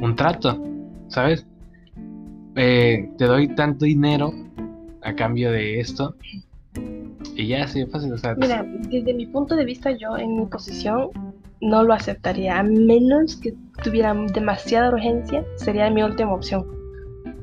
un 0.00 0.14
trato 0.16 0.62
sabes 1.08 1.46
Eh, 2.56 3.08
te 3.18 3.24
doy 3.24 3.48
tanto 3.54 3.84
dinero 3.84 4.32
a 5.02 5.14
cambio 5.14 5.50
de 5.50 5.80
esto. 5.80 6.14
Y 7.36 7.48
ya 7.48 7.64
así 7.64 7.80
de 7.80 7.86
fácil 7.86 8.12
o 8.12 8.18
sea 8.18 8.34
Mira, 8.34 8.64
desde 8.90 9.12
mi 9.14 9.26
punto 9.26 9.56
de 9.56 9.64
vista, 9.64 9.90
yo 9.92 10.16
en 10.16 10.36
mi 10.36 10.46
posición 10.46 11.10
no 11.60 11.82
lo 11.82 11.94
aceptaría, 11.94 12.58
a 12.58 12.62
menos 12.62 13.36
que 13.36 13.54
tuviera 13.82 14.14
demasiada 14.14 14.90
urgencia, 14.90 15.44
sería 15.56 15.90
mi 15.90 16.02
última 16.02 16.34
opción. 16.34 16.66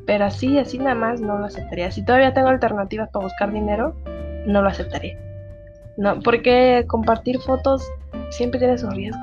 Pero 0.05 0.25
así, 0.25 0.57
así 0.57 0.77
nada 0.77 0.95
más 0.95 1.21
no 1.21 1.37
lo 1.37 1.45
aceptaría. 1.45 1.91
Si 1.91 2.03
todavía 2.03 2.33
tengo 2.33 2.49
alternativas 2.49 3.09
para 3.09 3.25
buscar 3.25 3.51
dinero, 3.51 3.95
no 4.45 4.61
lo 4.61 4.69
aceptaría. 4.69 5.17
No, 5.97 6.19
porque 6.19 6.85
compartir 6.87 7.39
fotos 7.39 7.83
siempre 8.29 8.59
tiene 8.59 8.77
sus 8.77 8.93
riesgos. 8.93 9.21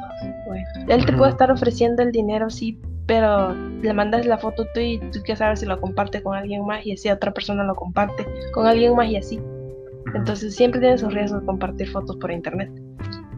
Él 0.89 1.05
te 1.05 1.12
puede 1.12 1.32
estar 1.32 1.51
ofreciendo 1.51 2.03
el 2.03 2.12
dinero, 2.12 2.51
sí, 2.51 2.80
pero 3.07 3.55
le 3.55 3.93
mandas 3.93 4.26
la 4.26 4.39
foto 4.39 4.66
tú 4.74 4.80
y 4.80 4.99
tú 4.99 5.20
quieres 5.22 5.39
saber 5.39 5.57
si 5.57 5.66
lo 5.66 5.80
comparte 5.80 6.22
con 6.22 6.36
alguien 6.36 6.64
más 6.66 6.84
y 6.86 6.93
así 6.93 7.09
otra 7.11 7.32
persona 7.32 7.64
lo 7.64 7.74
comparte 7.74 8.26
con 8.53 8.66
alguien 8.66 8.95
más 8.95 9.09
y 9.09 9.16
así. 9.16 9.41
Entonces 10.14 10.55
siempre 10.55 10.80
tiene 10.80 10.99
sus 10.99 11.12
riesgos 11.12 11.43
compartir 11.45 11.89
fotos 11.89 12.16
por 12.16 12.30
internet. 12.30 12.70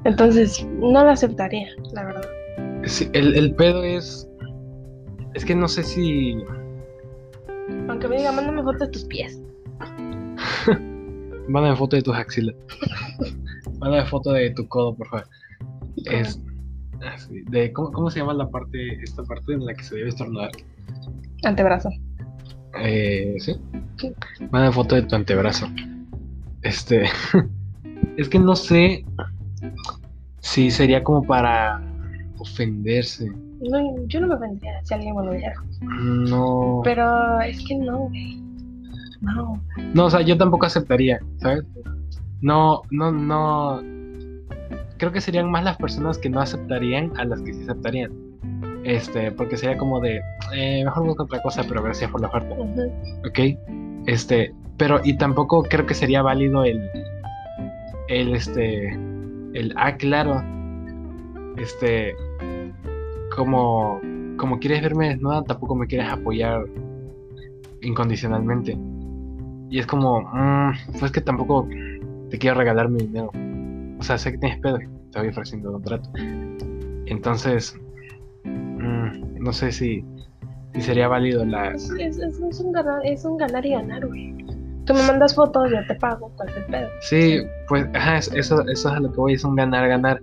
Entonces 0.05 0.66
no 0.66 1.05
lo 1.05 1.11
aceptaría, 1.11 1.68
la 1.92 2.05
verdad. 2.05 2.28
Sí, 2.84 3.09
el, 3.12 3.34
el 3.36 3.55
pedo 3.55 3.82
es. 3.82 4.28
Es 5.34 5.44
que 5.44 5.55
no 5.55 5.68
sé 5.68 5.82
si. 5.82 6.36
Aunque 7.88 8.09
me 8.09 8.16
diga, 8.16 8.32
mándame 8.32 8.62
fotos 8.62 8.80
de 8.80 8.88
tus 8.88 9.05
pies. 9.05 9.42
Mándame 11.48 11.76
foto 11.76 11.96
de 11.96 12.03
tus 12.03 12.14
axilas. 12.14 12.55
Mándame 13.78 14.07
foto 14.07 14.32
de 14.32 14.51
tu 14.51 14.66
codo, 14.68 14.94
por 14.94 15.09
favor. 15.09 15.26
Es. 16.07 16.40
así, 17.05 17.42
De, 17.51 17.72
¿cómo, 17.72 17.90
¿Cómo 17.90 18.11
se 18.11 18.20
llama 18.20 18.34
la 18.34 18.48
parte, 18.48 18.94
esta 19.03 19.22
parte 19.24 19.53
en 19.53 19.66
la 19.66 19.74
que 19.74 19.82
se 19.82 19.96
debe 19.96 20.09
estornudar? 20.09 20.51
Antebrazo. 21.44 21.90
Eh, 22.78 23.34
¿sí? 23.38 23.57
Sí. 23.96 24.14
Mándame 24.51 24.72
foto 24.72 24.94
de 24.94 25.03
tu 25.03 25.16
antebrazo. 25.16 25.66
Este. 26.62 27.05
es 28.16 28.28
que 28.28 28.38
no 28.38 28.55
sé 28.55 29.05
si 30.51 30.68
sería 30.68 31.03
como 31.05 31.22
para 31.22 31.80
ofenderse. 32.38 33.30
No, 33.61 34.07
yo 34.07 34.20
no 34.20 34.26
me 34.26 34.36
vendría 34.36 34.84
si 34.84 34.94
alguien 34.94 35.14
me 35.14 35.24
lo 35.24 35.32
dijera. 35.32 35.55
No. 35.80 36.80
Pero 36.82 37.40
es 37.42 37.64
que 37.66 37.76
no, 37.76 38.09
güey. 38.09 38.42
No. 39.20 39.62
No, 39.94 40.07
o 40.07 40.11
sea, 40.11 40.22
yo 40.22 40.36
tampoco 40.36 40.66
aceptaría, 40.66 41.20
¿sabes? 41.36 41.62
No, 42.40 42.82
no, 42.90 43.12
no. 43.12 43.80
Creo 44.96 45.12
que 45.12 45.20
serían 45.20 45.51
más 45.51 45.62
las 45.62 45.76
personas 45.76 46.18
que 46.18 46.28
no 46.28 46.40
aceptarían 46.40 47.12
a 47.16 47.24
las 47.26 47.40
que 47.42 47.55
sí 47.55 47.62
aceptarían. 47.62 48.11
Este, 48.82 49.30
porque 49.30 49.57
sería 49.57 49.78
como 49.78 50.01
de, 50.01 50.20
eh, 50.53 50.84
mejor 50.84 51.07
busco 51.07 51.24
otra 51.24 51.40
cosa, 51.42 51.62
pero 51.68 51.82
gracias 51.82 52.11
por 52.11 52.22
la 52.22 52.28
oferta, 52.28 52.55
Ujú. 52.55 52.92
¿ok? 53.28 53.38
Este, 54.07 54.53
pero 54.78 55.01
y 55.05 55.16
tampoco 55.16 55.62
creo 55.62 55.86
que 55.86 55.94
sería 55.94 56.22
válido 56.22 56.64
el, 56.64 56.80
el, 58.09 58.34
este, 58.34 58.98
el, 59.55 59.72
ah, 59.76 59.96
claro, 59.96 60.42
este, 61.57 62.14
como, 63.34 64.01
como 64.36 64.59
quieres 64.59 64.82
verme 64.82 65.11
desnuda, 65.11 65.42
tampoco 65.44 65.74
me 65.74 65.86
quieres 65.86 66.11
apoyar 66.11 66.64
incondicionalmente. 67.82 68.76
Y 69.70 69.78
es 69.78 69.86
como, 69.86 70.22
mmm, 70.22 70.72
pues 70.98 71.12
que 71.12 71.20
tampoco 71.20 71.68
te 72.30 72.38
quiero 72.38 72.57
regalar 72.59 72.88
mi 72.88 73.01
dinero. 73.01 73.30
O 73.98 74.03
sea, 74.03 74.18
sé 74.18 74.32
que 74.32 74.38
tienes 74.38 74.61
pedo, 74.61 74.78
te 75.12 75.18
voy 75.18 75.28
ofreciendo 75.28 75.76
un 75.76 75.82
trato. 75.82 76.09
Entonces, 77.07 77.78
mmm, 78.44 79.38
no 79.38 79.53
sé 79.53 79.72
si, 79.72 80.05
si 80.74 80.80
sería 80.80 81.09
válido 81.09 81.44
la... 81.44 81.72
Es, 81.72 81.90
es, 81.90 82.18
es, 82.18 82.61
un 82.61 82.72
ganar, 82.72 83.01
es 83.05 83.24
un 83.24 83.36
ganar 83.36 83.64
y 83.64 83.70
ganar, 83.70 84.07
güey. 84.07 84.34
Tú 84.91 84.97
me 84.97 85.07
mandas 85.07 85.36
fotos, 85.36 85.70
yo 85.70 85.86
te 85.86 85.95
pago, 85.95 86.32
¿cuál 86.36 86.49
es 86.49 86.57
el 86.57 86.64
pedo? 86.64 86.88
Sí, 87.01 87.43
pues, 87.68 87.86
ajá, 87.95 88.18
eso, 88.18 88.34
eso 88.36 88.62
es 88.68 88.86
a 88.86 88.99
lo 88.99 89.12
que 89.12 89.16
voy, 89.16 89.34
es 89.34 89.45
un 89.45 89.55
ganar, 89.55 89.88
ganar. 89.88 90.20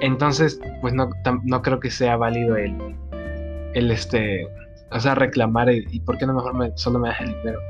Entonces, 0.00 0.58
pues 0.80 0.94
no, 0.94 1.10
no 1.42 1.60
creo 1.60 1.80
que 1.80 1.90
sea 1.90 2.16
válido 2.16 2.56
el, 2.56 2.74
el 3.74 3.90
este, 3.90 4.48
o 4.90 5.00
sea, 5.00 5.14
reclamar 5.14 5.70
y, 5.70 6.00
por 6.00 6.16
qué 6.16 6.26
no 6.26 6.32
mejor 6.32 6.54
me, 6.54 6.72
solo 6.76 6.98
me 6.98 7.08
das 7.08 7.20
el 7.20 7.34
dinero. 7.34 7.60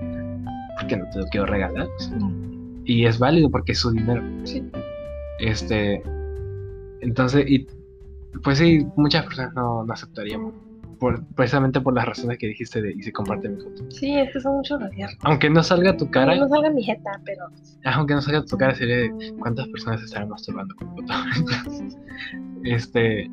Porque 0.78 0.96
no 0.96 1.10
te 1.10 1.18
lo 1.18 1.26
quiero 1.26 1.46
regalar. 1.46 1.88
Y 2.84 3.06
es 3.06 3.18
válido 3.18 3.50
porque 3.50 3.72
es 3.72 3.78
su 3.80 3.90
dinero. 3.90 4.22
Sí. 4.44 4.64
Este, 5.40 6.00
entonces, 7.00 7.44
y 7.48 7.66
pues 8.44 8.58
sí, 8.58 8.86
muchas 8.94 9.24
personas 9.24 9.52
no, 9.54 9.84
no 9.84 9.92
aceptaríamos 9.92 10.54
precisamente 11.34 11.80
por 11.80 11.94
las 11.94 12.06
razones 12.06 12.38
que 12.38 12.48
dijiste 12.48 12.80
de 12.82 12.92
y 12.92 13.02
se 13.02 13.12
comparte 13.12 13.48
mi 13.48 13.60
foto. 13.60 13.90
Sí, 13.90 14.16
es 14.16 14.32
que 14.32 14.40
son 14.40 14.56
muchos 14.56 14.80
Aunque 15.22 15.50
no 15.50 15.62
salga 15.62 15.96
tu 15.96 16.10
cara. 16.10 16.32
Aunque 16.32 16.40
no 16.40 16.48
salga 16.48 16.70
mi 16.70 16.82
jeta, 16.82 17.20
pero. 17.24 17.46
Aunque 17.84 18.14
no 18.14 18.20
salga 18.20 18.44
tu 18.44 18.56
cara, 18.56 18.74
sería 18.74 18.96
de 18.96 19.34
cuántas 19.38 19.68
personas 19.68 20.02
estarán 20.02 20.28
masturbando 20.28 20.74
con 20.76 20.94
foto. 20.94 21.12
este. 22.64 23.30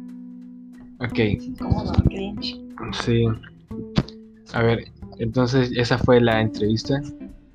Ok. 1.00 1.20
Cringe. 2.10 2.62
Sí. 3.04 3.26
A 4.54 4.64
ver, 4.64 4.86
entonces 5.20 5.72
esa 5.76 5.98
fue 5.98 6.20
la 6.20 6.42
entrevista. 6.42 7.02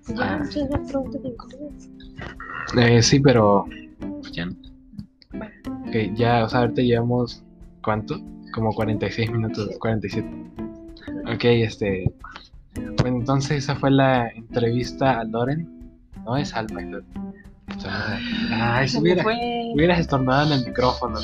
Ya, 0.08 0.36
ah. 0.36 0.44
sí, 0.44 0.60
la 0.70 0.82
pregunta 0.82 1.18
de 2.74 2.96
eh, 2.96 3.02
Sí, 3.02 3.20
pero. 3.20 3.66
Pues 4.20 4.32
ya 4.32 4.46
no. 4.46 4.52
Ok, 5.86 6.14
ya, 6.14 6.44
o 6.44 6.48
sea, 6.48 6.60
ahorita 6.60 6.82
llevamos. 6.82 7.42
¿Cuánto? 7.82 8.20
Como 8.56 8.72
46 8.72 9.30
minutos, 9.30 9.68
47. 9.78 10.26
Ok, 11.32 11.44
este. 11.44 12.10
Bueno, 12.96 13.18
entonces 13.18 13.64
esa 13.64 13.76
fue 13.76 13.90
la 13.90 14.28
entrevista 14.28 15.20
a 15.20 15.24
Loren. 15.24 15.68
No 16.24 16.36
es 16.38 16.54
Alma, 16.54 16.80
es 16.80 16.86
Loren. 16.88 17.34
ay, 18.52 18.88
si 18.88 18.98
hubiera, 18.98 19.24
hubieras 19.74 20.00
estornudado 20.00 20.52
en 20.52 20.60
el 20.60 20.66
micrófono. 20.66 21.18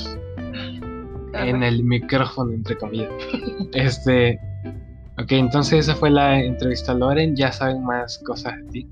En 1.33 1.63
el 1.63 1.83
micrófono, 1.83 2.53
entre 2.53 2.77
comillas. 2.77 3.11
este. 3.73 4.39
Ok, 5.19 5.33
entonces 5.33 5.87
esa 5.87 5.95
fue 5.95 6.11
la 6.11 6.39
entrevista 6.39 6.93
a 6.93 6.95
Loren. 6.97 7.35
Ya 7.35 7.51
saben 7.51 7.83
más 7.83 8.19
cosas 8.27 8.57
de 8.59 8.65
ti. 8.65 8.89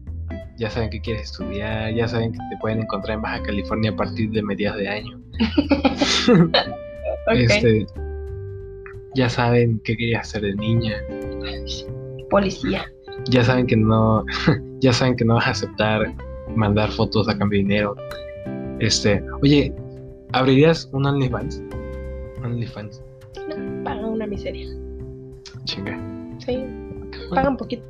Ya 0.56 0.70
saben 0.70 0.88
que 0.88 1.00
quieres 1.02 1.24
estudiar. 1.24 1.92
Ya 1.92 2.08
saben 2.08 2.32
que 2.32 2.38
te 2.38 2.56
pueden 2.58 2.80
encontrar 2.80 3.16
en 3.16 3.22
Baja 3.22 3.42
California 3.42 3.90
a 3.90 3.96
partir 3.96 4.30
de 4.30 4.42
mediados 4.42 4.78
de 4.78 4.88
año. 4.88 5.20
okay. 7.26 7.44
Este 7.44 7.86
ya 9.14 9.28
saben 9.28 9.80
qué 9.84 9.96
quería 9.96 10.20
hacer 10.20 10.42
de 10.42 10.54
niña. 10.54 10.96
Policía. 12.30 12.84
Ya 13.28 13.44
saben 13.44 13.66
que 13.66 13.76
no, 13.76 14.24
ya 14.80 14.92
saben 14.92 15.16
que 15.16 15.24
no 15.24 15.34
vas 15.34 15.46
a 15.46 15.50
aceptar 15.50 16.14
mandar 16.54 16.90
fotos 16.90 17.28
a 17.28 17.36
cambio 17.36 17.58
de 17.58 17.62
dinero. 17.64 17.96
Este, 18.78 19.22
oye, 19.42 19.74
¿abrirías 20.32 20.88
un 20.92 21.06
OnlyFans? 21.06 21.62
OnlyFans. 22.42 23.02
No, 23.48 23.84
pagan 23.84 24.04
una 24.06 24.26
miseria. 24.26 24.68
Chinga. 25.64 25.98
Sí, 26.38 26.64
pagan 27.34 27.56
poquito. 27.56 27.84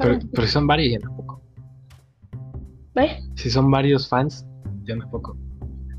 pero, 0.00 0.18
pero 0.32 0.46
si 0.46 0.52
son 0.52 0.66
varios, 0.66 0.92
ya 0.92 0.98
no 0.98 1.10
es 1.10 1.16
poco. 1.16 1.40
¿Eh? 2.96 3.18
Si 3.34 3.50
son 3.50 3.70
varios 3.70 4.08
fans, 4.08 4.46
ya 4.84 4.96
no 4.96 5.10
poco. 5.10 5.36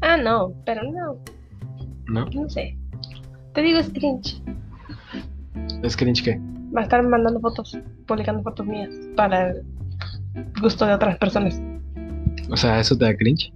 Ah, 0.02 0.18
no, 0.18 0.54
pero 0.66 0.84
no. 0.84 1.18
¿No? 2.08 2.26
No 2.30 2.50
sé. 2.50 2.78
Te 3.56 3.62
digo, 3.62 3.80
es 3.80 3.89
cringe. 3.89 4.41
¿Es 5.82 5.95
cringe 5.95 6.24
qué? 6.24 6.39
Va 6.76 6.82
a 6.82 6.84
estar 6.84 7.01
mandando 7.01 7.39
fotos, 7.39 7.78
publicando 8.06 8.43
fotos 8.43 8.66
mías 8.68 8.93
para 9.16 9.51
el 9.51 9.64
gusto 10.62 10.86
de 10.86 10.93
otras 10.93 11.18
personas. 11.18 11.62
O 12.51 12.58
sea, 12.58 12.82
¿eso 12.82 12.97
te 12.97 13.06
da 13.06 13.16
cringe? 13.16 13.53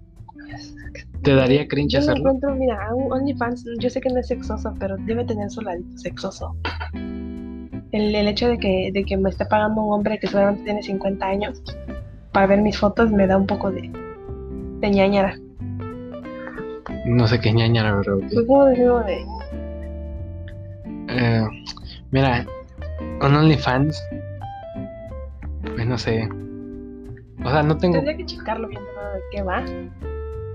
¿Te 1.22 1.36
daría 1.36 1.68
cringe 1.68 1.92
yo 1.92 2.00
hacerlo? 2.00 2.32
Encuentro, 2.32 2.56
mira, 2.56 2.80
OnlyFans, 2.96 3.66
yo 3.80 3.90
sé 3.90 4.00
que 4.00 4.10
no 4.10 4.20
es 4.20 4.28
sexoso, 4.28 4.74
pero 4.80 4.96
debe 5.06 5.26
tener 5.26 5.50
su 5.50 5.62
ladito 5.62 5.98
sexoso. 5.98 6.56
El, 6.94 8.16
el 8.16 8.28
hecho 8.30 8.48
de 8.48 8.58
que, 8.58 8.92
de 8.94 9.04
que 9.04 9.18
me 9.18 9.30
esté 9.30 9.46
pagando 9.46 9.84
un 9.84 9.94
hombre 9.94 10.18
que 10.18 10.28
solamente 10.28 10.64
tiene 10.64 10.82
50 10.82 11.26
años 11.26 11.62
para 12.32 12.48
ver 12.48 12.62
mis 12.62 12.78
fotos 12.78 13.12
me 13.12 13.28
da 13.28 13.36
un 13.36 13.48
poco 13.48 13.70
de, 13.70 13.92
de 14.80 14.90
ñañara. 14.90 15.36
No 17.06 17.28
sé 17.28 17.42
qué 17.42 17.52
ñañara, 17.52 18.00
pero... 18.02 18.20
Pues 18.20 18.46
como 18.48 18.66
de 18.66 19.26
eh, 21.10 21.44
mira, 22.12 22.46
con 23.20 23.36
OnlyFans, 23.36 24.02
pues 25.76 25.88
no 25.88 25.98
sé. 25.98 26.30
O 27.44 27.50
sea, 27.50 27.64
no 27.64 27.78
tengo. 27.78 27.96
Tendría 27.96 28.18
que 28.18 28.26
checarlo 28.26 28.68
bien 28.68 28.82
de 28.82 29.20
qué 29.32 29.42
va. 29.42 29.64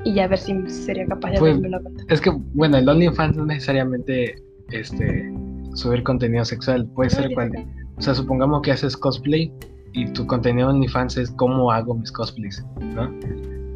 Y 0.04 0.14
ya 0.14 0.28
ver 0.28 0.38
si 0.38 0.68
sería 0.68 1.06
capaz 1.06 1.30
de 1.32 1.38
pues, 1.38 1.58
la 1.60 1.80
cuenta. 1.80 2.04
Es 2.08 2.20
que, 2.20 2.30
bueno, 2.30 2.76
el 2.76 2.88
OnlyFans 2.88 3.36
no 3.36 3.46
necesariamente 3.46 4.34
este 4.70 5.32
subir 5.74 6.02
contenido 6.02 6.44
sexual. 6.44 6.86
Puede 6.94 7.10
ser 7.10 7.32
cuando. 7.34 7.60
O 7.96 8.02
sea, 8.02 8.14
supongamos 8.14 8.62
que 8.62 8.72
haces 8.72 8.96
cosplay 8.96 9.52
y 9.92 10.06
tu 10.12 10.26
contenido 10.26 10.68
OnlyFans 10.68 11.16
es 11.16 11.30
cómo 11.32 11.70
hago 11.70 11.94
mis 11.94 12.10
cosplays, 12.12 12.64
¿no? 12.80 13.12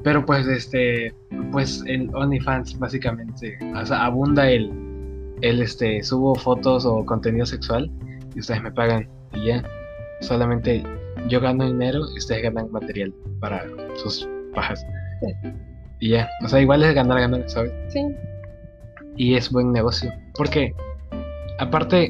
Pero 0.02 0.24
pues 0.24 0.46
este, 0.46 1.14
pues 1.52 1.82
en 1.86 2.14
OnlyFans 2.14 2.78
básicamente, 2.78 3.58
o 3.74 3.86
sea, 3.86 4.04
abunda 4.04 4.50
el 4.50 4.87
él 5.42 5.62
este, 5.62 6.02
subo 6.02 6.34
fotos 6.34 6.84
o 6.84 7.04
contenido 7.04 7.46
sexual 7.46 7.90
y 8.34 8.40
ustedes 8.40 8.62
me 8.62 8.72
pagan 8.72 9.08
y 9.34 9.46
ya. 9.46 9.62
Solamente 10.20 10.82
yo 11.28 11.40
gano 11.40 11.66
dinero 11.66 12.00
y 12.14 12.18
ustedes 12.18 12.42
ganan 12.42 12.70
material 12.72 13.12
para 13.40 13.64
sus 13.96 14.28
pajas. 14.54 14.84
Y 16.00 16.10
ya. 16.10 16.28
O 16.44 16.48
sea, 16.48 16.60
igual 16.60 16.82
es 16.82 16.94
ganar, 16.94 17.20
ganar, 17.20 17.48
¿sabes? 17.48 17.72
Sí. 17.88 18.00
Y 19.16 19.34
es 19.34 19.50
buen 19.50 19.72
negocio. 19.72 20.12
Porque, 20.36 20.74
aparte, 21.58 22.08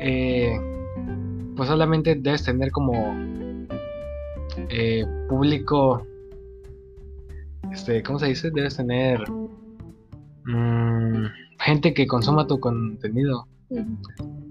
eh, 0.00 0.52
pues 1.56 1.68
solamente 1.68 2.14
debes 2.14 2.44
tener 2.44 2.70
como 2.70 3.14
eh, 4.68 5.04
público. 5.28 6.06
Este, 7.72 8.02
¿cómo 8.02 8.18
se 8.18 8.26
dice? 8.26 8.50
Debes 8.50 8.76
tener. 8.76 9.20
Mmm, 10.44 11.26
gente 11.62 11.94
que 11.94 12.06
consuma 12.06 12.46
tu 12.46 12.58
contenido, 12.60 13.46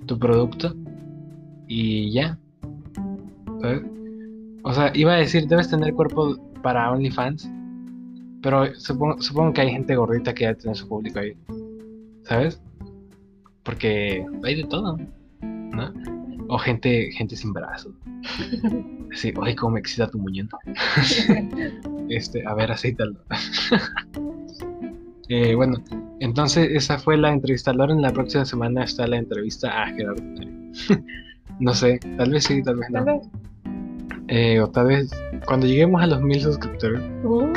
tu 0.05 0.18
producto 0.18 0.76
y 1.68 2.12
ya. 2.12 2.38
¿Sabes? 3.62 3.84
O 4.64 4.74
sea, 4.74 4.91
iba 4.95 5.14
a 5.14 5.18
decir, 5.18 5.47
debes 5.47 5.70
tener 5.70 5.93
cuerpo 5.93 6.38
para 6.62 6.91
OnlyFans, 6.91 7.49
pero 8.41 8.74
supongo, 8.76 9.22
supongo 9.22 9.53
que 9.53 9.62
hay 9.62 9.72
gente 9.72 9.95
gordita 9.95 10.34
que 10.34 10.43
ya 10.45 10.53
tiene 10.53 10.76
su 10.76 10.88
público 10.88 11.20
ahí. 11.20 11.36
¿Sabes? 12.24 12.62
Porque 13.64 14.26
hay 14.43 14.55
de 14.55 14.64
todo, 14.66 14.97
¿no? 15.41 15.93
O 16.47 16.57
gente, 16.57 17.12
gente 17.12 17.36
sin 17.36 17.53
brazos. 17.53 17.93
Así, 19.12 19.34
ay, 19.41 19.55
cómo 19.55 19.74
me 19.74 19.80
excita 19.80 20.07
tu 20.07 20.18
muñeco. 20.18 20.59
este, 22.09 22.45
a 22.47 22.53
ver, 22.53 22.72
aceítalo. 22.72 23.20
Eh, 25.34 25.55
bueno, 25.55 25.78
entonces 26.22 26.69
esa 26.72 26.99
fue 26.99 27.17
la 27.17 27.34
entrevista 27.34 27.72
a 27.72 27.74
Loren. 27.74 27.99
La 27.99 28.13
próxima 28.13 28.45
semana 28.45 28.84
está 28.84 29.07
la 29.07 29.17
entrevista 29.17 29.82
a 29.82 29.88
Gerardo. 29.88 30.22
no 31.59 31.74
sé, 31.74 31.99
tal 32.15 32.30
vez 32.30 32.43
sí, 32.43 32.61
tal 32.61 32.76
vez 32.76 32.89
no. 32.91 33.22
Eh, 34.28 34.61
o 34.61 34.69
tal 34.69 34.86
vez 34.86 35.09
cuando 35.47 35.65
lleguemos 35.65 35.99
a 35.99 36.05
los 36.05 36.22
mil 36.22 36.39
suscriptores. 36.39 37.01
Uh. 37.24 37.51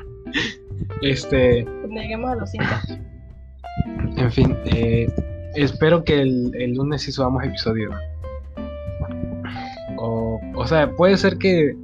este. 1.02 1.64
Cuando 1.64 2.02
lleguemos 2.02 2.30
a 2.30 2.34
los 2.36 2.50
cinco. 2.50 2.66
En 4.18 4.32
fin, 4.32 4.54
eh, 4.66 5.10
espero 5.54 6.04
que 6.04 6.20
el, 6.20 6.52
el, 6.56 6.74
lunes 6.74 7.00
sí 7.00 7.10
subamos 7.10 7.42
episodio. 7.42 7.88
O, 9.96 10.38
o 10.54 10.66
sea, 10.66 10.94
puede 10.94 11.16
ser 11.16 11.38
que, 11.38 11.74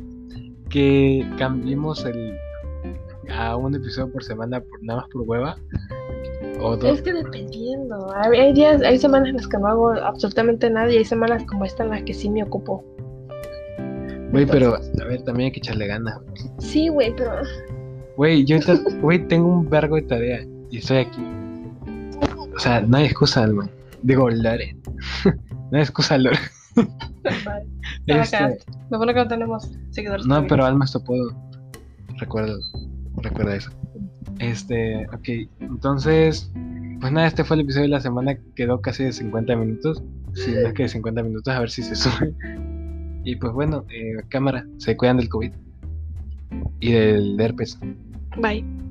que 0.68 1.26
cambiemos 1.38 2.04
el, 2.04 2.36
a 3.34 3.56
un 3.56 3.74
episodio 3.74 4.10
por 4.12 4.22
semana 4.22 4.60
por 4.60 4.82
nada 4.82 5.00
más 5.00 5.08
por 5.10 5.22
hueva. 5.22 5.56
O 6.60 6.74
Es 6.74 7.02
que 7.02 7.12
dependiendo. 7.12 8.12
Hay 8.14 8.52
días, 8.52 8.80
hay 8.82 8.98
semanas 8.98 9.28
en 9.28 9.36
las 9.36 9.48
que 9.48 9.58
no 9.58 9.66
hago 9.66 9.92
absolutamente 9.92 10.70
nada 10.70 10.90
y 10.92 10.98
hay 10.98 11.04
semanas 11.04 11.44
como 11.44 11.64
esta 11.64 11.84
en 11.84 11.90
las 11.90 12.02
que 12.02 12.14
sí 12.14 12.30
me 12.30 12.42
ocupo. 12.42 12.84
Güey, 14.30 14.46
pero 14.46 14.74
a 14.74 15.04
ver, 15.04 15.22
también 15.22 15.46
hay 15.46 15.52
que 15.52 15.58
echarle 15.58 15.86
ganas. 15.86 16.18
Sí, 16.58 16.88
güey, 16.88 17.14
pero 17.16 17.32
Güey, 18.16 18.44
yo 18.44 18.58
güey, 19.00 19.26
tengo 19.26 19.48
un 19.48 19.68
vergo 19.68 19.96
de 19.96 20.02
tarea 20.02 20.46
y 20.70 20.78
estoy 20.78 20.98
aquí. 20.98 21.22
O 22.54 22.58
sea, 22.58 22.80
no 22.80 22.96
hay 22.96 23.06
excusa, 23.06 23.42
Alma. 23.42 23.68
Digo, 24.02 24.30
Lore. 24.30 24.76
no 25.24 25.76
hay 25.76 25.82
excusa, 25.82 26.18
Lore. 26.18 26.38
Este. 28.06 28.58
Lo 28.90 28.98
bueno 28.98 29.14
que 29.14 29.20
no 29.20 29.28
tenemos 29.28 29.70
seguidores. 29.90 30.26
no, 30.26 30.46
pero 30.46 30.64
Alma 30.64 30.84
esto 30.84 31.02
puedo. 31.02 31.34
Recuerda, 32.18 32.54
recuerda 33.24 33.56
eso. 33.56 33.70
Este, 34.38 35.06
ok, 35.08 35.50
entonces, 35.60 36.50
pues 37.00 37.12
nada, 37.12 37.26
este 37.26 37.44
fue 37.44 37.56
el 37.56 37.62
episodio 37.62 37.84
de 37.84 37.90
la 37.90 38.00
semana, 38.00 38.36
quedó 38.54 38.80
casi 38.80 39.04
de 39.04 39.12
50 39.12 39.56
minutos. 39.56 40.02
Si 40.34 40.50
no 40.52 40.68
es 40.68 40.74
que 40.74 40.84
de 40.84 40.88
50 40.88 41.22
minutos, 41.22 41.54
a 41.54 41.60
ver 41.60 41.70
si 41.70 41.82
se 41.82 41.94
sube. 41.96 42.34
Y 43.24 43.36
pues 43.36 43.52
bueno, 43.52 43.84
eh, 43.90 44.16
cámara, 44.28 44.66
se 44.78 44.96
cuidan 44.96 45.16
del 45.16 45.28
COVID 45.28 45.52
y 46.80 46.92
del 46.92 47.40
herpes. 47.40 47.78
Bye. 48.36 48.83